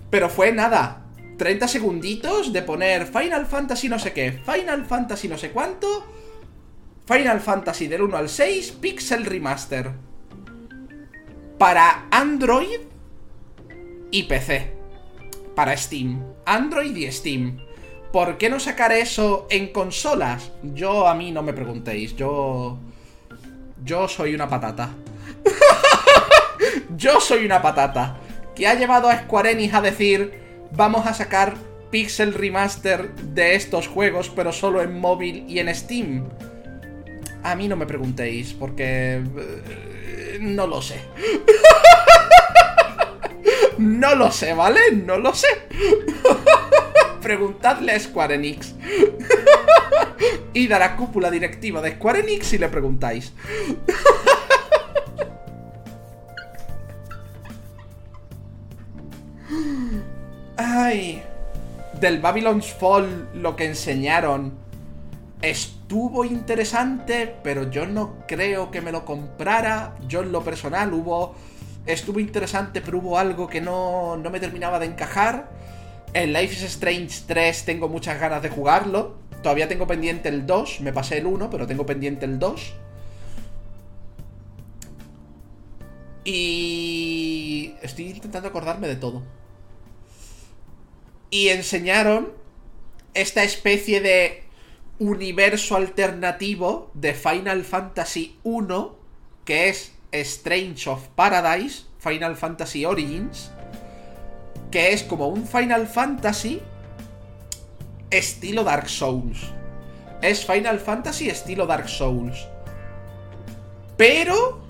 Pero 0.09 0.29
fue 0.29 0.51
nada, 0.51 1.01
30 1.37 1.67
segunditos 1.67 2.53
de 2.53 2.61
poner 2.61 3.07
Final 3.07 3.45
Fantasy 3.45 3.89
no 3.89 3.99
sé 3.99 4.13
qué, 4.13 4.31
Final 4.31 4.85
Fantasy 4.85 5.27
no 5.27 5.37
sé 5.37 5.51
cuánto, 5.51 6.05
Final 7.05 7.41
Fantasy 7.41 7.87
del 7.87 8.01
1 8.03 8.17
al 8.17 8.29
6, 8.29 8.71
Pixel 8.81 9.25
Remaster. 9.25 9.91
Para 11.57 12.07
Android 12.11 12.79
y 14.11 14.23
PC. 14.23 14.74
Para 15.55 15.75
Steam. 15.77 16.21
Android 16.45 16.95
y 16.95 17.11
Steam. 17.11 17.59
¿Por 18.11 18.37
qué 18.37 18.49
no 18.49 18.59
sacar 18.59 18.91
eso 18.91 19.47
en 19.49 19.71
consolas? 19.71 20.51
Yo 20.63 21.07
a 21.07 21.15
mí 21.15 21.31
no 21.31 21.41
me 21.41 21.53
preguntéis. 21.53 22.15
Yo... 22.15 22.77
Yo 23.83 24.07
soy 24.07 24.33
una 24.33 24.49
patata. 24.49 24.89
Yo 26.97 27.19
soy 27.19 27.45
una 27.45 27.61
patata. 27.61 28.17
Que 28.55 28.67
ha 28.67 28.75
llevado 28.75 29.09
a 29.09 29.19
Square 29.19 29.51
Enix 29.51 29.73
a 29.73 29.81
decir... 29.81 30.45
Vamos 30.71 31.05
a 31.07 31.13
sacar 31.13 31.55
Pixel 31.89 32.33
Remaster 32.33 33.13
de 33.15 33.55
estos 33.55 33.87
juegos, 33.87 34.29
pero 34.35 34.51
solo 34.51 34.81
en 34.81 34.99
móvil 34.99 35.45
y 35.47 35.59
en 35.59 35.73
Steam. 35.73 36.27
A 37.43 37.55
mí 37.55 37.67
no 37.67 37.77
me 37.77 37.85
preguntéis, 37.85 38.53
porque... 38.53 39.23
eh, 39.37 40.37
no 40.41 40.67
lo 40.67 40.81
sé. 40.81 40.99
no 43.77 44.15
lo 44.15 44.31
sé, 44.31 44.53
¿vale? 44.53 44.91
No 44.91 45.17
lo 45.17 45.33
sé. 45.33 45.47
Preguntadle 47.21 47.93
a 47.93 47.99
Square 47.99 48.35
Enix. 48.35 48.75
Id 50.53 50.71
a 50.71 50.79
la 50.79 50.95
cúpula 50.95 51.29
directiva 51.31 51.81
de 51.81 51.95
Square 51.95 52.21
Enix 52.21 52.53
y 52.53 52.57
le 52.57 52.69
preguntáis. 52.69 53.33
Ay. 60.57 61.21
Del 61.99 62.19
Babylon's 62.19 62.73
Fall 62.73 63.29
lo 63.33 63.55
que 63.55 63.65
enseñaron 63.65 64.65
estuvo 65.41 66.25
interesante, 66.25 67.35
pero 67.43 67.69
yo 67.69 67.85
no 67.85 68.25
creo 68.27 68.71
que 68.71 68.81
me 68.81 68.91
lo 68.91 69.05
comprara. 69.05 69.95
Yo 70.07 70.21
en 70.21 70.31
lo 70.31 70.43
personal 70.43 70.93
hubo... 70.93 71.35
Estuvo 71.85 72.19
interesante, 72.19 72.81
pero 72.81 72.97
hubo 72.97 73.19
algo 73.19 73.47
que 73.47 73.61
no, 73.61 74.17
no 74.17 74.29
me 74.29 74.39
terminaba 74.39 74.79
de 74.79 74.87
encajar. 74.87 75.51
En 76.13 76.33
Life 76.33 76.53
is 76.55 76.63
Strange 76.63 77.23
3 77.27 77.65
tengo 77.65 77.89
muchas 77.89 78.19
ganas 78.19 78.41
de 78.41 78.49
jugarlo. 78.49 79.17
Todavía 79.43 79.67
tengo 79.67 79.85
pendiente 79.85 80.29
el 80.29 80.47
2, 80.47 80.81
me 80.81 80.91
pasé 80.93 81.19
el 81.19 81.27
1, 81.27 81.49
pero 81.49 81.67
tengo 81.67 81.85
pendiente 81.85 82.25
el 82.25 82.39
2. 82.39 82.73
Y... 86.23 87.75
Estoy 87.81 88.07
intentando 88.07 88.49
acordarme 88.49 88.87
de 88.87 88.95
todo. 88.95 89.21
Y 91.29 91.49
enseñaron 91.49 92.33
esta 93.13 93.43
especie 93.43 94.01
de 94.01 94.43
universo 94.99 95.75
alternativo 95.75 96.89
de 96.93 97.13
Final 97.13 97.63
Fantasy 97.63 98.39
1, 98.43 98.95
que 99.43 99.69
es 99.69 99.94
Strange 100.21 100.89
of 100.89 101.07
Paradise, 101.15 101.83
Final 101.99 102.35
Fantasy 102.35 102.85
Origins, 102.85 103.51
que 104.71 104.93
es 104.93 105.03
como 105.03 105.27
un 105.27 105.45
Final 105.47 105.87
Fantasy 105.87 106.61
estilo 108.09 108.63
Dark 108.63 108.89
Souls. 108.89 109.53
Es 110.21 110.45
Final 110.45 110.79
Fantasy 110.79 111.29
estilo 111.29 111.65
Dark 111.65 111.89
Souls. 111.89 112.47
Pero 113.97 114.61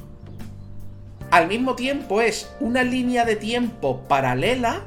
al 1.31 1.47
mismo 1.47 1.75
tiempo 1.75 2.21
es 2.21 2.49
una 2.59 2.83
línea 2.83 3.25
de 3.25 3.35
tiempo 3.35 4.01
paralela 4.07 4.83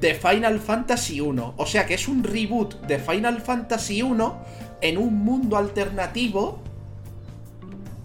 de 0.00 0.14
Final 0.14 0.60
Fantasy 0.60 1.20
1. 1.20 1.54
O 1.56 1.66
sea 1.66 1.86
que 1.86 1.94
es 1.94 2.08
un 2.08 2.22
reboot 2.24 2.80
de 2.82 2.98
Final 2.98 3.40
Fantasy 3.40 4.02
1 4.02 4.44
en 4.80 4.98
un 4.98 5.24
mundo 5.24 5.56
alternativo 5.56 6.58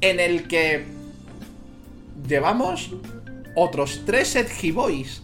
en 0.01 0.19
el 0.19 0.47
que 0.47 0.98
llevamos 2.27 2.91
otros 3.55 4.03
tres 4.05 4.35
Edgy 4.35 4.71
Boys. 4.71 5.23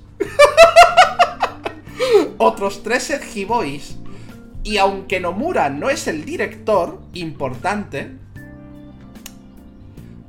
otros 2.38 2.84
tres 2.84 3.10
Edgy 3.10 3.46
Boys. 3.46 3.98
Y 4.64 4.78
aunque 4.78 5.20
Nomura 5.20 5.70
no 5.70 5.89
es 5.89 6.08
el 6.08 6.26
director, 6.26 7.00
importante, 7.14 8.12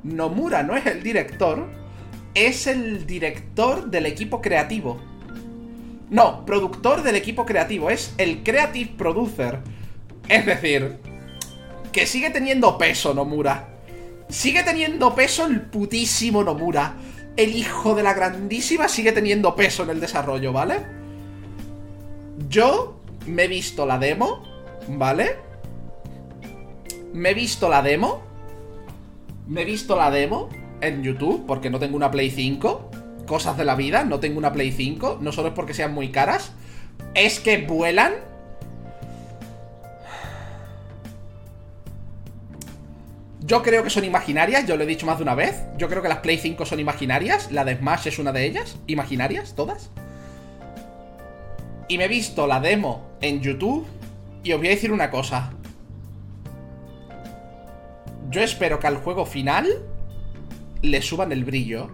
Nomura 0.03 0.63
no 0.63 0.75
es 0.75 0.85
el 0.85 1.01
director, 1.01 1.67
es 2.33 2.67
el 2.67 3.07
director 3.07 3.89
del 3.89 4.05
equipo 4.05 4.41
creativo. 4.41 5.01
No, 6.09 6.45
productor 6.45 7.03
del 7.03 7.15
equipo 7.15 7.45
creativo, 7.45 7.89
es 7.89 8.13
el 8.17 8.43
creative 8.43 8.93
producer. 8.97 9.59
Es 10.29 10.45
decir, 10.45 10.99
que 11.91 12.05
sigue 12.05 12.29
teniendo 12.29 12.77
peso 12.77 13.13
Nomura. 13.13 13.76
Sigue 14.29 14.63
teniendo 14.63 15.15
peso 15.15 15.45
el 15.45 15.61
putísimo 15.61 16.43
Nomura. 16.43 16.95
El 17.35 17.55
hijo 17.55 17.95
de 17.95 18.03
la 18.03 18.13
grandísima 18.13 18.87
sigue 18.87 19.11
teniendo 19.11 19.55
peso 19.55 19.83
en 19.83 19.91
el 19.91 19.99
desarrollo, 19.99 20.51
¿vale? 20.51 20.85
Yo 22.49 22.99
me 23.25 23.43
he 23.43 23.47
visto 23.47 23.85
la 23.85 23.97
demo, 23.99 24.43
¿vale? 24.87 25.37
Me 27.13 27.31
he 27.31 27.33
visto 27.33 27.69
la 27.69 27.81
demo. 27.81 28.21
Me 29.47 29.61
he 29.61 29.65
visto 29.65 29.95
la 29.95 30.11
demo 30.11 30.49
en 30.81 31.03
YouTube, 31.03 31.45
porque 31.47 31.69
no 31.69 31.79
tengo 31.79 31.95
una 31.95 32.11
Play 32.11 32.31
5. 32.31 32.91
Cosas 33.25 33.57
de 33.57 33.65
la 33.65 33.75
vida, 33.75 34.03
no 34.03 34.19
tengo 34.19 34.37
una 34.37 34.51
Play 34.51 34.71
5. 34.71 35.19
No 35.21 35.31
solo 35.31 35.49
es 35.49 35.53
porque 35.53 35.73
sean 35.73 35.93
muy 35.93 36.09
caras. 36.09 36.51
Es 37.13 37.39
que 37.39 37.59
vuelan. 37.59 38.13
Yo 43.47 43.63
creo 43.63 43.81
que 43.81 43.89
son 43.89 44.03
imaginarias, 44.03 44.67
yo 44.67 44.75
lo 44.75 44.83
he 44.83 44.85
dicho 44.85 45.05
más 45.05 45.19
de 45.19 45.23
una 45.23 45.33
vez. 45.33 45.55
Yo 45.77 45.87
creo 45.87 46.01
que 46.01 46.09
las 46.09 46.17
Play 46.17 46.37
5 46.37 46.65
son 46.65 46.81
imaginarias. 46.81 47.49
La 47.49 47.63
de 47.63 47.77
Smash 47.77 48.07
es 48.07 48.19
una 48.19 48.33
de 48.33 48.45
ellas. 48.45 48.75
Imaginarias, 48.87 49.55
todas. 49.55 49.89
Y 51.87 51.97
me 51.97 52.05
he 52.05 52.07
visto 52.09 52.45
la 52.45 52.59
demo 52.59 53.07
en 53.21 53.39
YouTube. 53.39 53.87
Y 54.43 54.51
os 54.51 54.59
voy 54.59 54.67
a 54.67 54.71
decir 54.71 54.91
una 54.91 55.09
cosa. 55.09 55.53
Yo 58.29 58.41
espero 58.41 58.79
que 58.79 58.87
al 58.87 58.97
juego 58.97 59.25
final 59.25 59.81
le 60.81 61.01
suban 61.01 61.31
el 61.31 61.45
brillo. 61.45 61.89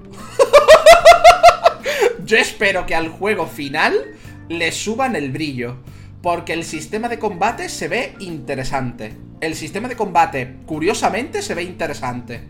Yo 2.25 2.37
espero 2.37 2.87
que 2.87 2.95
al 2.95 3.09
juego 3.09 3.45
final 3.45 4.15
le 4.49 4.71
suban 4.71 5.15
el 5.15 5.31
brillo. 5.31 5.77
Porque 6.23 6.53
el 6.53 6.63
sistema 6.63 7.09
de 7.09 7.19
combate 7.19 7.67
se 7.69 7.87
ve 7.89 8.15
interesante. 8.19 9.13
El 9.41 9.55
sistema 9.55 9.89
de 9.89 9.97
combate, 9.97 10.55
curiosamente, 10.65 11.41
se 11.41 11.53
ve 11.53 11.63
interesante. 11.63 12.41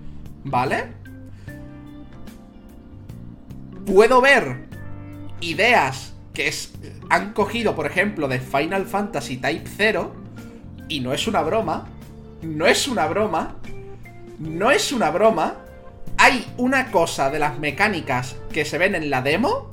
¿Vale? 0.44 0.84
Puedo 3.86 4.22
ver 4.22 4.68
ideas 5.42 6.14
que 6.34 6.48
es- 6.48 6.72
han 7.10 7.34
cogido, 7.34 7.76
por 7.76 7.86
ejemplo, 7.88 8.28
de 8.28 8.40
Final 8.40 8.86
Fantasy 8.86 9.38
Type 9.38 9.68
0. 9.76 10.14
Y 10.88 11.00
no 11.00 11.12
es 11.12 11.28
una 11.28 11.42
broma. 11.42 11.88
No 12.44 12.68
es 12.68 12.88
una 12.88 13.08
broma. 13.08 13.56
No 14.38 14.70
es 14.70 14.92
una 14.92 15.10
broma. 15.10 15.56
Hay 16.18 16.46
una 16.58 16.92
cosa 16.92 17.32
de 17.32 17.40
las 17.40 17.58
mecánicas 17.58 18.36
que 18.52 18.66
se 18.66 18.78
ven 18.78 18.94
en 18.94 19.10
la 19.10 19.24
demo 19.24 19.72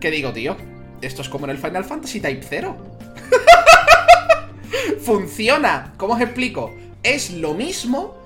que 0.00 0.10
digo, 0.10 0.32
tío, 0.32 0.56
esto 1.02 1.22
es 1.22 1.28
como 1.28 1.44
en 1.46 1.50
el 1.50 1.58
Final 1.58 1.84
Fantasy 1.84 2.20
Type 2.20 2.44
0. 2.48 2.97
funciona. 5.00 5.94
¿Cómo 5.96 6.14
os 6.14 6.20
explico? 6.20 6.74
Es 7.02 7.30
lo 7.30 7.54
mismo, 7.54 8.16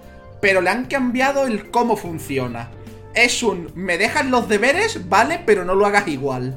pero 0.40 0.60
le 0.60 0.70
han 0.70 0.86
cambiado 0.86 1.46
el 1.46 1.70
cómo 1.70 1.96
funciona. 1.96 2.70
Es 3.14 3.42
un, 3.42 3.70
me 3.74 3.98
dejas 3.98 4.26
los 4.26 4.48
deberes, 4.48 5.08
vale, 5.08 5.40
pero 5.44 5.64
no 5.64 5.74
lo 5.74 5.86
hagas 5.86 6.08
igual. 6.08 6.56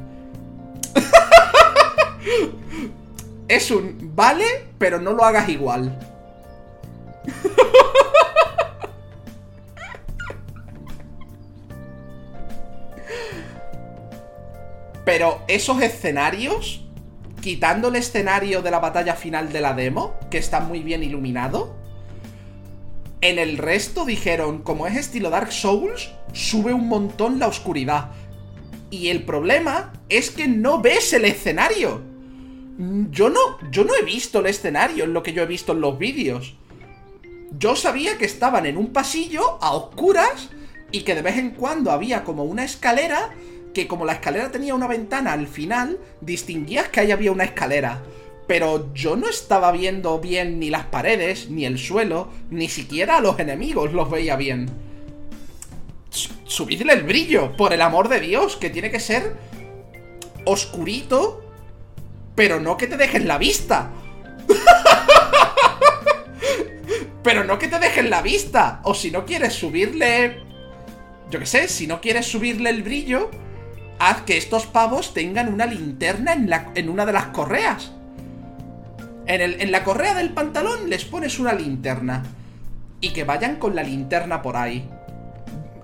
Es 3.48 3.70
un 3.70 4.12
vale, 4.16 4.46
pero 4.80 5.00
no 5.00 5.12
lo 5.14 5.24
hagas 5.24 5.50
igual. 5.50 6.00
Pero 15.06 15.44
esos 15.48 15.82
escenarios, 15.84 16.84
quitando 17.46 17.90
el 17.90 17.96
escenario 17.96 18.64
de 18.64 18.72
la 18.72 18.80
batalla 18.80 19.14
final 19.14 19.54
de 19.54 19.62
la 19.62 19.76
demo, 19.76 20.16
que 20.32 20.40
está 20.40 20.62
muy 20.62 20.80
bien 20.80 21.04
iluminado, 21.04 21.76
en 23.22 23.38
el 23.38 23.60
resto 23.60 24.04
dijeron, 24.04 24.64
como 24.64 24.88
es 24.88 24.98
estilo 24.98 25.30
Dark 25.30 25.52
Souls, 25.52 26.10
sube 26.34 26.74
un 26.74 26.88
montón 26.88 27.38
la 27.38 27.48
oscuridad. 27.48 28.10
Y 28.90 29.10
el 29.10 29.26
problema 29.26 29.94
es 30.10 30.32
que 30.32 30.48
no 30.48 30.82
ves 30.82 31.14
el 31.14 31.24
escenario. 31.24 32.02
Yo 33.12 33.30
no, 33.30 33.40
yo 33.70 33.84
no 33.84 33.94
he 33.94 34.04
visto 34.04 34.40
el 34.40 34.48
escenario 34.48 35.04
en 35.04 35.14
lo 35.14 35.22
que 35.22 35.34
yo 35.34 35.44
he 35.44 35.46
visto 35.46 35.74
en 35.74 35.82
los 35.82 36.00
vídeos. 36.00 36.56
Yo 37.60 37.76
sabía 37.76 38.18
que 38.18 38.26
estaban 38.26 38.66
en 38.66 38.76
un 38.76 38.92
pasillo 38.92 39.60
a 39.62 39.76
oscuras 39.76 40.50
y 40.92 41.02
que 41.02 41.14
de 41.14 41.22
vez 41.22 41.38
en 41.38 41.52
cuando 41.52 41.92
había 41.92 42.24
como 42.24 42.44
una 42.44 42.64
escalera 42.64 43.36
que 43.76 43.88
como 43.88 44.06
la 44.06 44.14
escalera 44.14 44.50
tenía 44.50 44.74
una 44.74 44.88
ventana 44.88 45.34
al 45.34 45.48
final, 45.48 46.00
distinguías 46.22 46.88
que 46.88 47.02
ahí 47.02 47.12
había 47.12 47.32
una 47.32 47.44
escalera. 47.44 48.02
Pero 48.48 48.94
yo 48.94 49.18
no 49.18 49.28
estaba 49.28 49.72
viendo 49.72 50.20
bien 50.20 50.60
ni 50.60 50.70
las 50.70 50.86
paredes, 50.86 51.50
ni 51.50 51.66
el 51.66 51.78
suelo, 51.78 52.30
ni 52.50 52.70
siquiera 52.70 53.18
a 53.18 53.22
los 53.22 53.38
enemigos 53.38 53.92
los 53.92 54.10
veía 54.10 54.38
bien. 54.38 54.70
Subidle 56.46 56.94
el 56.94 57.04
brillo, 57.04 57.56
por 57.58 57.74
el 57.74 57.82
amor 57.82 58.08
de 58.08 58.22
Dios, 58.22 58.56
que 58.56 58.70
tiene 58.70 58.90
que 58.90 59.00
ser 59.00 59.36
oscurito, 60.46 61.44
pero 62.34 62.62
no 62.62 62.78
que 62.78 62.88
te 62.88 62.96
dejen 62.96 63.28
la 63.28 63.38
vista. 63.38 63.92
pero 67.24 67.44
no 67.44 67.60
que 67.60 67.68
te 67.68 67.80
dejen 67.80 68.10
la 68.10 68.22
vista. 68.22 68.80
O 68.84 68.94
si 68.94 69.12
no 69.12 69.26
quieres 69.26 69.54
subirle... 69.54 70.44
Yo 71.30 71.40
qué 71.40 71.46
sé, 71.46 71.68
si 71.68 71.88
no 71.88 72.00
quieres 72.00 72.28
subirle 72.28 72.70
el 72.70 72.84
brillo, 72.84 73.32
haz 74.00 74.22
que 74.22 74.38
estos 74.38 74.66
pavos 74.66 75.14
tengan 75.14 75.54
una 75.54 75.66
linterna 75.66 76.34
en, 76.76 76.90
una 76.90 77.06
de 77.06 77.14
las 77.14 77.26
correas. 77.28 77.92
En 79.28 79.72
la 79.72 79.84
correa 79.84 80.14
del 80.14 80.34
pantalón 80.34 80.90
les 80.90 81.06
pones 81.06 81.40
una 81.40 81.54
linterna. 81.54 82.24
Y 83.02 83.12
que 83.12 83.24
vayan 83.24 83.58
con 83.58 83.76
la 83.76 83.84
linterna 83.84 84.42
por 84.42 84.58
ahí. 84.58 84.90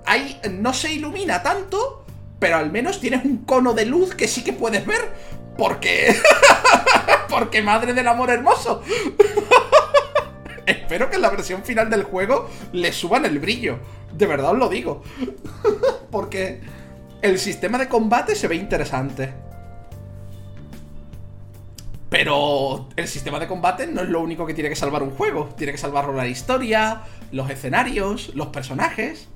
Ahí 0.05 0.39
no 0.51 0.73
se 0.73 0.93
ilumina 0.93 1.43
tanto, 1.43 2.05
pero 2.39 2.57
al 2.57 2.71
menos 2.71 2.99
tienes 2.99 3.23
un 3.25 3.37
cono 3.39 3.73
de 3.73 3.85
luz 3.85 4.15
que 4.15 4.27
sí 4.27 4.43
que 4.43 4.53
puedes 4.53 4.85
ver. 4.85 5.13
Porque... 5.57 6.15
porque 7.29 7.61
madre 7.61 7.93
del 7.93 8.07
amor 8.07 8.29
hermoso. 8.29 8.81
Espero 10.65 11.09
que 11.09 11.15
en 11.15 11.21
la 11.21 11.29
versión 11.29 11.63
final 11.63 11.89
del 11.89 12.03
juego 12.03 12.49
le 12.71 12.93
suban 12.93 13.25
el 13.25 13.39
brillo. 13.39 13.79
De 14.13 14.27
verdad 14.27 14.51
os 14.51 14.57
lo 14.57 14.69
digo. 14.69 15.03
porque 16.11 16.61
el 17.21 17.37
sistema 17.37 17.77
de 17.77 17.87
combate 17.87 18.35
se 18.35 18.47
ve 18.47 18.55
interesante. 18.55 19.33
Pero 22.09 22.89
el 22.95 23.07
sistema 23.07 23.39
de 23.39 23.47
combate 23.47 23.87
no 23.87 24.01
es 24.01 24.09
lo 24.09 24.21
único 24.21 24.45
que 24.45 24.53
tiene 24.53 24.69
que 24.69 24.75
salvar 24.75 25.03
un 25.03 25.11
juego. 25.11 25.49
Tiene 25.55 25.71
que 25.71 25.77
salvarlo 25.77 26.13
la 26.13 26.27
historia, 26.27 27.03
los 27.31 27.49
escenarios, 27.49 28.35
los 28.35 28.47
personajes. 28.47 29.29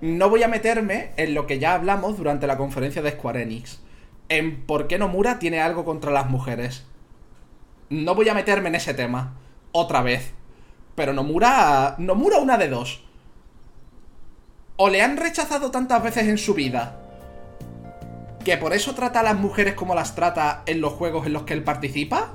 No 0.00 0.28
voy 0.28 0.42
a 0.42 0.48
meterme 0.48 1.12
en 1.16 1.32
lo 1.32 1.46
que 1.46 1.58
ya 1.58 1.74
hablamos 1.74 2.18
durante 2.18 2.46
la 2.46 2.58
conferencia 2.58 3.02
de 3.02 3.12
Square 3.12 3.42
Enix. 3.42 3.80
En 4.28 4.66
por 4.66 4.88
qué 4.88 4.98
Nomura 4.98 5.38
tiene 5.38 5.60
algo 5.60 5.84
contra 5.84 6.10
las 6.10 6.28
mujeres. 6.28 6.84
No 7.88 8.14
voy 8.14 8.28
a 8.28 8.34
meterme 8.34 8.68
en 8.68 8.74
ese 8.74 8.94
tema. 8.94 9.36
Otra 9.70 10.02
vez. 10.02 10.32
Pero 10.96 11.12
Nomura... 11.12 11.94
Nomura 11.98 12.38
una 12.38 12.58
de 12.58 12.68
dos 12.68 13.02
o 14.84 14.90
le 14.90 15.00
han 15.00 15.16
rechazado 15.16 15.70
tantas 15.70 16.02
veces 16.02 16.26
en 16.26 16.38
su 16.38 16.54
vida 16.54 16.98
que 18.44 18.56
por 18.56 18.72
eso 18.72 18.96
trata 18.96 19.20
a 19.20 19.22
las 19.22 19.36
mujeres 19.36 19.74
como 19.74 19.94
las 19.94 20.16
trata 20.16 20.64
en 20.66 20.80
los 20.80 20.94
juegos 20.94 21.24
en 21.24 21.34
los 21.34 21.44
que 21.44 21.52
él 21.52 21.62
participa. 21.62 22.32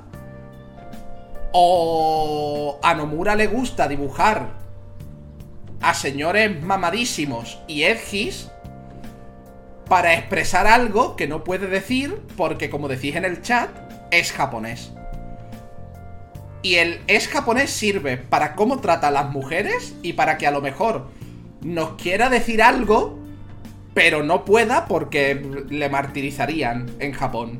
O 1.52 2.80
a 2.82 2.94
Nomura 2.94 3.36
le 3.36 3.48
gusta 3.48 3.86
dibujar 3.86 4.54
a 5.82 5.92
señores 5.92 6.62
mamadísimos 6.62 7.58
y 7.68 7.82
edgis 7.82 8.50
para 9.86 10.14
expresar 10.14 10.66
algo 10.66 11.16
que 11.16 11.28
no 11.28 11.44
puede 11.44 11.66
decir 11.66 12.18
porque, 12.34 12.70
como 12.70 12.88
decís 12.88 13.14
en 13.14 13.26
el 13.26 13.42
chat, 13.42 13.68
es 14.10 14.32
japonés. 14.32 14.92
Y 16.62 16.76
el 16.76 17.02
es 17.08 17.28
japonés 17.28 17.68
sirve 17.68 18.16
para 18.16 18.54
cómo 18.54 18.80
trata 18.80 19.08
a 19.08 19.10
las 19.10 19.28
mujeres 19.28 19.94
y 20.02 20.14
para 20.14 20.38
que 20.38 20.46
a 20.46 20.50
lo 20.50 20.62
mejor 20.62 21.17
nos 21.60 22.00
quiera 22.00 22.28
decir 22.28 22.62
algo, 22.62 23.18
pero 23.94 24.22
no 24.22 24.44
pueda 24.44 24.86
porque 24.86 25.66
le 25.68 25.88
martirizarían 25.88 26.88
en 27.00 27.12
Japón. 27.12 27.58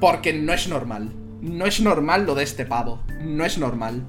Porque 0.00 0.32
no 0.32 0.52
es 0.52 0.66
normal. 0.68 1.12
No 1.40 1.66
es 1.66 1.80
normal 1.80 2.26
lo 2.26 2.34
de 2.34 2.42
este 2.44 2.66
pavo. 2.66 3.00
No 3.22 3.44
es 3.44 3.58
normal. 3.58 4.02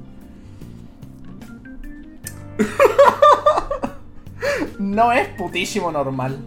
no 4.79 5.11
es 5.11 5.27
putísimo 5.29 5.91
normal. 5.91 6.39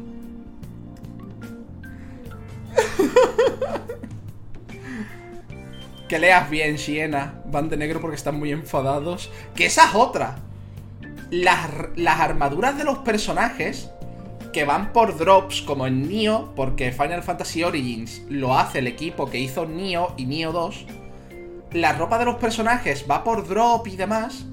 que 6.08 6.18
leas 6.18 6.50
bien, 6.50 6.78
Siena. 6.78 7.42
Van 7.46 7.68
de 7.68 7.76
negro 7.76 8.00
porque 8.00 8.16
están 8.16 8.38
muy 8.38 8.50
enfadados. 8.50 9.30
Que 9.54 9.66
esa 9.66 9.84
es 9.84 9.94
otra 9.94 10.38
las, 11.30 12.20
armaduras 12.20 12.76
de 12.76 12.84
los 12.84 12.98
personajes 12.98 13.90
que 14.52 14.64
van 14.64 14.92
por 14.92 15.18
drops 15.18 15.62
como 15.62 15.86
en 15.86 16.08
Nioh, 16.08 16.52
porque 16.54 16.92
Final 16.92 17.22
Fantasy 17.22 17.64
Origins 17.64 18.22
lo 18.28 18.56
hace 18.56 18.78
el 18.78 18.86
equipo 18.86 19.28
que 19.28 19.38
hizo 19.38 19.66
Nioh 19.66 20.14
y 20.16 20.26
Nioh 20.26 20.52
2. 20.52 20.86
La 21.72 21.92
ropa 21.92 22.18
de 22.18 22.24
los 22.24 22.36
personajes 22.36 23.04
va 23.10 23.24
por 23.24 23.48
drop 23.48 23.88
y 23.88 23.96
demás. 23.96 24.44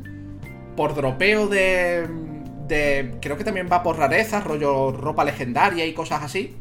Por 0.75 0.95
dropeo 0.95 1.47
de. 1.47 2.07
de. 2.67 3.15
Creo 3.21 3.37
que 3.37 3.43
también 3.43 3.69
va 3.71 3.83
por 3.83 3.97
rarezas, 3.97 4.43
rollo 4.43 4.91
ropa 4.91 5.23
legendaria 5.23 5.85
y 5.85 5.93
cosas 5.93 6.23
así. 6.23 6.57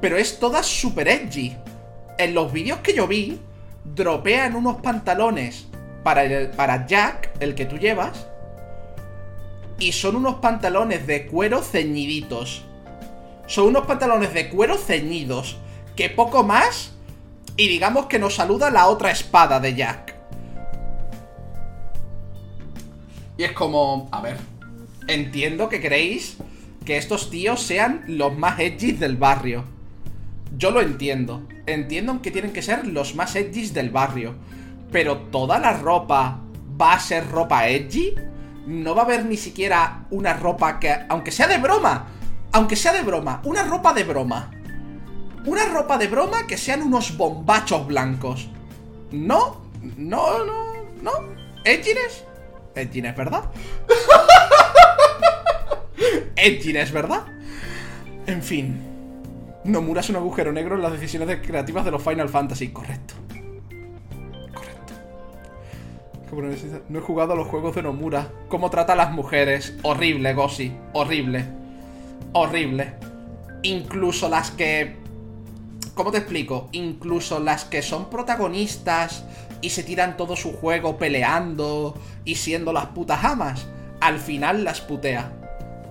Pero 0.00 0.16
es 0.16 0.40
toda 0.40 0.64
super 0.64 1.06
edgy. 1.06 1.56
En 2.18 2.34
los 2.34 2.52
vídeos 2.52 2.80
que 2.80 2.94
yo 2.94 3.06
vi, 3.06 3.40
dropean 3.84 4.56
unos 4.56 4.80
pantalones 4.80 5.68
para, 6.02 6.50
para 6.56 6.86
Jack, 6.86 7.30
el 7.38 7.54
que 7.54 7.66
tú 7.66 7.76
llevas 7.76 8.26
y 9.78 9.92
son 9.92 10.16
unos 10.16 10.36
pantalones 10.36 11.06
de 11.06 11.26
cuero 11.26 11.62
ceñiditos. 11.62 12.64
Son 13.46 13.66
unos 13.66 13.86
pantalones 13.86 14.32
de 14.32 14.48
cuero 14.48 14.76
ceñidos. 14.76 15.58
Que 15.96 16.10
poco 16.10 16.42
más. 16.42 16.92
Y 17.56 17.68
digamos 17.68 18.06
que 18.06 18.18
nos 18.18 18.34
saluda 18.34 18.70
la 18.70 18.86
otra 18.88 19.10
espada 19.10 19.60
de 19.60 19.74
Jack. 19.74 20.14
Y 23.36 23.44
es 23.44 23.52
como. 23.52 24.08
A 24.12 24.20
ver. 24.20 24.38
Entiendo 25.06 25.68
que 25.68 25.80
queréis 25.80 26.38
que 26.84 26.96
estos 26.96 27.30
tíos 27.30 27.62
sean 27.62 28.04
los 28.06 28.36
más 28.36 28.58
edgys 28.58 28.98
del 28.98 29.16
barrio. 29.16 29.64
Yo 30.56 30.70
lo 30.70 30.80
entiendo. 30.80 31.46
Entiendo 31.66 32.22
que 32.22 32.30
tienen 32.30 32.52
que 32.52 32.62
ser 32.62 32.86
los 32.86 33.14
más 33.14 33.36
edgys 33.36 33.74
del 33.74 33.90
barrio. 33.90 34.34
Pero 34.90 35.18
toda 35.18 35.58
la 35.58 35.74
ropa 35.74 36.40
va 36.80 36.94
a 36.94 37.00
ser 37.00 37.28
ropa 37.30 37.68
edgy 37.68 38.14
no 38.66 38.94
va 38.94 39.02
a 39.02 39.04
haber 39.04 39.26
ni 39.26 39.36
siquiera 39.36 40.06
una 40.10 40.34
ropa 40.34 40.80
que, 40.80 40.94
aunque 41.08 41.30
sea 41.30 41.46
de 41.46 41.58
broma, 41.58 42.06
aunque 42.52 42.76
sea 42.76 42.92
de 42.92 43.02
broma, 43.02 43.40
una 43.44 43.62
ropa 43.62 43.92
de 43.92 44.04
broma. 44.04 44.50
Una 45.46 45.66
ropa 45.66 45.98
de 45.98 46.06
broma 46.06 46.46
que 46.46 46.56
sean 46.56 46.82
unos 46.82 47.16
bombachos 47.16 47.86
blancos. 47.86 48.48
No, 49.10 49.62
no, 49.96 50.44
no, 50.44 50.74
no. 51.02 51.12
¿Edgines? 51.64 52.24
Edgines, 52.74 53.16
¿verdad? 53.16 53.44
Edgines, 56.36 56.92
¿verdad? 56.92 57.24
En 58.26 58.42
fin. 58.42 58.80
Nomura 59.64 60.00
es 60.00 60.10
un 60.10 60.16
agujero 60.16 60.52
negro 60.52 60.76
en 60.76 60.82
las 60.82 60.92
decisiones 60.92 61.40
creativas 61.46 61.84
de 61.84 61.90
los 61.90 62.02
Final 62.02 62.28
Fantasy, 62.28 62.68
correcto. 62.68 63.14
No 66.88 66.98
he 66.98 67.02
jugado 67.02 67.32
a 67.32 67.36
los 67.36 67.46
juegos 67.46 67.74
de 67.74 67.82
Nomura. 67.82 68.30
¿Cómo 68.48 68.70
trata 68.70 68.94
a 68.94 68.96
las 68.96 69.12
mujeres? 69.12 69.76
Horrible, 69.82 70.34
Gossi. 70.34 70.72
Horrible. 70.92 71.44
Horrible. 72.32 72.94
Incluso 73.62 74.28
las 74.28 74.50
que... 74.50 74.96
¿Cómo 75.94 76.10
te 76.10 76.18
explico? 76.18 76.68
Incluso 76.72 77.38
las 77.38 77.64
que 77.64 77.80
son 77.80 78.10
protagonistas 78.10 79.24
y 79.60 79.70
se 79.70 79.84
tiran 79.84 80.16
todo 80.16 80.36
su 80.36 80.52
juego 80.52 80.98
peleando 80.98 81.96
y 82.24 82.34
siendo 82.34 82.72
las 82.72 82.86
putas 82.86 83.24
amas, 83.24 83.66
al 84.00 84.18
final 84.18 84.64
las 84.64 84.80
putea. 84.80 85.32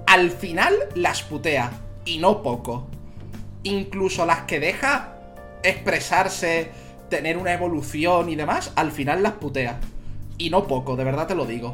Al 0.06 0.30
final 0.30 0.76
las 0.96 1.24
putea. 1.24 1.72
Y 2.06 2.18
no 2.18 2.44
poco. 2.44 2.88
Incluso 3.64 4.26
las 4.26 4.42
que 4.42 4.60
deja 4.60 5.16
expresarse, 5.64 6.72
tener 7.10 7.38
una 7.38 7.54
evolución 7.54 8.30
y 8.30 8.36
demás, 8.36 8.74
al 8.76 8.92
final 8.92 9.24
las 9.24 9.34
putea. 9.34 9.80
Y 10.44 10.50
no 10.50 10.68
poco, 10.68 10.98
de 10.98 11.06
verdad 11.06 11.26
te 11.26 11.36
lo 11.36 11.46
digo. 11.46 11.74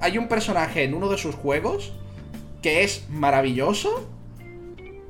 Hay 0.00 0.16
un 0.16 0.28
personaje 0.28 0.82
en 0.82 0.94
uno 0.94 1.10
de 1.10 1.18
sus 1.18 1.34
juegos 1.34 1.92
que 2.62 2.82
es 2.82 3.04
maravilloso, 3.10 4.08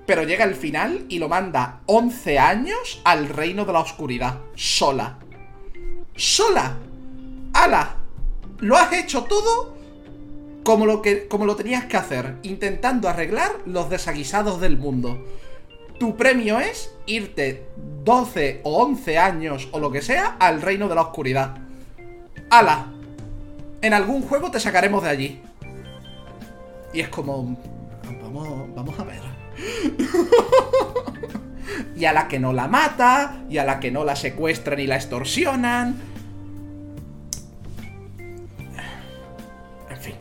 pero 0.04 0.24
llega 0.24 0.42
al 0.42 0.56
final 0.56 1.06
y 1.08 1.20
lo 1.20 1.28
manda 1.28 1.80
11 1.86 2.40
años 2.40 3.00
al 3.04 3.28
reino 3.28 3.64
de 3.64 3.72
la 3.72 3.78
oscuridad, 3.78 4.40
sola. 4.56 5.20
¡Sola! 6.16 6.76
¡Hala! 7.52 7.98
Lo 8.58 8.76
has 8.76 8.92
hecho 8.92 9.22
todo 9.22 9.76
como 10.64 10.84
lo, 10.84 11.00
que, 11.00 11.28
como 11.28 11.46
lo 11.46 11.54
tenías 11.54 11.84
que 11.84 11.98
hacer, 11.98 12.38
intentando 12.42 13.08
arreglar 13.08 13.52
los 13.64 13.90
desaguisados 13.90 14.60
del 14.60 14.76
mundo. 14.76 15.24
Tu 16.00 16.16
premio 16.16 16.58
es 16.58 16.92
irte 17.06 17.68
12 18.02 18.62
o 18.64 18.82
11 18.82 19.18
años 19.18 19.68
o 19.70 19.78
lo 19.78 19.92
que 19.92 20.02
sea 20.02 20.36
al 20.40 20.60
reino 20.62 20.88
de 20.88 20.96
la 20.96 21.02
oscuridad. 21.02 21.67
¡Hala! 22.50 22.86
En 23.80 23.94
algún 23.94 24.22
juego 24.22 24.50
te 24.50 24.60
sacaremos 24.60 25.02
de 25.02 25.08
allí. 25.08 25.42
Y 26.92 27.00
es 27.00 27.08
como... 27.08 27.56
Vamos, 28.22 28.74
vamos 28.74 28.98
a 28.98 29.04
ver. 29.04 29.22
y 31.96 32.04
a 32.04 32.12
la 32.12 32.28
que 32.28 32.38
no 32.38 32.52
la 32.52 32.68
mata, 32.68 33.42
y 33.48 33.58
a 33.58 33.64
la 33.64 33.80
que 33.80 33.90
no 33.90 34.04
la 34.04 34.16
secuestran 34.16 34.80
y 34.80 34.86
la 34.86 34.96
extorsionan. 34.96 35.96
En 39.90 39.98
fin. 39.98 40.14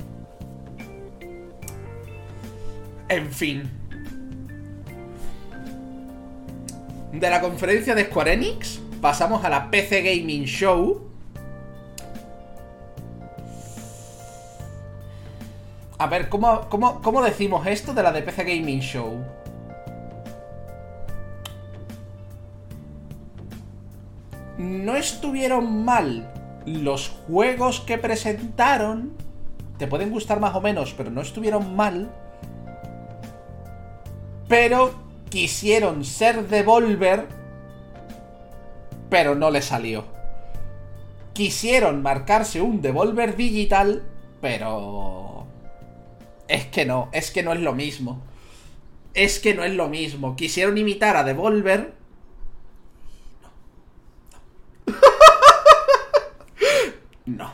En 3.10 3.32
fin. 3.32 3.70
De 7.14 7.30
la 7.30 7.42
conferencia 7.42 7.96
de 7.96 8.06
Square 8.06 8.34
Enix 8.34 8.80
pasamos 9.02 9.44
a 9.44 9.50
la 9.50 9.72
PC 9.72 10.02
Gaming 10.02 10.44
Show. 10.44 11.08
A 16.00 16.08
ver, 16.08 16.30
¿cómo, 16.30 16.70
cómo, 16.70 17.02
cómo 17.02 17.24
decimos 17.24 17.66
esto 17.66 17.94
de 17.94 18.04
la 18.04 18.12
de 18.12 18.22
PC 18.22 18.44
Gaming 18.44 18.82
Show? 18.82 19.26
No 24.58 24.96
estuvieron 24.96 25.86
mal 25.86 26.32
los 26.66 27.10
juegos 27.10 27.80
que 27.80 27.98
presentaron. 27.98 29.14
Te 29.78 29.88
pueden 29.88 30.12
gustar 30.12 30.40
más 30.40 30.56
o 30.56 30.62
menos, 30.62 30.94
pero 30.96 31.10
no 31.10 31.22
estuvieron 31.22 31.76
mal. 31.76 32.12
Pero 34.48 34.94
quisieron 35.30 36.06
ser 36.06 36.48
Devolver, 36.48 37.28
pero 39.10 39.36
no 39.36 39.50
le 39.50 39.62
salió. 39.62 40.06
Quisieron 41.34 42.02
marcarse 42.02 42.62
un 42.62 42.82
Devolver 42.82 43.36
digital, 43.36 44.04
pero... 44.42 45.37
Es 46.48 46.66
que 46.66 46.86
no, 46.86 47.10
es 47.12 47.32
que 47.32 47.44
no 47.44 47.54
es 47.54 47.60
lo 47.60 47.74
mismo. 47.74 48.22
Es 49.14 49.40
que 49.40 49.54
no 49.54 49.64
es 49.64 49.74
lo 49.74 49.88
mismo. 49.90 50.36
Quisieron 50.36 50.78
imitar 50.78 51.18
a 51.18 51.24
Devolver. 51.24 51.94
No. 53.42 54.96
no. 57.26 57.54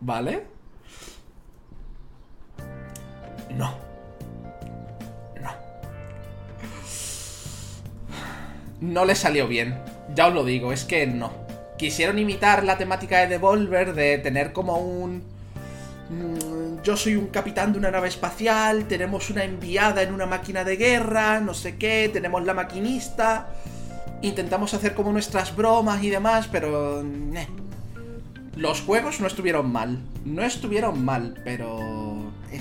¿Vale? 0.00 0.44
No. 3.50 3.84
no 8.84 9.04
le 9.04 9.14
salió 9.14 9.48
bien. 9.48 9.78
Ya 10.14 10.28
os 10.28 10.34
lo 10.34 10.44
digo, 10.44 10.72
es 10.72 10.84
que 10.84 11.06
no. 11.06 11.32
Quisieron 11.78 12.18
imitar 12.18 12.64
la 12.64 12.78
temática 12.78 13.18
de 13.20 13.26
Devolver 13.26 13.94
de 13.94 14.18
tener 14.18 14.52
como 14.52 14.76
un... 14.78 15.22
Yo 16.84 16.98
soy 16.98 17.16
un 17.16 17.28
capitán 17.28 17.72
de 17.72 17.78
una 17.78 17.90
nave 17.90 18.08
espacial, 18.08 18.86
tenemos 18.86 19.30
una 19.30 19.42
enviada 19.42 20.02
en 20.02 20.12
una 20.12 20.26
máquina 20.26 20.64
de 20.64 20.76
guerra, 20.76 21.40
no 21.40 21.54
sé 21.54 21.78
qué, 21.78 22.10
tenemos 22.12 22.44
la 22.44 22.52
maquinista. 22.52 23.48
Intentamos 24.20 24.74
hacer 24.74 24.92
como 24.92 25.10
nuestras 25.10 25.56
bromas 25.56 26.04
y 26.04 26.10
demás, 26.10 26.46
pero... 26.52 27.02
Los 28.54 28.82
juegos 28.82 29.18
no 29.20 29.26
estuvieron 29.26 29.72
mal. 29.72 29.98
No 30.26 30.42
estuvieron 30.42 31.02
mal, 31.02 31.40
pero... 31.42 32.30
Eh. 32.52 32.60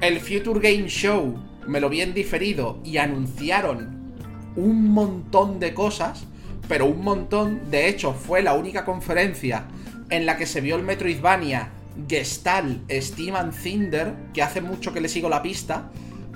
El 0.00 0.20
Future 0.20 0.60
Game 0.60 0.88
Show 0.88 1.36
me 1.66 1.80
lo 1.80 1.88
vi 1.88 2.02
en 2.02 2.14
diferido 2.14 2.78
y 2.84 2.98
anunciaron 2.98 4.14
un 4.54 4.88
montón 4.92 5.58
de 5.58 5.74
cosas, 5.74 6.26
pero 6.68 6.86
un 6.86 7.02
montón, 7.02 7.72
de 7.72 7.88
hecho, 7.88 8.14
fue 8.14 8.40
la 8.40 8.54
única 8.54 8.84
conferencia 8.84 9.64
en 10.10 10.26
la 10.26 10.36
que 10.36 10.46
se 10.46 10.60
vio 10.60 10.76
el 10.76 10.84
Metroidvania 10.84 11.72
Gestalt 12.06 12.90
Steam 12.90 13.34
and 13.34 13.52
Cinder, 13.52 14.14
que 14.32 14.42
hace 14.42 14.60
mucho 14.60 14.92
que 14.92 15.00
le 15.00 15.08
sigo 15.08 15.28
la 15.28 15.42
pista, 15.42 15.90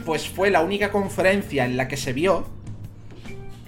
pues 0.05 0.29
fue 0.29 0.51
la 0.51 0.63
única 0.63 0.91
conferencia 0.91 1.65
en 1.65 1.77
la 1.77 1.89
que 1.89 1.97
se 1.97 2.13
vio 2.13 2.47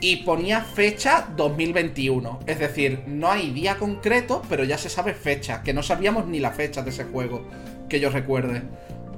y 0.00 0.16
ponía 0.16 0.60
fecha 0.60 1.28
2021. 1.36 2.40
Es 2.46 2.58
decir, 2.58 3.04
no 3.06 3.30
hay 3.30 3.52
día 3.52 3.78
concreto, 3.78 4.42
pero 4.48 4.64
ya 4.64 4.76
se 4.76 4.88
sabe 4.88 5.14
fecha, 5.14 5.62
que 5.62 5.72
no 5.72 5.82
sabíamos 5.82 6.26
ni 6.26 6.40
la 6.40 6.50
fecha 6.50 6.82
de 6.82 6.90
ese 6.90 7.04
juego, 7.04 7.46
que 7.88 8.00
yo 8.00 8.10
recuerde. 8.10 8.62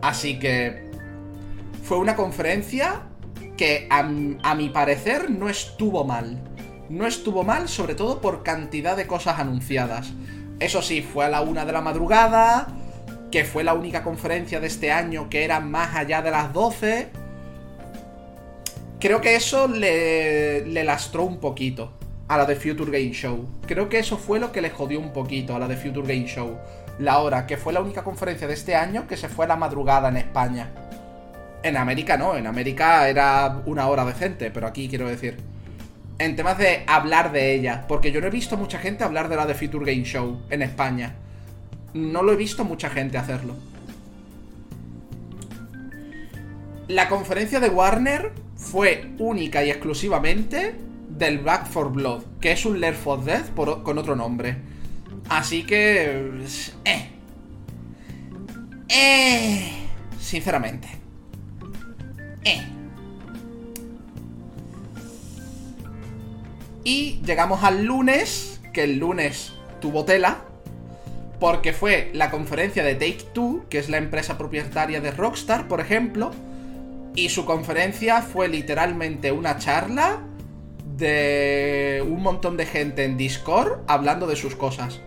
Así 0.01 0.39
que 0.39 0.89
fue 1.83 1.99
una 1.99 2.15
conferencia 2.15 3.03
que 3.57 3.89
a, 3.91 4.03
mi 4.55 4.69
parecer 4.69 5.31
no 5.31 5.49
estuvo 5.49 6.05
mal. 6.05 6.43
No 6.89 7.07
estuvo 7.07 7.43
mal, 7.43 7.69
sobre 7.69 7.95
todo 7.95 8.21
por 8.21 8.45
cantidad 8.45 8.97
de 8.97 9.07
cosas 9.09 9.41
anunciadas. 9.41 10.13
Eso 10.59 10.81
sí, 10.81 11.03
fue 11.03 11.27
a 11.27 11.29
la 11.29 11.43
una 11.43 11.65
de 11.65 11.73
la 11.73 11.83
madrugada, 11.83 12.69
que 13.31 13.45
fue 13.45 13.63
la 13.63 13.75
única 13.75 14.03
conferencia 14.03 14.61
de 14.61 14.67
este 14.67 14.91
año 14.91 15.29
que 15.29 15.45
era 15.45 15.61
más 15.61 15.95
allá 15.95 16.23
de 16.23 16.31
las 16.31 16.53
12. 16.53 17.09
Creo 18.99 19.21
que 19.21 19.37
eso 19.37 19.69
le, 19.69 20.65
le 20.65 20.85
lastró 20.85 21.25
un 21.25 21.39
poquito 21.39 21.93
a 22.29 22.39
la 22.39 22.47
de 22.47 22.57
Future 22.57 22.91
Game 22.91 23.15
Show. 23.15 23.47
Creo 23.67 23.89
que 23.89 23.99
eso 23.99 24.17
fue 24.17 24.41
lo 24.41 24.51
que 24.53 24.63
le 24.63 24.71
jodió 24.71 24.99
un 24.99 25.13
poquito 25.13 25.55
a 25.55 25.59
la 25.59 25.69
de 25.69 25.77
Future 25.77 26.07
Game 26.07 26.27
Show. 26.27 26.57
La 26.99 27.19
hora, 27.19 27.47
que 27.47 27.59
fue 27.59 27.75
la 27.75 27.81
única 27.81 28.03
conferencia 28.03 28.47
de 28.47 28.55
este 28.55 28.75
año 28.75 29.07
que 29.07 29.19
se 29.19 29.29
fue 29.29 29.45
a 29.45 29.49
la 29.49 29.57
madrugada 29.57 30.09
en 30.09 30.17
España. 30.17 30.71
En 31.63 31.77
América 31.77 32.17
no, 32.17 32.37
en 32.37 32.47
América 32.47 33.09
era 33.09 33.61
una 33.67 33.89
hora 33.89 34.05
decente, 34.05 34.51
pero 34.51 34.67
aquí 34.67 34.89
quiero 34.89 35.09
decir. 35.09 35.37
En 36.19 36.35
temas 36.35 36.57
de 36.59 36.85
hablar 36.87 37.33
de 37.33 37.55
ella, 37.55 37.85
porque 37.87 38.11
yo 38.11 38.21
no 38.21 38.29
he 38.29 38.31
visto 38.31 38.57
mucha 38.57 38.79
gente 38.79 39.05
hablar 39.05 39.29
de 39.29 39.37
la 39.37 39.47
de 39.47 39.55
Future 39.55 39.93
Game 39.93 40.07
Show 40.07 40.41
en 40.49 40.63
España. 40.63 41.15
No 41.93 42.23
lo 42.23 42.33
he 42.33 42.37
visto 42.37 42.65
mucha 42.65 42.89
gente 42.89 43.19
hacerlo. 43.19 43.55
La 46.89 47.09
conferencia 47.09 47.61
de 47.61 47.69
Warner 47.69 48.33
fue 48.57 49.11
única 49.19 49.65
y 49.65 49.71
exclusivamente 49.71 50.75
del 51.09 51.39
Back 51.39 51.67
for 51.67 51.93
Blood, 51.93 52.23
que 52.41 52.53
es 52.53 52.65
un 52.65 52.81
Left 52.81 53.03
for 53.03 53.25
Death 53.25 53.55
con 53.55 53.99
otro 53.99 54.17
nombre. 54.17 54.57
Así 55.29 55.65
que... 55.65 56.45
Eh. 56.85 57.11
Eh. 58.89 59.73
Sinceramente. 60.19 60.89
Eh. 62.45 62.76
Y 66.87 67.21
llegamos 67.27 67.65
al 67.65 67.85
lunes, 67.85 68.61
que 68.73 68.85
el 68.85 68.99
lunes 68.99 69.55
tuvo 69.81 70.05
tela, 70.05 70.45
porque 71.41 71.73
fue 71.73 72.13
la 72.15 72.31
conferencia 72.31 72.85
de 72.85 72.95
Take 72.95 73.27
Two, 73.33 73.65
que 73.69 73.79
es 73.79 73.89
la 73.89 73.97
empresa 73.97 74.39
propietaria 74.39 75.01
de 75.01 75.11
Rockstar, 75.11 75.67
por 75.67 75.81
ejemplo, 75.81 76.31
y 77.17 77.31
su 77.31 77.45
conferencia 77.45 78.23
fue 78.23 78.47
literalmente 78.47 79.33
una 79.33 79.59
charla 79.59 80.21
de 80.97 82.05
un 82.07 82.23
montón 82.23 82.57
de 82.57 82.67
gente 82.67 83.03
en 83.03 83.17
Discord 83.17 83.81
hablando 83.89 84.29
de 84.29 84.37
sus 84.37 84.55
cosas. 84.55 85.01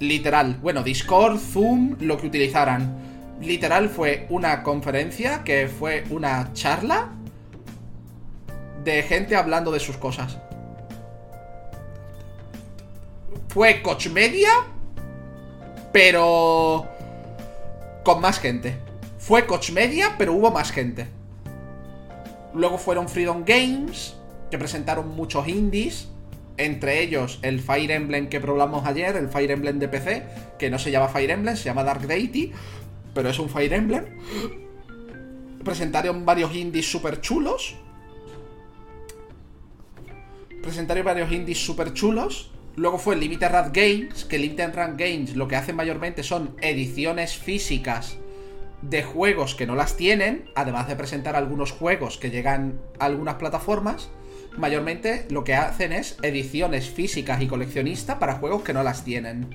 Literal. 0.00 0.58
Bueno, 0.60 0.82
Discord, 0.82 1.38
Zoom, 1.38 1.96
lo 2.00 2.18
que 2.18 2.26
utilizaran 2.26 2.94
literal 3.40 3.88
fue 3.88 4.26
una 4.28 4.62
conferencia 4.62 5.44
que 5.44 5.66
fue 5.66 6.04
una 6.10 6.52
charla 6.52 7.15
de 8.92 9.02
gente 9.02 9.36
hablando 9.36 9.70
de 9.70 9.80
sus 9.80 9.96
cosas. 9.96 10.38
Fue 13.48 13.82
Coach 13.82 14.08
Media, 14.08 14.50
pero 15.92 16.86
con 18.04 18.20
más 18.20 18.38
gente. 18.38 18.76
Fue 19.18 19.46
Coach 19.46 19.70
Media, 19.72 20.14
pero 20.18 20.34
hubo 20.34 20.50
más 20.50 20.70
gente. 20.70 21.06
Luego 22.54 22.78
fueron 22.78 23.08
Freedom 23.08 23.44
Games, 23.44 24.16
que 24.50 24.58
presentaron 24.58 25.08
muchos 25.14 25.48
indies. 25.48 26.08
Entre 26.58 27.02
ellos 27.02 27.38
el 27.42 27.60
Fire 27.60 27.90
Emblem 27.90 28.30
que 28.30 28.40
probamos 28.40 28.86
ayer, 28.86 29.14
el 29.16 29.28
Fire 29.28 29.50
Emblem 29.50 29.78
de 29.78 29.88
PC, 29.88 30.22
que 30.58 30.70
no 30.70 30.78
se 30.78 30.90
llama 30.90 31.08
Fire 31.08 31.30
Emblem, 31.30 31.54
se 31.54 31.64
llama 31.64 31.84
Dark 31.84 32.06
Deity 32.06 32.54
pero 33.16 33.30
es 33.30 33.38
un 33.38 33.48
Fire 33.48 33.72
Emblem. 33.72 34.04
Presentaron 35.64 36.26
varios 36.26 36.54
indies 36.54 36.88
súper 36.88 37.22
chulos. 37.22 37.74
Presentaron 40.66 41.04
varios 41.04 41.32
indies 41.32 41.64
súper 41.64 41.94
chulos. 41.94 42.50
Luego 42.76 42.98
fue 42.98 43.16
Limited 43.16 43.50
Run 43.50 43.72
Games, 43.72 44.24
que 44.26 44.38
Limited 44.38 44.74
Run 44.74 44.96
Games 44.98 45.34
lo 45.34 45.48
que 45.48 45.56
hacen 45.56 45.76
mayormente 45.76 46.22
son 46.22 46.54
ediciones 46.60 47.36
físicas 47.36 48.18
de 48.82 49.02
juegos 49.02 49.54
que 49.54 49.66
no 49.66 49.74
las 49.74 49.96
tienen, 49.96 50.50
además 50.54 50.86
de 50.86 50.96
presentar 50.96 51.36
algunos 51.36 51.72
juegos 51.72 52.18
que 52.18 52.30
llegan 52.30 52.78
a 52.98 53.06
algunas 53.06 53.36
plataformas. 53.36 54.10
Mayormente 54.58 55.26
lo 55.30 55.44
que 55.44 55.54
hacen 55.54 55.92
es 55.92 56.18
ediciones 56.22 56.90
físicas 56.90 57.40
y 57.40 57.46
coleccionistas 57.46 58.16
para 58.16 58.34
juegos 58.34 58.62
que 58.62 58.74
no 58.74 58.82
las 58.82 59.04
tienen. 59.04 59.54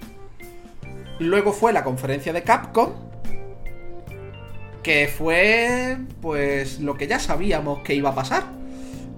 Luego 1.19 1.53
fue 1.53 1.73
la 1.73 1.83
conferencia 1.83 2.33
de 2.33 2.41
Capcom, 2.41 2.93
que 4.81 5.07
fue 5.07 5.97
pues 6.21 6.79
lo 6.79 6.95
que 6.95 7.07
ya 7.07 7.19
sabíamos 7.19 7.79
que 7.83 7.93
iba 7.93 8.09
a 8.09 8.15
pasar. 8.15 8.60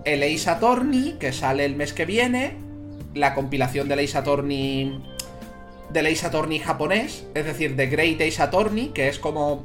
El 0.05 0.23
Ace 0.23 0.49
Attorney, 0.49 1.17
que 1.19 1.31
sale 1.31 1.65
el 1.65 1.75
mes 1.75 1.93
que 1.93 2.05
viene, 2.05 2.57
la 3.13 3.33
compilación 3.33 3.87
del 3.87 3.99
Ace 3.99 4.17
Attorney 4.17 5.01
del 5.93 6.07
Ace 6.07 6.25
Attorney 6.25 6.59
japonés, 6.59 7.25
es 7.35 7.45
decir, 7.45 7.75
The 7.77 7.85
Great 7.85 8.19
Ace 8.21 8.41
Attorney, 8.41 8.87
que 8.89 9.07
es 9.07 9.19
como 9.19 9.63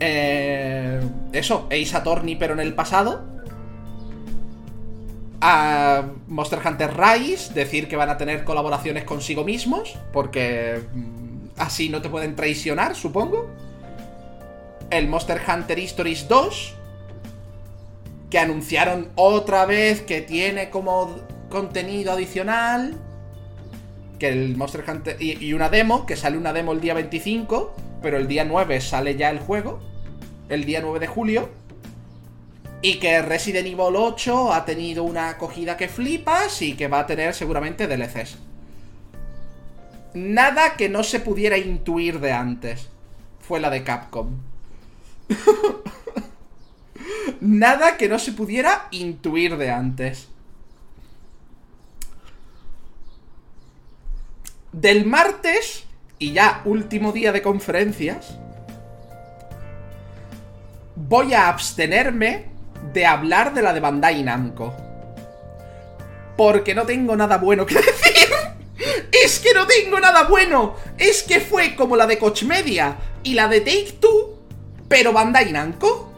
eh, 0.00 1.00
eso, 1.32 1.68
Ace 1.70 1.96
Attorney 1.96 2.36
pero 2.36 2.54
en 2.54 2.60
el 2.60 2.74
pasado. 2.74 3.32
A 5.40 6.04
Monster 6.26 6.60
Hunter 6.64 6.90
Rise, 6.96 7.52
decir 7.52 7.86
que 7.86 7.96
van 7.96 8.08
a 8.08 8.16
tener 8.16 8.44
colaboraciones 8.44 9.04
consigo 9.04 9.44
mismos, 9.44 9.98
porque 10.10 10.80
mm, 10.94 11.48
así 11.58 11.90
no 11.90 12.00
te 12.00 12.08
pueden 12.08 12.34
traicionar, 12.34 12.96
supongo. 12.96 13.50
El 14.90 15.06
Monster 15.06 15.40
Hunter 15.46 15.78
Histories 15.78 16.28
2, 16.28 16.76
que 18.34 18.40
anunciaron 18.40 19.10
otra 19.14 19.64
vez 19.64 20.02
que 20.02 20.20
tiene 20.20 20.68
como 20.68 21.20
contenido 21.48 22.10
adicional. 22.10 22.96
Que 24.18 24.26
el 24.26 24.56
Monster 24.56 24.82
Hunter. 24.88 25.22
Y, 25.22 25.52
una 25.52 25.68
demo, 25.68 26.04
que 26.04 26.16
sale 26.16 26.36
una 26.36 26.52
demo 26.52 26.72
el 26.72 26.80
día 26.80 26.94
25, 26.94 27.76
pero 28.02 28.16
el 28.16 28.26
día 28.26 28.44
9 28.44 28.80
sale 28.80 29.14
ya 29.14 29.30
el 29.30 29.38
juego. 29.38 29.78
El 30.48 30.64
día 30.64 30.80
9 30.82 30.98
de 30.98 31.06
julio. 31.06 31.48
Y 32.82 32.98
que 32.98 33.22
Resident 33.22 33.68
Evil 33.68 33.94
8 33.94 34.52
ha 34.52 34.64
tenido 34.64 35.04
una 35.04 35.28
acogida 35.28 35.76
que 35.76 35.86
flipas 35.86 36.60
y 36.60 36.74
que 36.74 36.88
va 36.88 36.98
a 36.98 37.06
tener 37.06 37.34
seguramente 37.34 37.86
DLCs. 37.86 38.38
Nada 40.14 40.74
que 40.74 40.88
no 40.88 41.04
se 41.04 41.20
pudiera 41.20 41.56
intuir 41.56 42.18
de 42.18 42.32
antes. 42.32 42.88
Fue 43.38 43.60
la 43.60 43.70
de 43.70 43.84
Capcom. 43.84 44.38
Nada 47.40 47.96
que 47.96 48.08
no 48.08 48.18
se 48.18 48.32
pudiera 48.32 48.88
intuir 48.90 49.56
de 49.56 49.70
antes. 49.70 50.28
Del 54.72 55.06
martes, 55.06 55.84
y 56.18 56.32
ya 56.32 56.62
último 56.64 57.12
día 57.12 57.32
de 57.32 57.42
conferencias, 57.42 58.36
voy 60.96 61.34
a 61.34 61.48
abstenerme 61.48 62.46
de 62.92 63.06
hablar 63.06 63.54
de 63.54 63.62
la 63.62 63.72
de 63.72 63.80
Bandai 63.80 64.22
Namco. 64.22 64.74
Porque 66.36 66.74
no 66.74 66.84
tengo 66.84 67.16
nada 67.16 67.38
bueno 67.38 67.66
que 67.66 67.74
decir. 67.74 68.28
Es 69.12 69.38
que 69.38 69.54
no 69.54 69.66
tengo 69.66 70.00
nada 70.00 70.24
bueno. 70.24 70.76
Es 70.98 71.22
que 71.22 71.40
fue 71.40 71.76
como 71.76 71.96
la 71.96 72.06
de 72.06 72.18
Coach 72.18 72.42
Media 72.44 72.96
y 73.22 73.34
la 73.34 73.48
de 73.48 73.60
Take 73.60 73.98
Two, 74.00 74.38
pero 74.88 75.12
Bandai 75.12 75.52
Namco. 75.52 76.13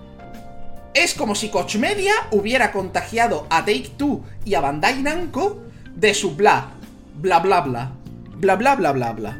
Es 0.97 1.13
como 1.13 1.35
si 1.35 1.51
Coach 1.51 1.77
Media 1.77 2.15
hubiera 2.31 2.73
contagiado 2.73 3.47
a 3.51 3.67
Take 3.67 3.91
Two 3.99 4.25
y 4.47 4.55
a 4.55 4.63
Bandai 4.63 5.03
Namco 5.03 5.61
de 5.95 6.15
su 6.15 6.35
bla, 6.37 6.71
bla 7.17 7.39
bla 7.41 7.61
bla, 7.61 7.93
bla 8.39 8.57
bla 8.57 8.75
bla 8.77 8.93
bla 8.93 9.13
bla, 9.13 9.37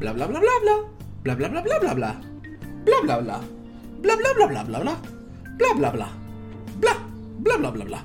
bla 0.00 0.12
bla 0.12 0.26
bla 0.26 0.40
bla 0.40 0.50
bla, 0.62 0.74
bla 1.22 1.34
bla 1.36 1.48
bla 1.48 1.60
bla 1.62 1.78
bla 1.78 1.94
bla, 1.94 2.20
bla 2.84 3.00
bla 3.02 3.18
bla, 3.18 3.40
bla 4.00 4.16
bla 4.16 4.34
bla 4.34 4.46
bla 4.48 4.64
bla 4.64 4.80
bla, 4.80 4.96
bla 5.58 5.72
bla 5.74 5.90
bla, 5.92 6.08
bla 6.80 6.94
bla 7.38 7.56
bla 7.56 7.70
bla 7.70 7.84
bla, 7.84 8.00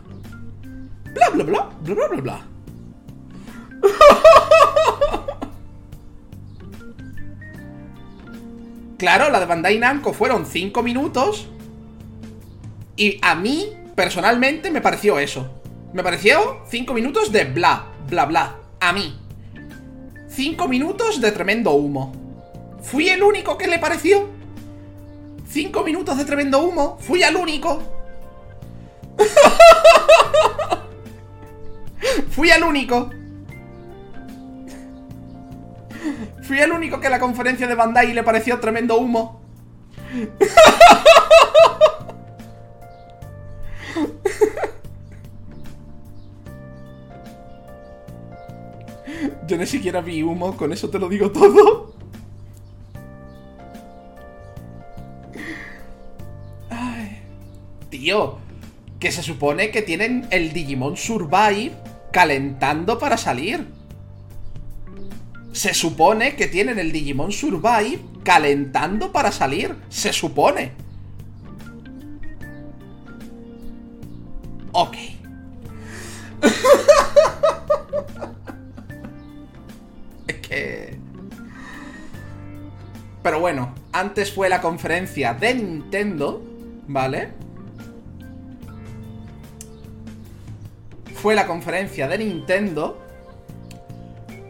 bla 1.15 1.29
bla 1.33 1.43
bla 1.43 1.69
bla 1.81 1.95
bla 1.95 2.07
bla 2.07 2.21
bla. 2.21 2.41
Claro, 8.99 9.31
la 9.31 9.39
de 9.39 9.47
Bandai 9.47 9.79
Namco 9.79 10.13
fueron 10.13 10.45
5 10.45 10.83
minutos. 10.83 11.47
Y 13.01 13.17
a 13.23 13.33
mí, 13.33 13.75
personalmente, 13.95 14.69
me 14.69 14.79
pareció 14.79 15.17
eso. 15.17 15.49
Me 15.91 16.03
pareció 16.03 16.61
5 16.69 16.93
minutos 16.93 17.31
de 17.31 17.45
bla, 17.45 17.87
bla, 18.07 18.25
bla. 18.25 18.57
A 18.79 18.93
mí. 18.93 19.19
5 20.27 20.67
minutos 20.67 21.19
de 21.19 21.31
tremendo 21.31 21.71
humo. 21.71 22.13
¿Fui 22.83 23.09
el 23.09 23.23
único 23.23 23.57
que 23.57 23.65
le 23.65 23.79
pareció? 23.79 24.27
5 25.49 25.83
minutos 25.83 26.15
de 26.15 26.25
tremendo 26.25 26.59
humo. 26.59 26.99
¿Fui 27.01 27.23
el 27.23 27.35
único? 27.35 27.81
Fui 32.29 32.51
el 32.51 32.61
único. 32.61 33.09
Fui 36.43 36.59
el 36.59 36.71
único 36.71 36.99
que 36.99 37.09
la 37.09 37.19
conferencia 37.19 37.65
de 37.65 37.73
Bandai 37.73 38.13
le 38.13 38.21
pareció 38.21 38.59
tremendo 38.59 38.99
humo. 38.99 39.41
Ni 49.57 49.65
siquiera 49.65 50.01
vi 50.01 50.23
humo, 50.23 50.55
con 50.55 50.71
eso 50.71 50.89
te 50.89 50.99
lo 50.99 51.09
digo 51.09 51.31
todo. 51.31 51.93
Ay. 56.69 57.21
Tío, 57.89 58.37
que 58.99 59.11
se 59.11 59.23
supone 59.23 59.71
que 59.71 59.81
tienen 59.81 60.27
el 60.29 60.53
Digimon 60.53 60.95
Survive 60.95 61.73
calentando 62.11 62.99
para 62.99 63.17
salir. 63.17 63.67
Se 65.51 65.73
supone 65.73 66.35
que 66.35 66.47
tienen 66.47 66.79
el 66.79 66.91
Digimon 66.91 67.31
Survive 67.31 67.99
calentando 68.23 69.11
para 69.11 69.31
salir. 69.31 69.75
Se 69.89 70.13
supone. 70.13 70.71
Ok. 74.71 74.95
Pero 83.23 83.39
bueno, 83.39 83.73
antes 83.91 84.31
fue 84.31 84.49
la 84.49 84.61
conferencia 84.61 85.33
de 85.33 85.53
Nintendo, 85.55 86.41
¿vale? 86.87 87.29
Fue 91.15 91.35
la 91.35 91.45
conferencia 91.45 92.07
de 92.07 92.17
Nintendo 92.17 92.99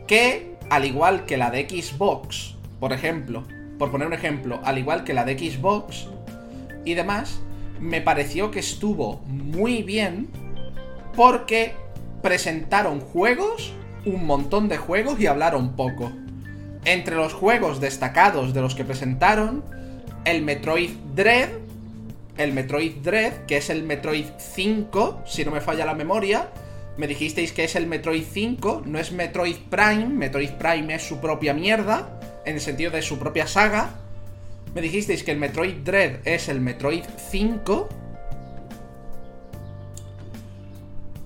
que 0.07 0.55
al 0.69 0.85
igual 0.85 1.25
que 1.25 1.35
la 1.35 1.51
de 1.51 1.67
Xbox, 1.67 2.55
por 2.79 2.93
ejemplo, 2.93 3.43
por 3.77 3.91
poner 3.91 4.07
un 4.07 4.13
ejemplo, 4.13 4.61
al 4.63 4.77
igual 4.77 5.03
que 5.03 5.13
la 5.13 5.25
de 5.25 5.37
Xbox 5.37 6.07
y 6.85 6.93
demás, 6.93 7.41
me 7.81 7.99
pareció 7.99 8.51
que 8.51 8.59
estuvo 8.59 9.21
muy 9.27 9.83
bien 9.83 10.29
porque 11.15 11.73
presentaron 12.21 13.01
juegos, 13.01 13.73
un 14.05 14.25
montón 14.25 14.69
de 14.69 14.77
juegos 14.77 15.19
y 15.19 15.27
hablaron 15.27 15.75
poco. 15.75 16.11
Entre 16.85 17.15
los 17.15 17.33
juegos 17.33 17.79
destacados 17.79 18.53
de 18.53 18.61
los 18.61 18.73
que 18.73 18.83
presentaron, 18.83 19.63
el 20.25 20.41
Metroid 20.41 20.91
Dread, 21.15 21.49
el 22.37 22.53
Metroid 22.53 22.97
Dread, 23.03 23.45
que 23.45 23.57
es 23.57 23.69
el 23.69 23.83
Metroid 23.83 24.25
5, 24.37 25.23
si 25.25 25.45
no 25.45 25.51
me 25.51 25.61
falla 25.61 25.85
la 25.85 25.93
memoria, 25.93 26.49
me 26.97 27.07
dijisteis 27.07 27.51
que 27.51 27.63
es 27.63 27.75
el 27.75 27.87
Metroid 27.87 28.23
5, 28.23 28.83
no 28.85 28.99
es 28.99 29.11
Metroid 29.11 29.57
Prime, 29.69 30.07
Metroid 30.07 30.51
Prime 30.51 30.93
es 30.93 31.03
su 31.03 31.19
propia 31.19 31.53
mierda, 31.53 32.19
en 32.45 32.55
el 32.55 32.61
sentido 32.61 32.91
de 32.91 33.01
su 33.01 33.17
propia 33.19 33.47
saga. 33.47 33.91
Me 34.73 34.81
dijisteis 34.81 35.23
que 35.23 35.31
el 35.31 35.37
Metroid 35.37 35.77
Dread 35.83 36.19
es 36.25 36.49
el 36.49 36.61
Metroid 36.61 37.03
5. 37.29 37.89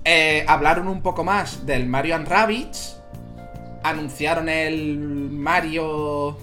Eh, 0.04 0.44
hablaron 0.46 0.88
un 0.88 1.02
poco 1.02 1.24
más 1.24 1.66
del 1.66 1.86
Mario 1.86 2.16
and. 2.16 2.28
Anunciaron 3.88 4.48
el 4.48 4.98
Mario. 4.98 6.36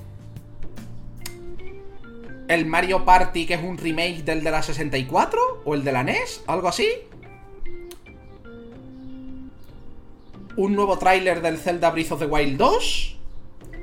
El 2.47 2.65
Mario 2.65 3.05
Party, 3.05 3.45
que 3.45 3.55
es 3.55 3.63
un 3.63 3.77
remake 3.77 4.23
del 4.23 4.43
de 4.43 4.51
la 4.51 4.61
64 4.61 5.61
o 5.65 5.75
el 5.75 5.83
de 5.83 5.91
la 5.91 6.03
NES, 6.03 6.43
algo 6.47 6.67
así. 6.67 6.87
un 10.55 10.75
nuevo 10.75 10.97
tráiler 10.97 11.41
del 11.41 11.57
Zelda 11.57 11.89
Breath 11.91 12.11
of 12.11 12.19
the 12.19 12.25
Wild 12.25 12.57
2, 12.57 13.17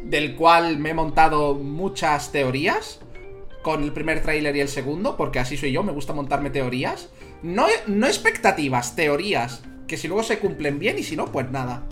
del 0.04 0.36
cual 0.36 0.78
me 0.78 0.90
he 0.90 0.94
montado 0.94 1.54
muchas 1.54 2.32
teorías, 2.32 3.00
con 3.62 3.82
el 3.82 3.92
primer 3.92 4.22
tráiler 4.22 4.56
y 4.56 4.60
el 4.60 4.68
segundo, 4.68 5.16
porque 5.16 5.38
así 5.38 5.56
soy 5.56 5.72
yo, 5.72 5.82
me 5.82 5.92
gusta 5.92 6.12
montarme 6.12 6.50
teorías. 6.50 7.10
No, 7.42 7.66
no 7.86 8.06
expectativas, 8.06 8.96
teorías, 8.96 9.62
que 9.86 9.96
si 9.96 10.08
luego 10.08 10.22
se 10.22 10.38
cumplen 10.38 10.78
bien 10.78 10.98
y 10.98 11.02
si 11.02 11.16
no, 11.16 11.26
pues 11.26 11.50
nada. 11.50 11.82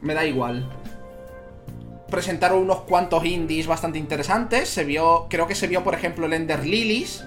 Me 0.00 0.14
da 0.14 0.24
igual. 0.24 0.68
Presentaron 2.10 2.60
unos 2.60 2.82
cuantos 2.82 3.24
indies 3.24 3.66
bastante 3.66 3.98
interesantes. 3.98 4.68
Se 4.68 4.84
vio, 4.84 5.26
creo 5.28 5.46
que 5.46 5.54
se 5.54 5.66
vio, 5.66 5.82
por 5.82 5.94
ejemplo, 5.94 6.26
el 6.26 6.32
Ender 6.32 6.64
Lilies. 6.64 7.24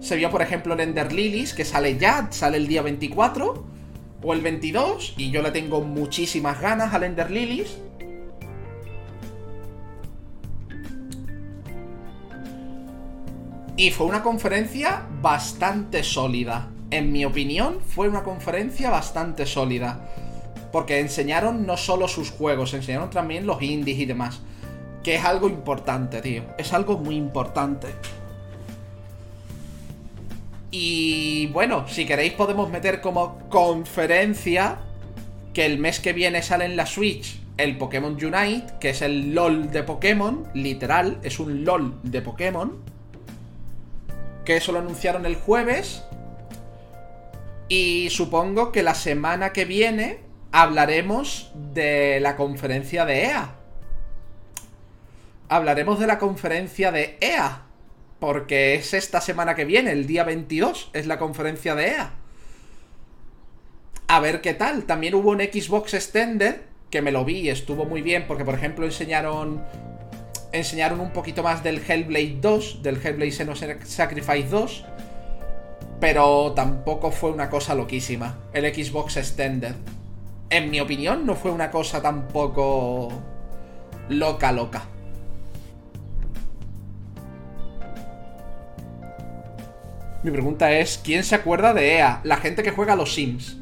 Se 0.00 0.16
vio, 0.16 0.30
por 0.30 0.42
ejemplo, 0.42 0.74
el 0.74 0.80
Ender 0.80 1.12
Lilies, 1.12 1.54
que 1.54 1.64
sale 1.64 1.96
ya, 1.98 2.28
sale 2.30 2.56
el 2.56 2.66
día 2.66 2.82
24 2.82 3.64
o 4.22 4.32
el 4.34 4.40
22. 4.40 5.14
Y 5.16 5.30
yo 5.30 5.42
le 5.42 5.50
tengo 5.50 5.80
muchísimas 5.80 6.60
ganas 6.60 6.92
al 6.92 7.04
Ender 7.04 7.30
Lilies. 7.30 7.78
Y 13.76 13.90
fue 13.92 14.06
una 14.06 14.22
conferencia 14.22 15.06
bastante 15.22 16.02
sólida. 16.02 16.68
En 16.90 17.12
mi 17.12 17.24
opinión, 17.24 17.78
fue 17.80 18.10
una 18.10 18.22
conferencia 18.22 18.90
bastante 18.90 19.46
sólida. 19.46 20.06
Porque 20.72 21.00
enseñaron 21.00 21.66
no 21.66 21.76
solo 21.76 22.08
sus 22.08 22.30
juegos, 22.30 22.74
enseñaron 22.74 23.10
también 23.10 23.46
los 23.46 23.62
indies 23.62 23.98
y 23.98 24.06
demás. 24.06 24.40
Que 25.02 25.16
es 25.16 25.24
algo 25.24 25.48
importante, 25.48 26.20
tío. 26.20 26.44
Es 26.58 26.72
algo 26.72 26.98
muy 26.98 27.16
importante. 27.16 27.88
Y 30.70 31.48
bueno, 31.48 31.88
si 31.88 32.06
queréis 32.06 32.34
podemos 32.34 32.70
meter 32.70 33.00
como 33.00 33.38
conferencia 33.48 34.78
que 35.52 35.66
el 35.66 35.78
mes 35.78 35.98
que 35.98 36.12
viene 36.12 36.42
sale 36.42 36.64
en 36.64 36.76
la 36.76 36.86
Switch 36.86 37.40
el 37.56 37.76
Pokémon 37.76 38.12
Unite, 38.12 38.74
que 38.80 38.90
es 38.90 39.02
el 39.02 39.34
LOL 39.34 39.70
de 39.70 39.82
Pokémon, 39.82 40.48
literal, 40.54 41.18
es 41.22 41.38
un 41.40 41.64
LOL 41.64 41.98
de 42.02 42.22
Pokémon 42.22 42.78
que 44.44 44.56
eso 44.56 44.72
lo 44.72 44.78
anunciaron 44.78 45.26
el 45.26 45.36
jueves. 45.36 46.02
Y 47.68 48.08
supongo 48.10 48.72
que 48.72 48.82
la 48.82 48.94
semana 48.94 49.52
que 49.52 49.64
viene 49.64 50.18
hablaremos 50.52 51.52
de 51.54 52.20
la 52.20 52.36
conferencia 52.36 53.04
de 53.04 53.24
EA. 53.24 53.54
Hablaremos 55.48 55.98
de 55.98 56.06
la 56.06 56.18
conferencia 56.18 56.92
de 56.92 57.18
EA. 57.20 57.62
Porque 58.18 58.74
es 58.74 58.92
esta 58.92 59.20
semana 59.20 59.54
que 59.54 59.64
viene, 59.64 59.92
el 59.92 60.06
día 60.06 60.24
22, 60.24 60.90
es 60.92 61.06
la 61.06 61.18
conferencia 61.18 61.74
de 61.74 61.88
EA. 61.88 62.10
A 64.08 64.20
ver 64.20 64.40
qué 64.40 64.54
tal. 64.54 64.84
También 64.84 65.14
hubo 65.14 65.30
un 65.30 65.40
Xbox 65.40 65.94
Extended, 65.94 66.56
que 66.90 67.00
me 67.00 67.12
lo 67.12 67.24
vi 67.24 67.40
y 67.40 67.48
estuvo 67.48 67.84
muy 67.86 68.02
bien, 68.02 68.26
porque 68.26 68.44
por 68.44 68.54
ejemplo 68.54 68.84
enseñaron 68.84 69.62
enseñaron 70.52 71.00
un 71.00 71.12
poquito 71.12 71.42
más 71.42 71.62
del 71.62 71.78
Hellblade 71.78 72.38
2, 72.40 72.82
del 72.82 72.96
Hellblade 72.96 73.30
Senua 73.30 73.54
Sacrifice 73.54 74.48
2, 74.48 74.84
pero 76.00 76.52
tampoco 76.52 77.12
fue 77.12 77.30
una 77.30 77.48
cosa 77.48 77.74
loquísima. 77.74 78.38
El 78.52 78.64
Xbox 78.74 79.16
Extended. 79.16 79.74
En 80.50 80.68
mi 80.68 80.80
opinión, 80.80 81.24
no 81.24 81.36
fue 81.36 81.52
una 81.52 81.70
cosa 81.70 82.02
tampoco 82.02 83.08
loca, 84.08 84.50
loca. 84.50 84.82
Mi 90.22 90.30
pregunta 90.30 90.72
es, 90.72 91.00
¿quién 91.02 91.24
se 91.24 91.36
acuerda 91.36 91.72
de 91.72 91.94
EA? 91.94 92.20
La 92.24 92.36
gente 92.36 92.62
que 92.62 92.72
juega 92.72 92.92
a 92.92 92.96
los 92.96 93.14
Sims. 93.14 93.58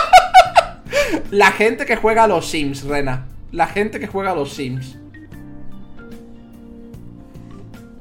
La 1.30 1.52
gente 1.52 1.86
que 1.86 1.96
juega 1.96 2.24
a 2.24 2.26
los 2.26 2.50
Sims, 2.50 2.82
Rena. 2.84 3.28
La 3.52 3.66
gente 3.66 4.00
que 4.00 4.08
juega 4.08 4.32
a 4.32 4.34
los 4.34 4.54
Sims. 4.54 4.96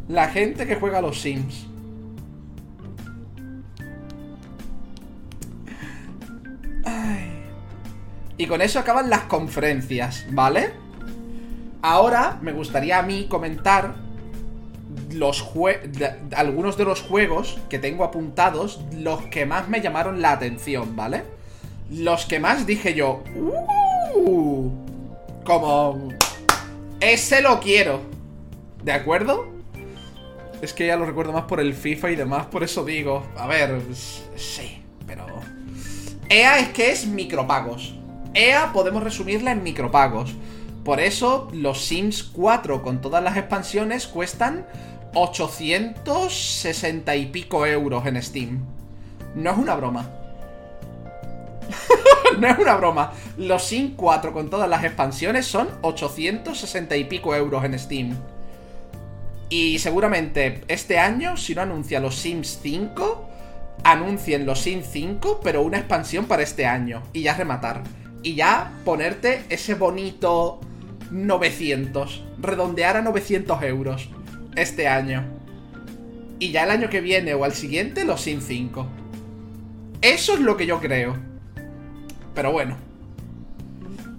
La 0.08 0.30
gente 0.30 0.66
que 0.66 0.78
juega 0.78 1.00
a 1.00 1.02
los 1.02 1.22
Sims. 1.22 1.67
Y 8.38 8.46
con 8.46 8.62
eso 8.62 8.80
acaban 8.80 9.10
las 9.10 9.24
conferencias, 9.24 10.26
¿vale? 10.32 10.72
Ahora 11.82 12.38
me 12.42 12.52
gustaría 12.52 13.00
a 13.00 13.02
mí 13.02 13.28
comentar 13.28 13.96
los 15.12 15.46
algunos 16.36 16.78
de 16.78 16.86
los 16.86 17.02
juegos 17.02 17.58
que 17.70 17.80
tengo 17.80 18.04
apuntados, 18.04 18.82
los 18.94 19.22
que 19.28 19.46
más 19.46 19.70
me 19.70 19.82
llamaron 19.82 20.22
la 20.22 20.32
atención, 20.32 20.96
¿vale? 20.96 21.24
Los 21.90 22.26
que 22.26 22.40
más 22.40 22.66
dije 22.66 22.94
yo, 22.94 23.24
uh, 24.16 24.72
como 25.44 26.10
ese 27.00 27.42
lo 27.42 27.60
quiero. 27.60 28.02
¿De 28.84 28.92
acuerdo? 28.92 29.48
Es 30.62 30.74
que 30.74 30.88
ya 30.88 30.96
lo 30.96 31.06
recuerdo 31.06 31.34
más 31.34 31.44
por 31.44 31.60
el 31.60 31.74
FIFA 31.74 32.12
y 32.12 32.16
demás, 32.16 32.48
por 32.48 32.64
eso 32.64 32.84
digo, 32.84 33.26
a 33.38 33.48
ver, 33.48 33.82
sí, 34.36 34.82
pero... 35.06 35.26
EA 36.30 36.60
es 36.60 36.70
que 36.70 36.92
es 36.92 37.06
micropagos. 37.06 37.97
EA 38.38 38.72
podemos 38.72 39.04
resumirla 39.04 39.52
en 39.52 39.64
micropagos. 39.64 40.36
Por 40.86 41.00
eso 41.00 41.50
los 41.54 41.84
Sims 41.84 42.22
4 42.22 42.84
con 42.84 43.02
todas 43.02 43.24
las 43.24 43.36
expansiones 43.36 44.06
cuestan 44.06 44.68
860 45.16 47.16
y 47.16 47.26
pico 47.26 47.66
euros 47.66 48.06
en 48.06 48.22
Steam. 48.22 48.64
No 49.34 49.50
es 49.50 49.58
una 49.58 49.76
broma. 49.76 50.12
no 52.40 52.48
es 52.48 52.60
una 52.60 52.76
broma. 52.76 53.12
Los 53.38 53.64
Sims 53.64 53.94
4 53.98 54.32
con 54.32 54.52
todas 54.52 54.70
las 54.70 54.84
expansiones 54.84 55.48
son 55.48 55.70
860 55.82 56.96
y 56.96 57.06
pico 57.06 57.36
euros 57.36 57.64
en 57.64 57.80
Steam. 57.80 58.16
Y 59.50 59.80
seguramente 59.80 60.62
este 60.68 61.00
año, 61.00 61.38
si 61.38 61.56
no 61.56 61.64
anuncia 61.64 62.00
los 62.00 62.16
Sims 62.16 62.60
5, 62.62 63.30
anuncien 63.84 64.46
los 64.46 64.60
Sims 64.60 64.86
5, 64.92 65.40
pero 65.44 65.64
una 65.64 65.80
expansión 65.80 66.26
para 66.26 66.44
este 66.44 66.68
año. 66.68 67.02
Y 67.14 67.24
ya 67.24 67.34
rematar. 67.34 67.82
Y 68.24 68.36
ya 68.36 68.72
ponerte 68.84 69.44
ese 69.50 69.76
bonito 69.76 70.60
900. 71.12 72.24
Redondear 72.40 72.98
a 72.98 73.02
900 73.02 73.62
euros 73.64 74.10
este 74.56 74.88
año. 74.88 75.24
Y 76.40 76.52
ya 76.52 76.64
el 76.64 76.72
año 76.72 76.90
que 76.90 77.02
viene 77.02 77.34
o 77.34 77.44
al 77.44 77.54
siguiente 77.54 78.06
los 78.06 78.22
Sims 78.22 78.46
5. 78.46 78.88
Eso 80.02 80.34
es 80.34 80.40
lo 80.40 80.58
que 80.58 80.66
yo 80.66 80.80
creo. 80.80 81.16
Pero 82.36 82.52
bueno. 82.52 82.78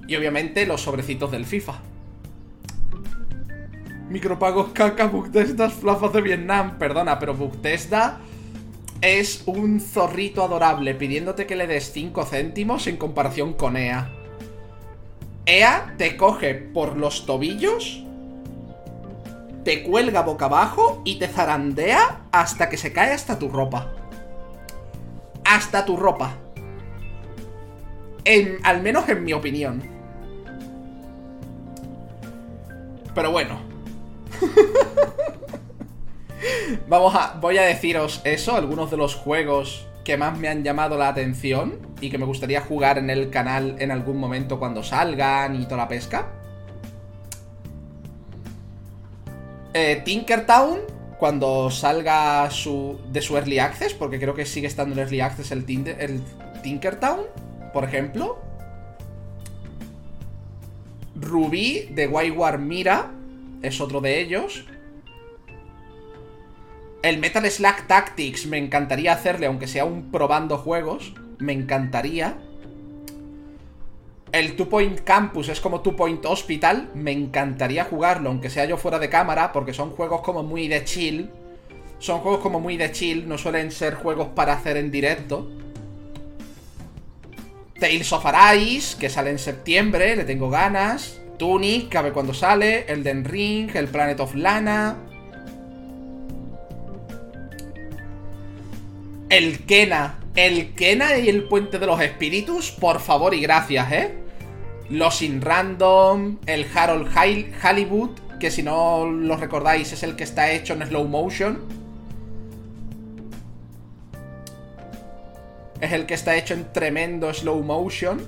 Y 0.06 0.16
obviamente 0.16 0.66
los 0.66 0.80
sobrecitos 0.80 1.30
del 1.30 1.44
FIFA. 1.44 1.80
Micropagos 4.08 4.70
caca, 4.72 5.06
Bugtesda, 5.06 5.68
flafas 5.68 6.12
de 6.14 6.22
Vietnam. 6.22 6.78
Perdona, 6.78 7.18
pero 7.18 7.34
Bugtesda 7.34 8.20
es 9.00 9.42
un 9.46 9.80
zorrito 9.80 10.42
adorable 10.42 10.94
pidiéndote 10.94 11.46
que 11.46 11.56
le 11.56 11.66
des 11.66 11.92
5 11.92 12.24
céntimos 12.24 12.86
en 12.86 12.96
comparación 12.96 13.52
con 13.54 13.76
EA. 13.76 14.10
EA 15.46 15.94
te 15.96 16.16
coge 16.16 16.54
por 16.54 16.96
los 16.96 17.24
tobillos, 17.24 18.04
te 19.64 19.82
cuelga 19.82 20.22
boca 20.22 20.46
abajo 20.46 21.02
y 21.04 21.18
te 21.18 21.28
zarandea 21.28 22.22
hasta 22.32 22.68
que 22.68 22.76
se 22.76 22.92
cae 22.92 23.12
hasta 23.12 23.38
tu 23.38 23.48
ropa. 23.48 23.92
Hasta 25.44 25.84
tu 25.84 25.96
ropa. 25.96 26.36
En, 28.24 28.58
al 28.64 28.82
menos 28.82 29.08
en 29.08 29.24
mi 29.24 29.32
opinión. 29.32 29.82
Pero 33.14 33.30
bueno, 33.32 33.58
Vamos 36.88 37.14
a. 37.14 37.34
Voy 37.40 37.58
a 37.58 37.62
deciros 37.62 38.20
eso, 38.24 38.56
algunos 38.56 38.90
de 38.90 38.96
los 38.96 39.14
juegos 39.14 39.86
que 40.04 40.16
más 40.16 40.38
me 40.38 40.48
han 40.48 40.64
llamado 40.64 40.96
la 40.96 41.08
atención 41.08 41.78
y 42.00 42.08
que 42.08 42.16
me 42.16 42.24
gustaría 42.24 42.62
jugar 42.62 42.96
en 42.96 43.10
el 43.10 43.28
canal 43.28 43.76
en 43.78 43.90
algún 43.90 44.16
momento 44.16 44.58
cuando 44.58 44.82
salgan 44.82 45.60
y 45.60 45.64
toda 45.64 45.76
la 45.76 45.88
pesca. 45.88 46.28
Eh, 49.74 50.00
Tinkertown, 50.04 50.78
cuando 51.18 51.70
salga 51.70 52.50
su, 52.50 52.98
de 53.12 53.20
su 53.20 53.36
Early 53.36 53.58
Access, 53.58 53.92
porque 53.92 54.18
creo 54.18 54.34
que 54.34 54.46
sigue 54.46 54.66
estando 54.66 54.94
en 54.94 55.00
Early 55.00 55.20
Access 55.20 55.52
el, 55.52 55.64
el 55.98 56.22
Tinkertown, 56.62 57.20
por 57.74 57.84
ejemplo. 57.84 58.38
Ruby 61.14 61.90
de 61.92 62.06
Wayward 62.06 62.60
Mira, 62.60 63.10
es 63.60 63.80
otro 63.80 64.00
de 64.00 64.20
ellos. 64.20 64.64
El 67.02 67.18
Metal 67.18 67.48
Slack 67.48 67.86
Tactics 67.86 68.46
me 68.46 68.58
encantaría 68.58 69.12
hacerle, 69.12 69.46
aunque 69.46 69.68
sea 69.68 69.84
un 69.84 70.10
probando 70.10 70.58
juegos. 70.58 71.14
Me 71.38 71.52
encantaría. 71.52 72.38
El 74.32 74.56
Two 74.56 74.68
Point 74.68 75.00
Campus 75.00 75.48
es 75.48 75.60
como 75.60 75.80
Two 75.80 75.94
Point 75.94 76.26
Hospital. 76.26 76.90
Me 76.94 77.12
encantaría 77.12 77.84
jugarlo, 77.84 78.30
aunque 78.30 78.50
sea 78.50 78.64
yo 78.64 78.76
fuera 78.76 78.98
de 78.98 79.08
cámara, 79.08 79.52
porque 79.52 79.72
son 79.72 79.90
juegos 79.90 80.22
como 80.22 80.42
muy 80.42 80.66
de 80.66 80.84
chill. 80.84 81.30
Son 82.00 82.18
juegos 82.20 82.40
como 82.40 82.58
muy 82.60 82.76
de 82.76 82.90
chill, 82.90 83.28
no 83.28 83.38
suelen 83.38 83.70
ser 83.70 83.94
juegos 83.94 84.28
para 84.28 84.54
hacer 84.54 84.76
en 84.76 84.90
directo. 84.90 85.48
Tales 87.78 88.12
of 88.12 88.26
Arise, 88.26 88.98
que 88.98 89.08
sale 89.08 89.30
en 89.30 89.38
septiembre, 89.38 90.16
le 90.16 90.24
tengo 90.24 90.50
ganas. 90.50 91.20
Tunic, 91.38 91.88
que 91.88 91.98
a 91.98 92.12
cuándo 92.12 92.34
sale, 92.34 92.92
Elden 92.92 93.24
Ring, 93.24 93.70
el 93.74 93.86
Planet 93.86 94.18
of 94.18 94.34
Lana. 94.34 94.96
El 99.30 99.66
Kena 99.66 100.20
El 100.36 100.74
Kena 100.74 101.18
y 101.18 101.28
el 101.28 101.44
Puente 101.44 101.78
de 101.78 101.86
los 101.86 102.00
Espíritus, 102.00 102.70
por 102.70 103.00
favor 103.00 103.34
y 103.34 103.40
gracias, 103.40 103.92
¿eh? 103.92 104.14
Los 104.88 105.20
In 105.20 105.42
Random, 105.42 106.38
el 106.46 106.66
Harold 106.74 107.10
Hollywood, 107.62 108.10
que 108.40 108.50
si 108.50 108.62
no 108.62 109.04
lo 109.04 109.36
recordáis 109.36 109.92
es 109.92 110.02
el 110.02 110.16
que 110.16 110.24
está 110.24 110.50
hecho 110.50 110.72
en 110.72 110.86
slow 110.86 111.06
motion. 111.06 111.58
Es 115.82 115.92
el 115.92 116.06
que 116.06 116.14
está 116.14 116.34
hecho 116.36 116.54
en 116.54 116.72
tremendo 116.72 117.32
slow 117.34 117.62
motion. 117.62 118.26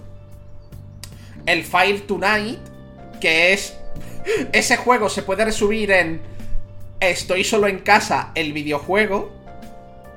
El 1.47 1.65
Fire 1.65 2.03
Tonight, 2.03 2.59
que 3.21 3.55
es... 3.55 3.75
Ese 4.53 4.77
juego 4.77 5.09
se 5.09 5.23
puede 5.23 5.47
resumir 5.47 5.91
en... 5.93 6.21
Estoy 7.01 7.45
solo 7.45 7.69
en 7.69 7.79
casa, 7.79 8.33
el 8.35 8.53
videojuego. 8.53 9.40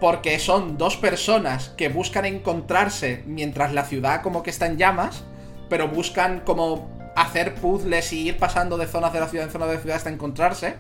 Porque 0.03 0.38
son 0.38 0.77
dos 0.77 0.97
personas 0.97 1.69
que 1.69 1.88
buscan 1.88 2.25
encontrarse 2.25 3.23
mientras 3.25 3.71
la 3.71 3.85
ciudad 3.85 4.21
como 4.21 4.43
que 4.43 4.49
está 4.49 4.65
en 4.65 4.77
llamas. 4.77 5.23
Pero 5.69 5.88
buscan 5.88 6.41
como 6.41 6.89
hacer 7.15 7.55
puzzles 7.55 8.11
y 8.11 8.27
ir 8.27 8.38
pasando 8.38 8.77
de 8.77 8.85
zonas 8.85 9.13
de 9.13 9.21
la 9.21 9.30
ciudad 9.30 9.45
en 9.45 9.51
zonas 9.53 9.69
de 9.69 9.75
la 9.75 9.80
ciudad 9.80 9.95
hasta 9.95 10.09
encontrarse. 10.09 10.75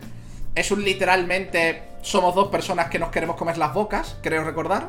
Es 0.55 0.71
un 0.71 0.83
literalmente... 0.83 1.83
Somos 2.01 2.35
dos 2.35 2.49
personas 2.49 2.89
que 2.89 2.99
nos 2.99 3.11
queremos 3.11 3.37
comer 3.37 3.57
las 3.57 3.73
bocas, 3.73 4.17
creo 4.21 4.43
recordar. 4.43 4.87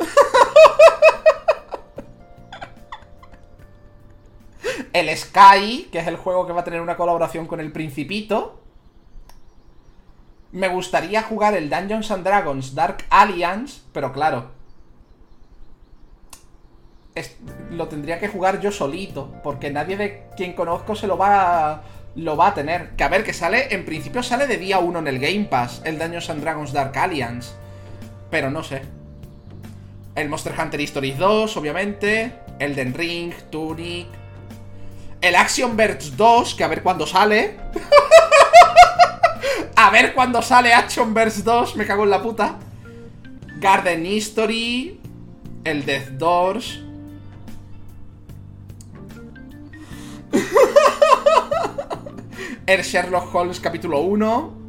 el 4.92 5.16
Sky, 5.16 5.90
que 5.92 6.00
es 6.00 6.08
el 6.08 6.16
juego 6.16 6.44
que 6.44 6.52
va 6.52 6.62
a 6.62 6.64
tener 6.64 6.80
una 6.80 6.96
colaboración 6.96 7.46
con 7.46 7.60
el 7.60 7.70
Principito. 7.70 8.65
Me 10.56 10.68
gustaría 10.68 11.20
jugar 11.20 11.54
el 11.54 11.68
Dungeons 11.68 12.10
and 12.10 12.24
Dragons 12.24 12.74
Dark 12.74 13.04
Alliance, 13.10 13.82
pero 13.92 14.10
claro. 14.10 14.52
lo 17.72 17.88
tendría 17.88 18.18
que 18.18 18.28
jugar 18.28 18.58
yo 18.58 18.72
solito, 18.72 19.34
porque 19.42 19.70
nadie 19.70 19.98
de 19.98 20.22
quien 20.34 20.54
conozco 20.54 20.94
se 20.94 21.06
lo 21.06 21.18
va 21.18 21.72
a, 21.72 21.82
lo 22.14 22.38
va 22.38 22.46
a 22.46 22.54
tener. 22.54 22.96
Que 22.96 23.04
a 23.04 23.10
ver, 23.10 23.22
que 23.22 23.34
sale, 23.34 23.74
en 23.74 23.84
principio 23.84 24.22
sale 24.22 24.46
de 24.46 24.56
día 24.56 24.78
1 24.78 24.98
en 25.00 25.08
el 25.08 25.18
Game 25.18 25.44
Pass, 25.44 25.82
el 25.84 25.98
Dungeons 25.98 26.30
and 26.30 26.40
Dragons 26.40 26.72
Dark 26.72 26.96
Alliance. 26.96 27.52
Pero 28.30 28.50
no 28.50 28.62
sé. 28.62 28.80
El 30.14 30.30
Monster 30.30 30.54
Hunter 30.58 30.80
Stories 30.80 31.18
2, 31.18 31.54
obviamente. 31.58 32.32
Elden 32.58 32.94
Ring, 32.94 33.34
Tunic, 33.50 34.06
el 35.20 35.34
Action 35.34 35.76
Verge 35.76 36.12
2, 36.16 36.54
que 36.54 36.64
a 36.64 36.68
ver 36.68 36.82
cuándo 36.82 37.06
sale. 37.06 37.58
a 39.74 39.90
ver 39.90 40.14
cuándo 40.14 40.40
sale 40.42 40.72
Action 40.72 41.12
Verge 41.14 41.42
2, 41.42 41.74
me 41.76 41.86
cago 41.86 42.04
en 42.04 42.10
la 42.10 42.22
puta. 42.22 42.58
Garden 43.58 44.06
History, 44.06 45.00
el 45.64 45.84
Death 45.84 46.10
Doors. 46.10 46.80
el 52.66 52.82
Sherlock 52.82 53.34
Holmes 53.34 53.58
capítulo 53.60 54.00
1. 54.00 54.66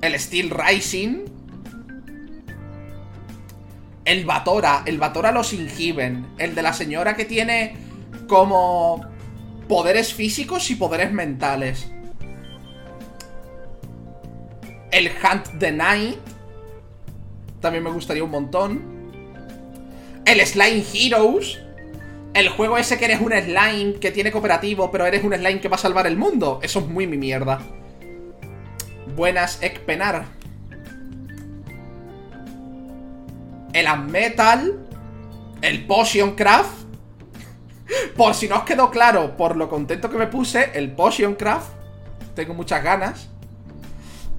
El 0.00 0.18
Steel 0.18 0.50
Rising. 0.50 1.26
El 4.04 4.24
Batora, 4.24 4.82
el 4.86 4.98
Batora 4.98 5.30
los 5.30 5.52
Ingiben. 5.52 6.26
El 6.38 6.54
de 6.54 6.62
la 6.62 6.72
señora 6.72 7.16
que 7.16 7.26
tiene 7.26 7.76
como 8.26 9.04
poderes 9.68 10.14
físicos 10.14 10.70
y 10.70 10.76
poderes 10.76 11.12
mentales. 11.12 11.92
El 14.90 15.08
Hunt 15.08 15.58
the 15.58 15.72
Night. 15.72 16.18
También 17.60 17.84
me 17.84 17.90
gustaría 17.90 18.24
un 18.24 18.30
montón. 18.30 19.00
El 20.24 20.44
Slime 20.46 20.84
Heroes. 20.92 21.60
El 22.32 22.48
juego 22.48 22.78
ese 22.78 22.96
que 22.96 23.06
eres 23.06 23.20
un 23.20 23.32
slime 23.32 23.94
que 24.00 24.12
tiene 24.12 24.30
cooperativo, 24.30 24.90
pero 24.92 25.04
eres 25.04 25.24
un 25.24 25.34
slime 25.34 25.60
que 25.60 25.68
va 25.68 25.74
a 25.74 25.80
salvar 25.80 26.06
el 26.06 26.16
mundo. 26.16 26.60
Eso 26.62 26.78
es 26.78 26.86
muy 26.86 27.06
mi 27.06 27.16
mierda. 27.16 27.60
Buenas 29.16 29.60
Ekpenar. 29.62 30.26
El 33.72 33.86
Metal. 34.06 34.86
El 35.60 35.86
Potion 35.86 36.36
Craft. 36.36 36.80
Por 38.16 38.34
si 38.34 38.48
no 38.48 38.58
os 38.58 38.62
quedó 38.62 38.90
claro, 38.90 39.36
por 39.36 39.56
lo 39.56 39.68
contento 39.68 40.10
que 40.10 40.16
me 40.16 40.28
puse, 40.28 40.70
el 40.74 40.92
Potion 40.92 41.34
Craft. 41.34 41.72
Tengo 42.34 42.54
muchas 42.54 42.82
ganas. 42.82 43.28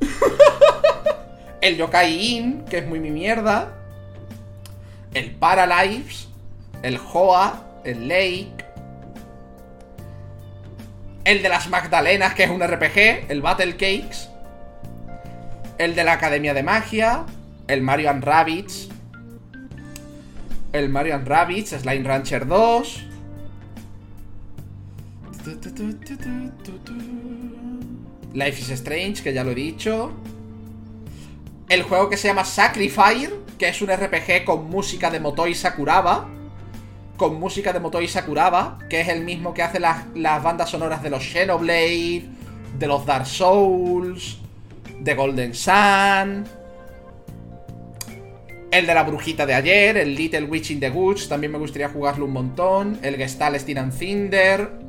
el 1.62 1.78
Yokai 1.78 2.36
In, 2.36 2.66
que 2.66 2.80
es 2.80 2.88
muy 2.88 3.00
mi 3.00 3.12
mierda. 3.12 3.78
El 5.14 5.32
Paralives. 5.32 6.28
El 6.84 6.98
Hoa. 6.98 7.64
El 7.84 8.08
Lake. 8.08 8.66
El 11.24 11.44
de 11.44 11.50
las 11.50 11.70
Magdalenas, 11.70 12.34
que 12.34 12.44
es 12.44 12.50
un 12.50 12.62
RPG. 12.62 13.30
El 13.30 13.42
Battle 13.42 13.74
Cakes. 13.74 14.30
El 15.78 15.96
de 15.96 16.04
la 16.04 16.14
Academia 16.14 16.54
de 16.54 16.64
Magia. 16.64 17.26
El 17.68 17.82
Mario 17.82 18.10
and 18.10 18.24
Rabbids. 18.24 18.90
El 20.74 20.90
Mario 20.90 21.16
and 21.16 21.28
Rabbids. 21.28 21.70
Slime 21.70 22.04
Rancher 22.04 22.48
2. 22.48 23.08
Life 28.34 28.62
is 28.62 28.70
Strange, 28.70 29.24
que 29.24 29.34
ya 29.34 29.44
lo 29.44 29.52
he 29.52 29.56
dicho. 29.56 30.12
El 31.68 31.84
juego 31.84 32.10
que 32.10 32.18
se 32.18 32.28
llama 32.28 32.46
Sacrifice, 32.46 33.32
que 33.58 33.70
es 33.70 33.82
un 33.82 33.90
RPG 33.90 34.46
con 34.46 34.70
música 34.70 35.10
de 35.10 35.20
Motoi 35.20 35.54
Sakuraba. 35.54 36.28
Con 37.18 37.40
música 37.40 37.72
de 37.72 37.80
Motoi 37.80 38.08
Sakuraba, 38.08 38.80
que 38.90 39.02
es 39.02 39.08
el 39.10 39.24
mismo 39.24 39.54
que 39.54 39.62
hace 39.62 39.80
las, 39.80 40.06
las 40.16 40.42
bandas 40.42 40.70
sonoras 40.70 41.04
de 41.04 41.10
los 41.10 41.24
Xenoblade, 41.24 42.24
de 42.80 42.88
los 42.88 43.06
Dark 43.06 43.28
Souls, 43.28 44.40
de 45.00 45.14
Golden 45.14 45.54
Sun. 45.54 46.46
El 48.72 48.88
de 48.88 48.94
la 48.94 49.04
brujita 49.04 49.46
de 49.46 49.54
ayer, 49.54 49.98
el 49.98 50.16
Little 50.16 50.46
Witch 50.46 50.72
in 50.72 50.80
the 50.80 50.90
Woods, 50.90 51.28
también 51.28 51.52
me 51.52 51.58
gustaría 51.58 51.90
jugarlo 51.90 52.26
un 52.26 52.32
montón. 52.32 53.00
El 53.02 53.18
Gestalt 53.18 53.58
Steel 53.60 53.78
and 53.78 53.94
Cinder 53.94 54.81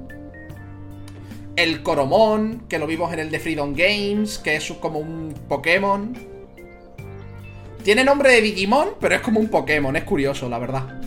el 1.57 1.83
Coromón, 1.83 2.65
que 2.69 2.79
lo 2.79 2.87
vimos 2.87 3.13
en 3.13 3.21
el 3.21 3.31
de 3.31 3.39
Freedom 3.39 3.75
Games, 3.75 4.39
que 4.39 4.57
es 4.57 4.73
como 4.81 4.99
un 4.99 5.35
Pokémon. 5.49 6.17
Tiene 7.85 8.05
nombre 8.05 8.31
de 8.31 8.41
Digimon, 8.41 8.91
pero 9.01 9.15
es 9.15 9.21
como 9.21 9.41
un 9.41 9.49
Pokémon, 9.49 9.95
es 9.97 10.05
curioso, 10.05 10.49
la 10.49 10.59
verdad. 10.59 11.01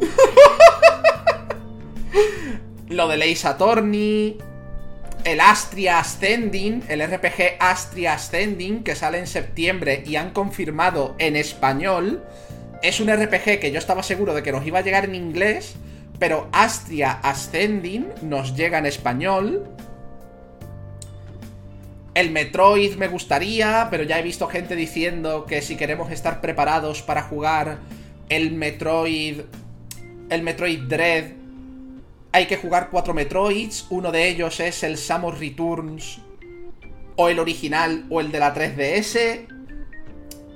lo 2.88 3.08
de 3.08 3.32
Ace 3.32 3.48
Attorney. 3.48 4.38
El 5.22 5.40
Astria 5.40 5.98
Ascending, 5.98 6.84
el 6.88 7.06
RPG 7.06 7.58
Astria 7.58 8.14
Ascending, 8.14 8.82
que 8.82 8.94
sale 8.94 9.18
en 9.18 9.26
septiembre 9.26 10.02
y 10.06 10.16
han 10.16 10.30
confirmado 10.30 11.14
en 11.18 11.36
español. 11.36 12.24
Es 12.82 13.00
un 13.00 13.14
RPG 13.14 13.60
que 13.60 13.70
yo 13.70 13.78
estaba 13.78 14.02
seguro 14.02 14.32
de 14.32 14.42
que 14.42 14.50
nos 14.50 14.66
iba 14.66 14.78
a 14.78 14.82
llegar 14.82 15.04
en 15.04 15.14
inglés 15.14 15.74
pero 16.20 16.48
Astria 16.52 17.12
Ascending 17.22 18.06
nos 18.22 18.54
llega 18.54 18.78
en 18.78 18.86
español. 18.86 19.66
El 22.14 22.30
Metroid 22.30 22.96
me 22.96 23.08
gustaría, 23.08 23.88
pero 23.90 24.04
ya 24.04 24.18
he 24.18 24.22
visto 24.22 24.46
gente 24.46 24.76
diciendo 24.76 25.46
que 25.46 25.62
si 25.62 25.76
queremos 25.76 26.12
estar 26.12 26.42
preparados 26.42 27.00
para 27.02 27.22
jugar 27.22 27.78
el 28.28 28.52
Metroid. 28.52 29.40
El 30.28 30.42
Metroid 30.42 30.82
Dread. 30.82 31.32
Hay 32.32 32.46
que 32.46 32.58
jugar 32.58 32.90
cuatro 32.90 33.14
Metroids. 33.14 33.86
Uno 33.88 34.12
de 34.12 34.28
ellos 34.28 34.60
es 34.60 34.82
el 34.82 34.98
Samus 34.98 35.38
Returns. 35.38 36.20
O 37.16 37.28
el 37.30 37.38
original 37.38 38.04
o 38.10 38.20
el 38.20 38.30
de 38.30 38.38
la 38.38 38.54
3DS. 38.54 39.59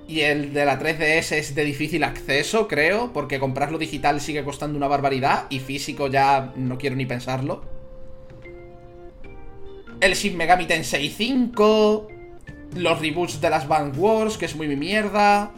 Y 0.07 0.21
el 0.21 0.53
de 0.53 0.67
la 0.67 0.79
3DS 0.79 1.33
es 1.33 1.55
de 1.55 1.65
difícil 1.65 2.05
acceso, 2.05 2.69
creo, 2.69 3.13
porque 3.13 3.39
comprarlo 3.39 3.79
digital 3.79 4.21
sigue 4.21 4.45
costando 4.45 4.77
una 4.77 4.89
barbaridad 4.89 5.47
y 5.49 5.61
físico 5.61 6.09
ya 6.09 6.53
no 6.57 6.77
quiero 6.77 6.95
ni 6.95 7.07
pensarlo. 7.07 7.65
El 10.01 10.15
Shin 10.15 10.37
Megami 10.37 10.67
Tensei 10.67 11.09
5, 11.09 12.09
los 12.77 13.01
reboots 13.01 13.41
de 13.41 13.49
las 13.49 13.67
Band 13.67 13.97
Wars, 13.97 14.37
que 14.37 14.45
es 14.45 14.55
muy 14.55 14.69
mi 14.69 14.77
mierda. 14.77 15.53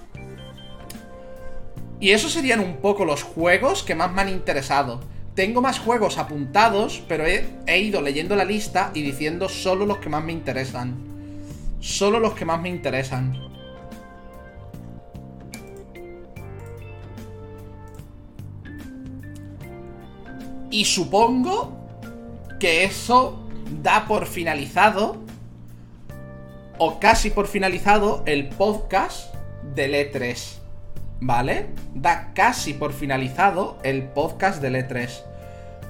Y 1.99 2.11
esos 2.11 2.33
serían 2.33 2.61
un 2.61 2.77
poco 2.77 3.05
los 3.05 3.25
juegos 3.25 3.83
que 3.83 3.97
más 3.97 4.13
me 4.13 4.21
han 4.21 4.29
interesado. 4.29 5.01
Tengo 5.35 5.61
más 5.61 5.81
juegos 5.81 6.19
apuntados, 6.19 7.03
pero 7.09 7.27
he, 7.27 7.47
he 7.67 7.81
ido 7.81 8.01
leyendo 8.01 8.37
la 8.37 8.45
lista 8.45 8.93
y 8.95 9.03
diciendo 9.03 9.49
solo 9.49 9.85
los 9.85 9.99
que 9.99 10.09
más 10.09 10.23
me 10.23 10.33
interesan. 10.33 10.97
Solo 11.81 12.21
los 12.21 12.35
que 12.35 12.45
más 12.45 12.61
me 12.61 12.69
interesan. 12.69 13.56
Y 20.77 20.85
supongo 20.85 21.73
que 22.61 22.85
eso 22.85 23.43
da 23.83 24.07
por 24.07 24.27
finalizado 24.27 25.17
o 26.77 27.01
casi 27.01 27.31
por 27.31 27.47
finalizado 27.47 28.23
el 28.27 28.51
podcast 28.51 29.35
del 29.75 29.95
E3. 29.95 30.59
¿Vale? 31.19 31.69
Da 31.95 32.35
casi 32.35 32.75
por 32.75 32.93
finalizado 32.93 33.79
el 33.85 34.03
podcast 34.03 34.61
del 34.61 34.75
E3. 34.75 35.23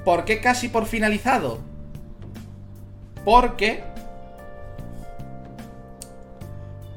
¿Por 0.05 0.25
qué 0.25 0.41
casi 0.41 0.69
por 0.69 0.87
finalizado? 0.87 1.59
Porque... 3.25 3.83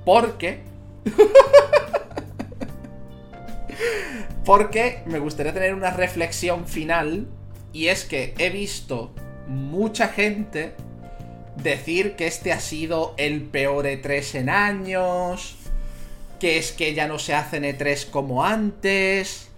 Porque... 0.06 0.62
porque 4.46 5.02
me 5.08 5.18
gustaría 5.18 5.56
tener 5.56 5.74
una 5.74 5.90
reflexión 5.90 6.68
final 6.68 7.28
y 7.74 7.88
es 7.88 8.06
que 8.06 8.34
he 8.38 8.50
visto 8.50 9.12
mucha 9.48 10.08
gente 10.08 10.74
decir 11.62 12.16
que 12.16 12.28
este 12.28 12.52
ha 12.52 12.60
sido 12.60 13.14
el 13.18 13.44
peor 13.44 13.86
E3 13.86 14.36
en 14.36 14.50
años, 14.50 15.56
que 16.40 16.58
es 16.58 16.72
que 16.72 16.94
ya 16.94 17.08
no 17.08 17.20
se 17.20 17.34
hacen 17.34 17.64
E3 17.64 18.10
como 18.10 18.44
antes. 18.44 19.50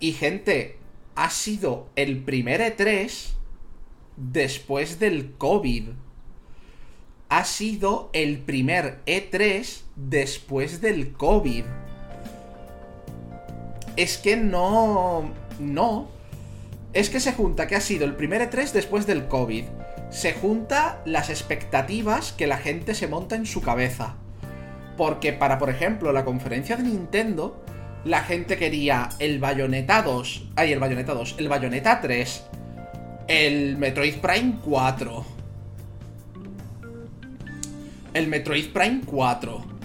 Y 0.00 0.12
gente, 0.12 0.78
ha 1.14 1.30
sido 1.30 1.88
el 1.96 2.18
primer 2.18 2.60
E3 2.60 3.30
después 4.16 4.98
del 4.98 5.32
COVID. 5.34 5.90
Ha 7.28 7.44
sido 7.44 8.10
el 8.12 8.38
primer 8.38 9.00
E3 9.06 9.80
después 9.96 10.80
del 10.80 11.12
COVID. 11.12 11.64
Es 13.96 14.18
que 14.18 14.36
no... 14.36 15.30
No. 15.58 16.15
Es 16.96 17.10
que 17.10 17.20
se 17.20 17.34
junta 17.34 17.66
que 17.66 17.76
ha 17.76 17.80
sido 17.82 18.06
el 18.06 18.16
primer 18.16 18.40
E3 18.40 18.72
después 18.72 19.06
del 19.06 19.28
COVID. 19.28 19.64
Se 20.08 20.32
junta 20.32 21.02
las 21.04 21.28
expectativas 21.28 22.32
que 22.32 22.46
la 22.46 22.56
gente 22.56 22.94
se 22.94 23.06
monta 23.06 23.36
en 23.36 23.44
su 23.44 23.60
cabeza. 23.60 24.14
Porque 24.96 25.34
para, 25.34 25.58
por 25.58 25.68
ejemplo, 25.68 26.10
la 26.14 26.24
conferencia 26.24 26.74
de 26.74 26.84
Nintendo, 26.84 27.62
la 28.06 28.22
gente 28.22 28.56
quería 28.56 29.10
el 29.18 29.40
Bayonetta 29.40 30.00
2. 30.00 30.52
Ay, 30.56 30.72
el 30.72 30.78
Bayonetta 30.78 31.12
2. 31.12 31.34
El 31.38 31.50
Bayonetta 31.50 32.00
3. 32.00 32.44
El 33.28 33.76
Metroid 33.76 34.14
Prime 34.14 34.54
4. 34.64 35.26
El 38.14 38.26
Metroid 38.28 38.72
Prime 38.72 39.02
4 39.04 39.75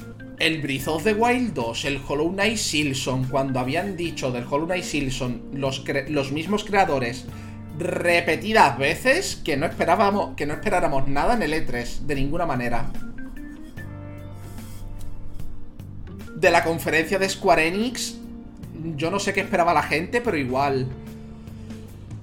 el 0.41 0.59
Breath 0.59 0.87
of 0.87 1.03
the 1.03 1.13
Wild 1.13 1.53
2, 1.53 1.85
el 1.85 2.01
Hollow 2.05 2.31
Knight 2.31 2.57
Silson, 2.57 3.25
cuando 3.25 3.59
habían 3.59 3.95
dicho 3.95 4.31
del 4.31 4.43
Hollow 4.49 4.65
Knight 4.65 4.83
Silson 4.83 5.43
los, 5.53 5.83
los 6.09 6.31
mismos 6.31 6.63
creadores 6.63 7.25
repetidas 7.77 8.77
veces 8.77 9.39
que 9.43 9.55
no 9.55 9.65
esperábamos 9.65 10.35
que 10.35 10.45
no 10.45 10.53
esperáramos 10.53 11.07
nada 11.07 11.35
en 11.35 11.43
el 11.43 11.53
E3 11.53 11.99
de 11.99 12.15
ninguna 12.15 12.47
manera. 12.47 12.91
De 16.35 16.49
la 16.49 16.63
conferencia 16.63 17.19
de 17.19 17.29
Square 17.29 17.67
Enix 17.67 18.15
yo 18.95 19.11
no 19.11 19.19
sé 19.19 19.33
qué 19.33 19.41
esperaba 19.41 19.75
la 19.75 19.83
gente, 19.83 20.21
pero 20.21 20.37
igual. 20.37 20.87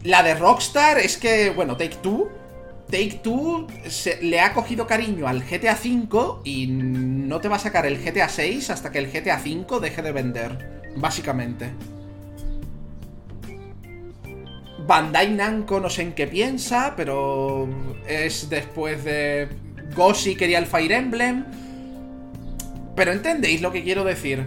La 0.02 0.24
de 0.24 0.34
Rockstar 0.34 0.98
es 0.98 1.16
que, 1.16 1.50
bueno, 1.50 1.76
Take 1.76 1.98
Two 2.02 2.28
Take 2.90 3.20
Two 3.22 3.66
le 4.22 4.40
ha 4.40 4.54
cogido 4.54 4.86
cariño 4.86 5.28
al 5.28 5.42
GTA 5.42 5.74
V 5.74 6.40
y 6.44 6.66
no 6.68 7.40
te 7.40 7.48
va 7.48 7.56
a 7.56 7.58
sacar 7.58 7.84
el 7.84 8.02
GTA 8.02 8.28
6 8.28 8.70
hasta 8.70 8.90
que 8.90 8.98
el 8.98 9.12
GTA 9.12 9.40
V 9.44 9.80
deje 9.80 10.00
de 10.00 10.12
vender, 10.12 10.82
básicamente. 10.96 11.70
Bandai 14.86 15.30
Namco 15.34 15.80
no 15.80 15.90
sé 15.90 16.00
en 16.00 16.12
qué 16.14 16.26
piensa, 16.26 16.94
pero 16.96 17.68
es 18.06 18.48
después 18.48 19.04
de 19.04 19.48
Gossi 19.94 20.34
quería 20.34 20.58
el 20.58 20.64
Fire 20.64 20.92
Emblem. 20.92 21.44
Pero 22.96 23.12
entendéis 23.12 23.60
lo 23.60 23.70
que 23.70 23.84
quiero 23.84 24.02
decir. 24.02 24.46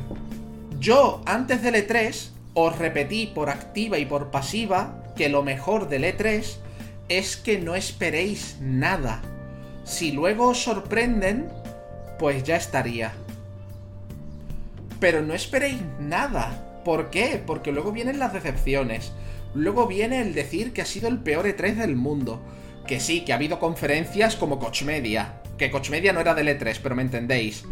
Yo, 0.79 1.21
antes 1.27 1.61
del 1.61 1.75
E3, 1.75 2.31
os 2.55 2.77
repetí 2.79 3.27
por 3.27 3.51
activa 3.51 3.99
y 3.99 4.05
por 4.05 4.31
pasiva 4.31 5.03
que 5.15 5.29
lo 5.29 5.43
mejor 5.43 5.89
del 5.89 6.05
E3 6.05 6.57
es 7.17 7.35
que 7.35 7.59
no 7.59 7.75
esperéis 7.75 8.57
nada. 8.61 9.21
Si 9.83 10.13
luego 10.13 10.49
os 10.49 10.63
sorprenden, 10.63 11.49
pues 12.17 12.43
ya 12.43 12.55
estaría. 12.55 13.11
Pero 14.99 15.21
no 15.21 15.33
esperéis 15.33 15.81
nada. 15.99 16.81
¿Por 16.85 17.09
qué? 17.09 17.41
Porque 17.45 17.71
luego 17.71 17.91
vienen 17.91 18.19
las 18.19 18.31
decepciones. 18.31 19.11
Luego 19.53 19.87
viene 19.87 20.21
el 20.21 20.33
decir 20.33 20.71
que 20.71 20.81
ha 20.81 20.85
sido 20.85 21.09
el 21.09 21.19
peor 21.19 21.45
E3 21.45 21.75
del 21.75 21.95
mundo. 21.97 22.41
Que 22.87 22.99
sí, 22.99 23.25
que 23.25 23.33
ha 23.33 23.35
habido 23.35 23.59
conferencias 23.59 24.37
como 24.37 24.59
Coach 24.59 24.83
Media. 24.83 25.41
Que 25.57 25.69
Coach 25.69 25.89
Media 25.89 26.13
no 26.13 26.21
era 26.21 26.33
del 26.33 26.47
E3, 26.47 26.79
pero 26.81 26.95
me 26.95 27.01
entendéis. 27.01 27.65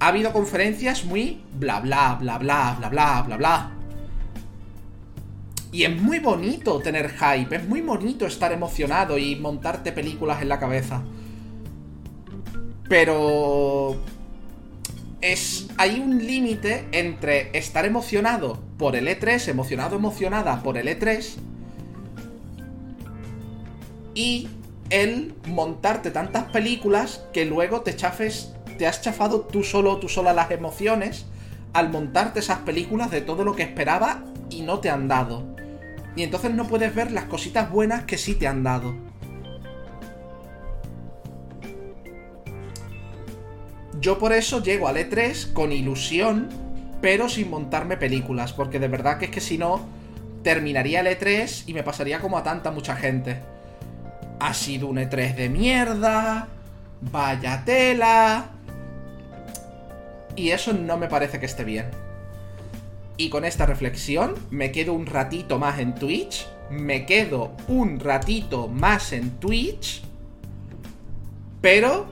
Ha 0.00 0.08
habido 0.08 0.32
conferencias 0.32 1.04
muy 1.04 1.42
bla 1.52 1.80
bla 1.80 2.16
bla 2.18 2.38
bla 2.38 2.76
bla 2.78 2.88
bla 2.88 3.22
bla 3.22 3.36
bla. 3.36 3.81
Y 5.72 5.84
es 5.84 6.00
muy 6.00 6.18
bonito 6.18 6.78
tener 6.80 7.10
hype, 7.10 7.56
es 7.56 7.66
muy 7.66 7.80
bonito 7.80 8.26
estar 8.26 8.52
emocionado 8.52 9.16
y 9.16 9.36
montarte 9.36 9.90
películas 9.90 10.42
en 10.42 10.48
la 10.48 10.60
cabeza. 10.60 11.02
Pero... 12.88 13.96
Es, 15.22 15.68
hay 15.78 16.00
un 16.00 16.26
límite 16.26 16.88
entre 16.90 17.56
estar 17.56 17.86
emocionado 17.86 18.60
por 18.76 18.96
el 18.96 19.06
E3, 19.06 19.48
emocionado, 19.48 19.94
emocionada 19.96 20.62
por 20.64 20.76
el 20.76 20.88
E3, 20.88 21.36
y 24.14 24.48
el 24.90 25.34
montarte 25.46 26.10
tantas 26.10 26.44
películas 26.44 27.24
que 27.32 27.44
luego 27.46 27.80
te 27.82 27.96
chafes, 27.96 28.52
te 28.78 28.86
has 28.86 29.00
chafado 29.00 29.42
tú 29.42 29.62
solo, 29.62 29.98
tú 29.98 30.08
sola 30.08 30.32
las 30.32 30.50
emociones 30.50 31.26
al 31.72 31.90
montarte 31.90 32.40
esas 32.40 32.58
películas 32.58 33.10
de 33.10 33.22
todo 33.22 33.44
lo 33.44 33.56
que 33.56 33.62
esperaba 33.62 34.24
y 34.50 34.62
no 34.62 34.80
te 34.80 34.90
han 34.90 35.08
dado. 35.08 35.51
Y 36.14 36.22
entonces 36.22 36.52
no 36.52 36.66
puedes 36.66 36.94
ver 36.94 37.10
las 37.10 37.24
cositas 37.24 37.70
buenas 37.70 38.04
que 38.04 38.18
sí 38.18 38.34
te 38.34 38.46
han 38.46 38.62
dado. 38.62 38.94
Yo 44.00 44.18
por 44.18 44.32
eso 44.32 44.62
llego 44.62 44.88
al 44.88 44.96
E3 44.96 45.52
con 45.52 45.70
ilusión, 45.70 46.48
pero 47.00 47.28
sin 47.28 47.48
montarme 47.48 47.96
películas, 47.96 48.52
porque 48.52 48.80
de 48.80 48.88
verdad 48.88 49.18
que 49.18 49.26
es 49.26 49.30
que 49.30 49.40
si 49.40 49.58
no, 49.58 49.80
terminaría 50.42 51.00
el 51.00 51.06
E3 51.06 51.64
y 51.66 51.72
me 51.72 51.84
pasaría 51.84 52.20
como 52.20 52.36
a 52.36 52.42
tanta 52.42 52.72
mucha 52.72 52.96
gente. 52.96 53.38
Ha 54.40 54.54
sido 54.54 54.88
un 54.88 54.96
E3 54.96 55.36
de 55.36 55.48
mierda, 55.48 56.48
vaya 57.00 57.64
tela. 57.64 58.46
Y 60.34 60.50
eso 60.50 60.72
no 60.72 60.96
me 60.96 61.06
parece 61.06 61.38
que 61.38 61.46
esté 61.46 61.62
bien. 61.62 62.01
Y 63.22 63.30
con 63.30 63.44
esta 63.44 63.66
reflexión 63.66 64.34
me 64.50 64.72
quedo 64.72 64.94
un 64.94 65.06
ratito 65.06 65.60
más 65.60 65.78
en 65.78 65.94
Twitch. 65.94 66.48
Me 66.70 67.06
quedo 67.06 67.52
un 67.68 68.00
ratito 68.00 68.66
más 68.66 69.12
en 69.12 69.30
Twitch. 69.38 70.02
Pero 71.60 72.06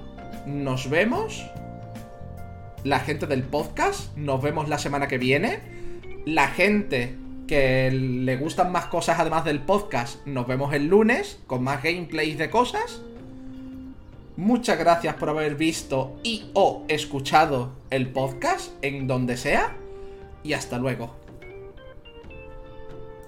nos 0.46 0.88
vemos. 0.88 1.44
La 2.84 3.00
gente 3.00 3.26
del 3.26 3.42
podcast. 3.42 4.16
Nos 4.16 4.40
vemos 4.40 4.68
la 4.68 4.78
semana 4.78 5.08
que 5.08 5.18
viene. 5.18 5.58
La 6.26 6.46
gente 6.46 7.16
que 7.48 7.90
le 7.90 8.36
gustan 8.36 8.70
más 8.70 8.86
cosas 8.86 9.18
además 9.18 9.44
del 9.44 9.58
podcast. 9.58 10.24
Nos 10.28 10.46
vemos 10.46 10.72
el 10.74 10.86
lunes 10.86 11.40
con 11.48 11.64
más 11.64 11.82
gameplays 11.82 12.38
de 12.38 12.50
cosas. 12.50 13.02
Muchas 14.36 14.78
gracias 14.78 15.16
por 15.16 15.30
haber 15.30 15.56
visto 15.56 16.20
y 16.22 16.52
o 16.54 16.84
escuchado 16.86 17.72
el 17.90 18.10
podcast 18.10 18.70
en 18.82 19.08
donde 19.08 19.36
sea 19.36 19.74
y 20.42 20.52
hasta 20.52 20.78
luego. 20.78 21.19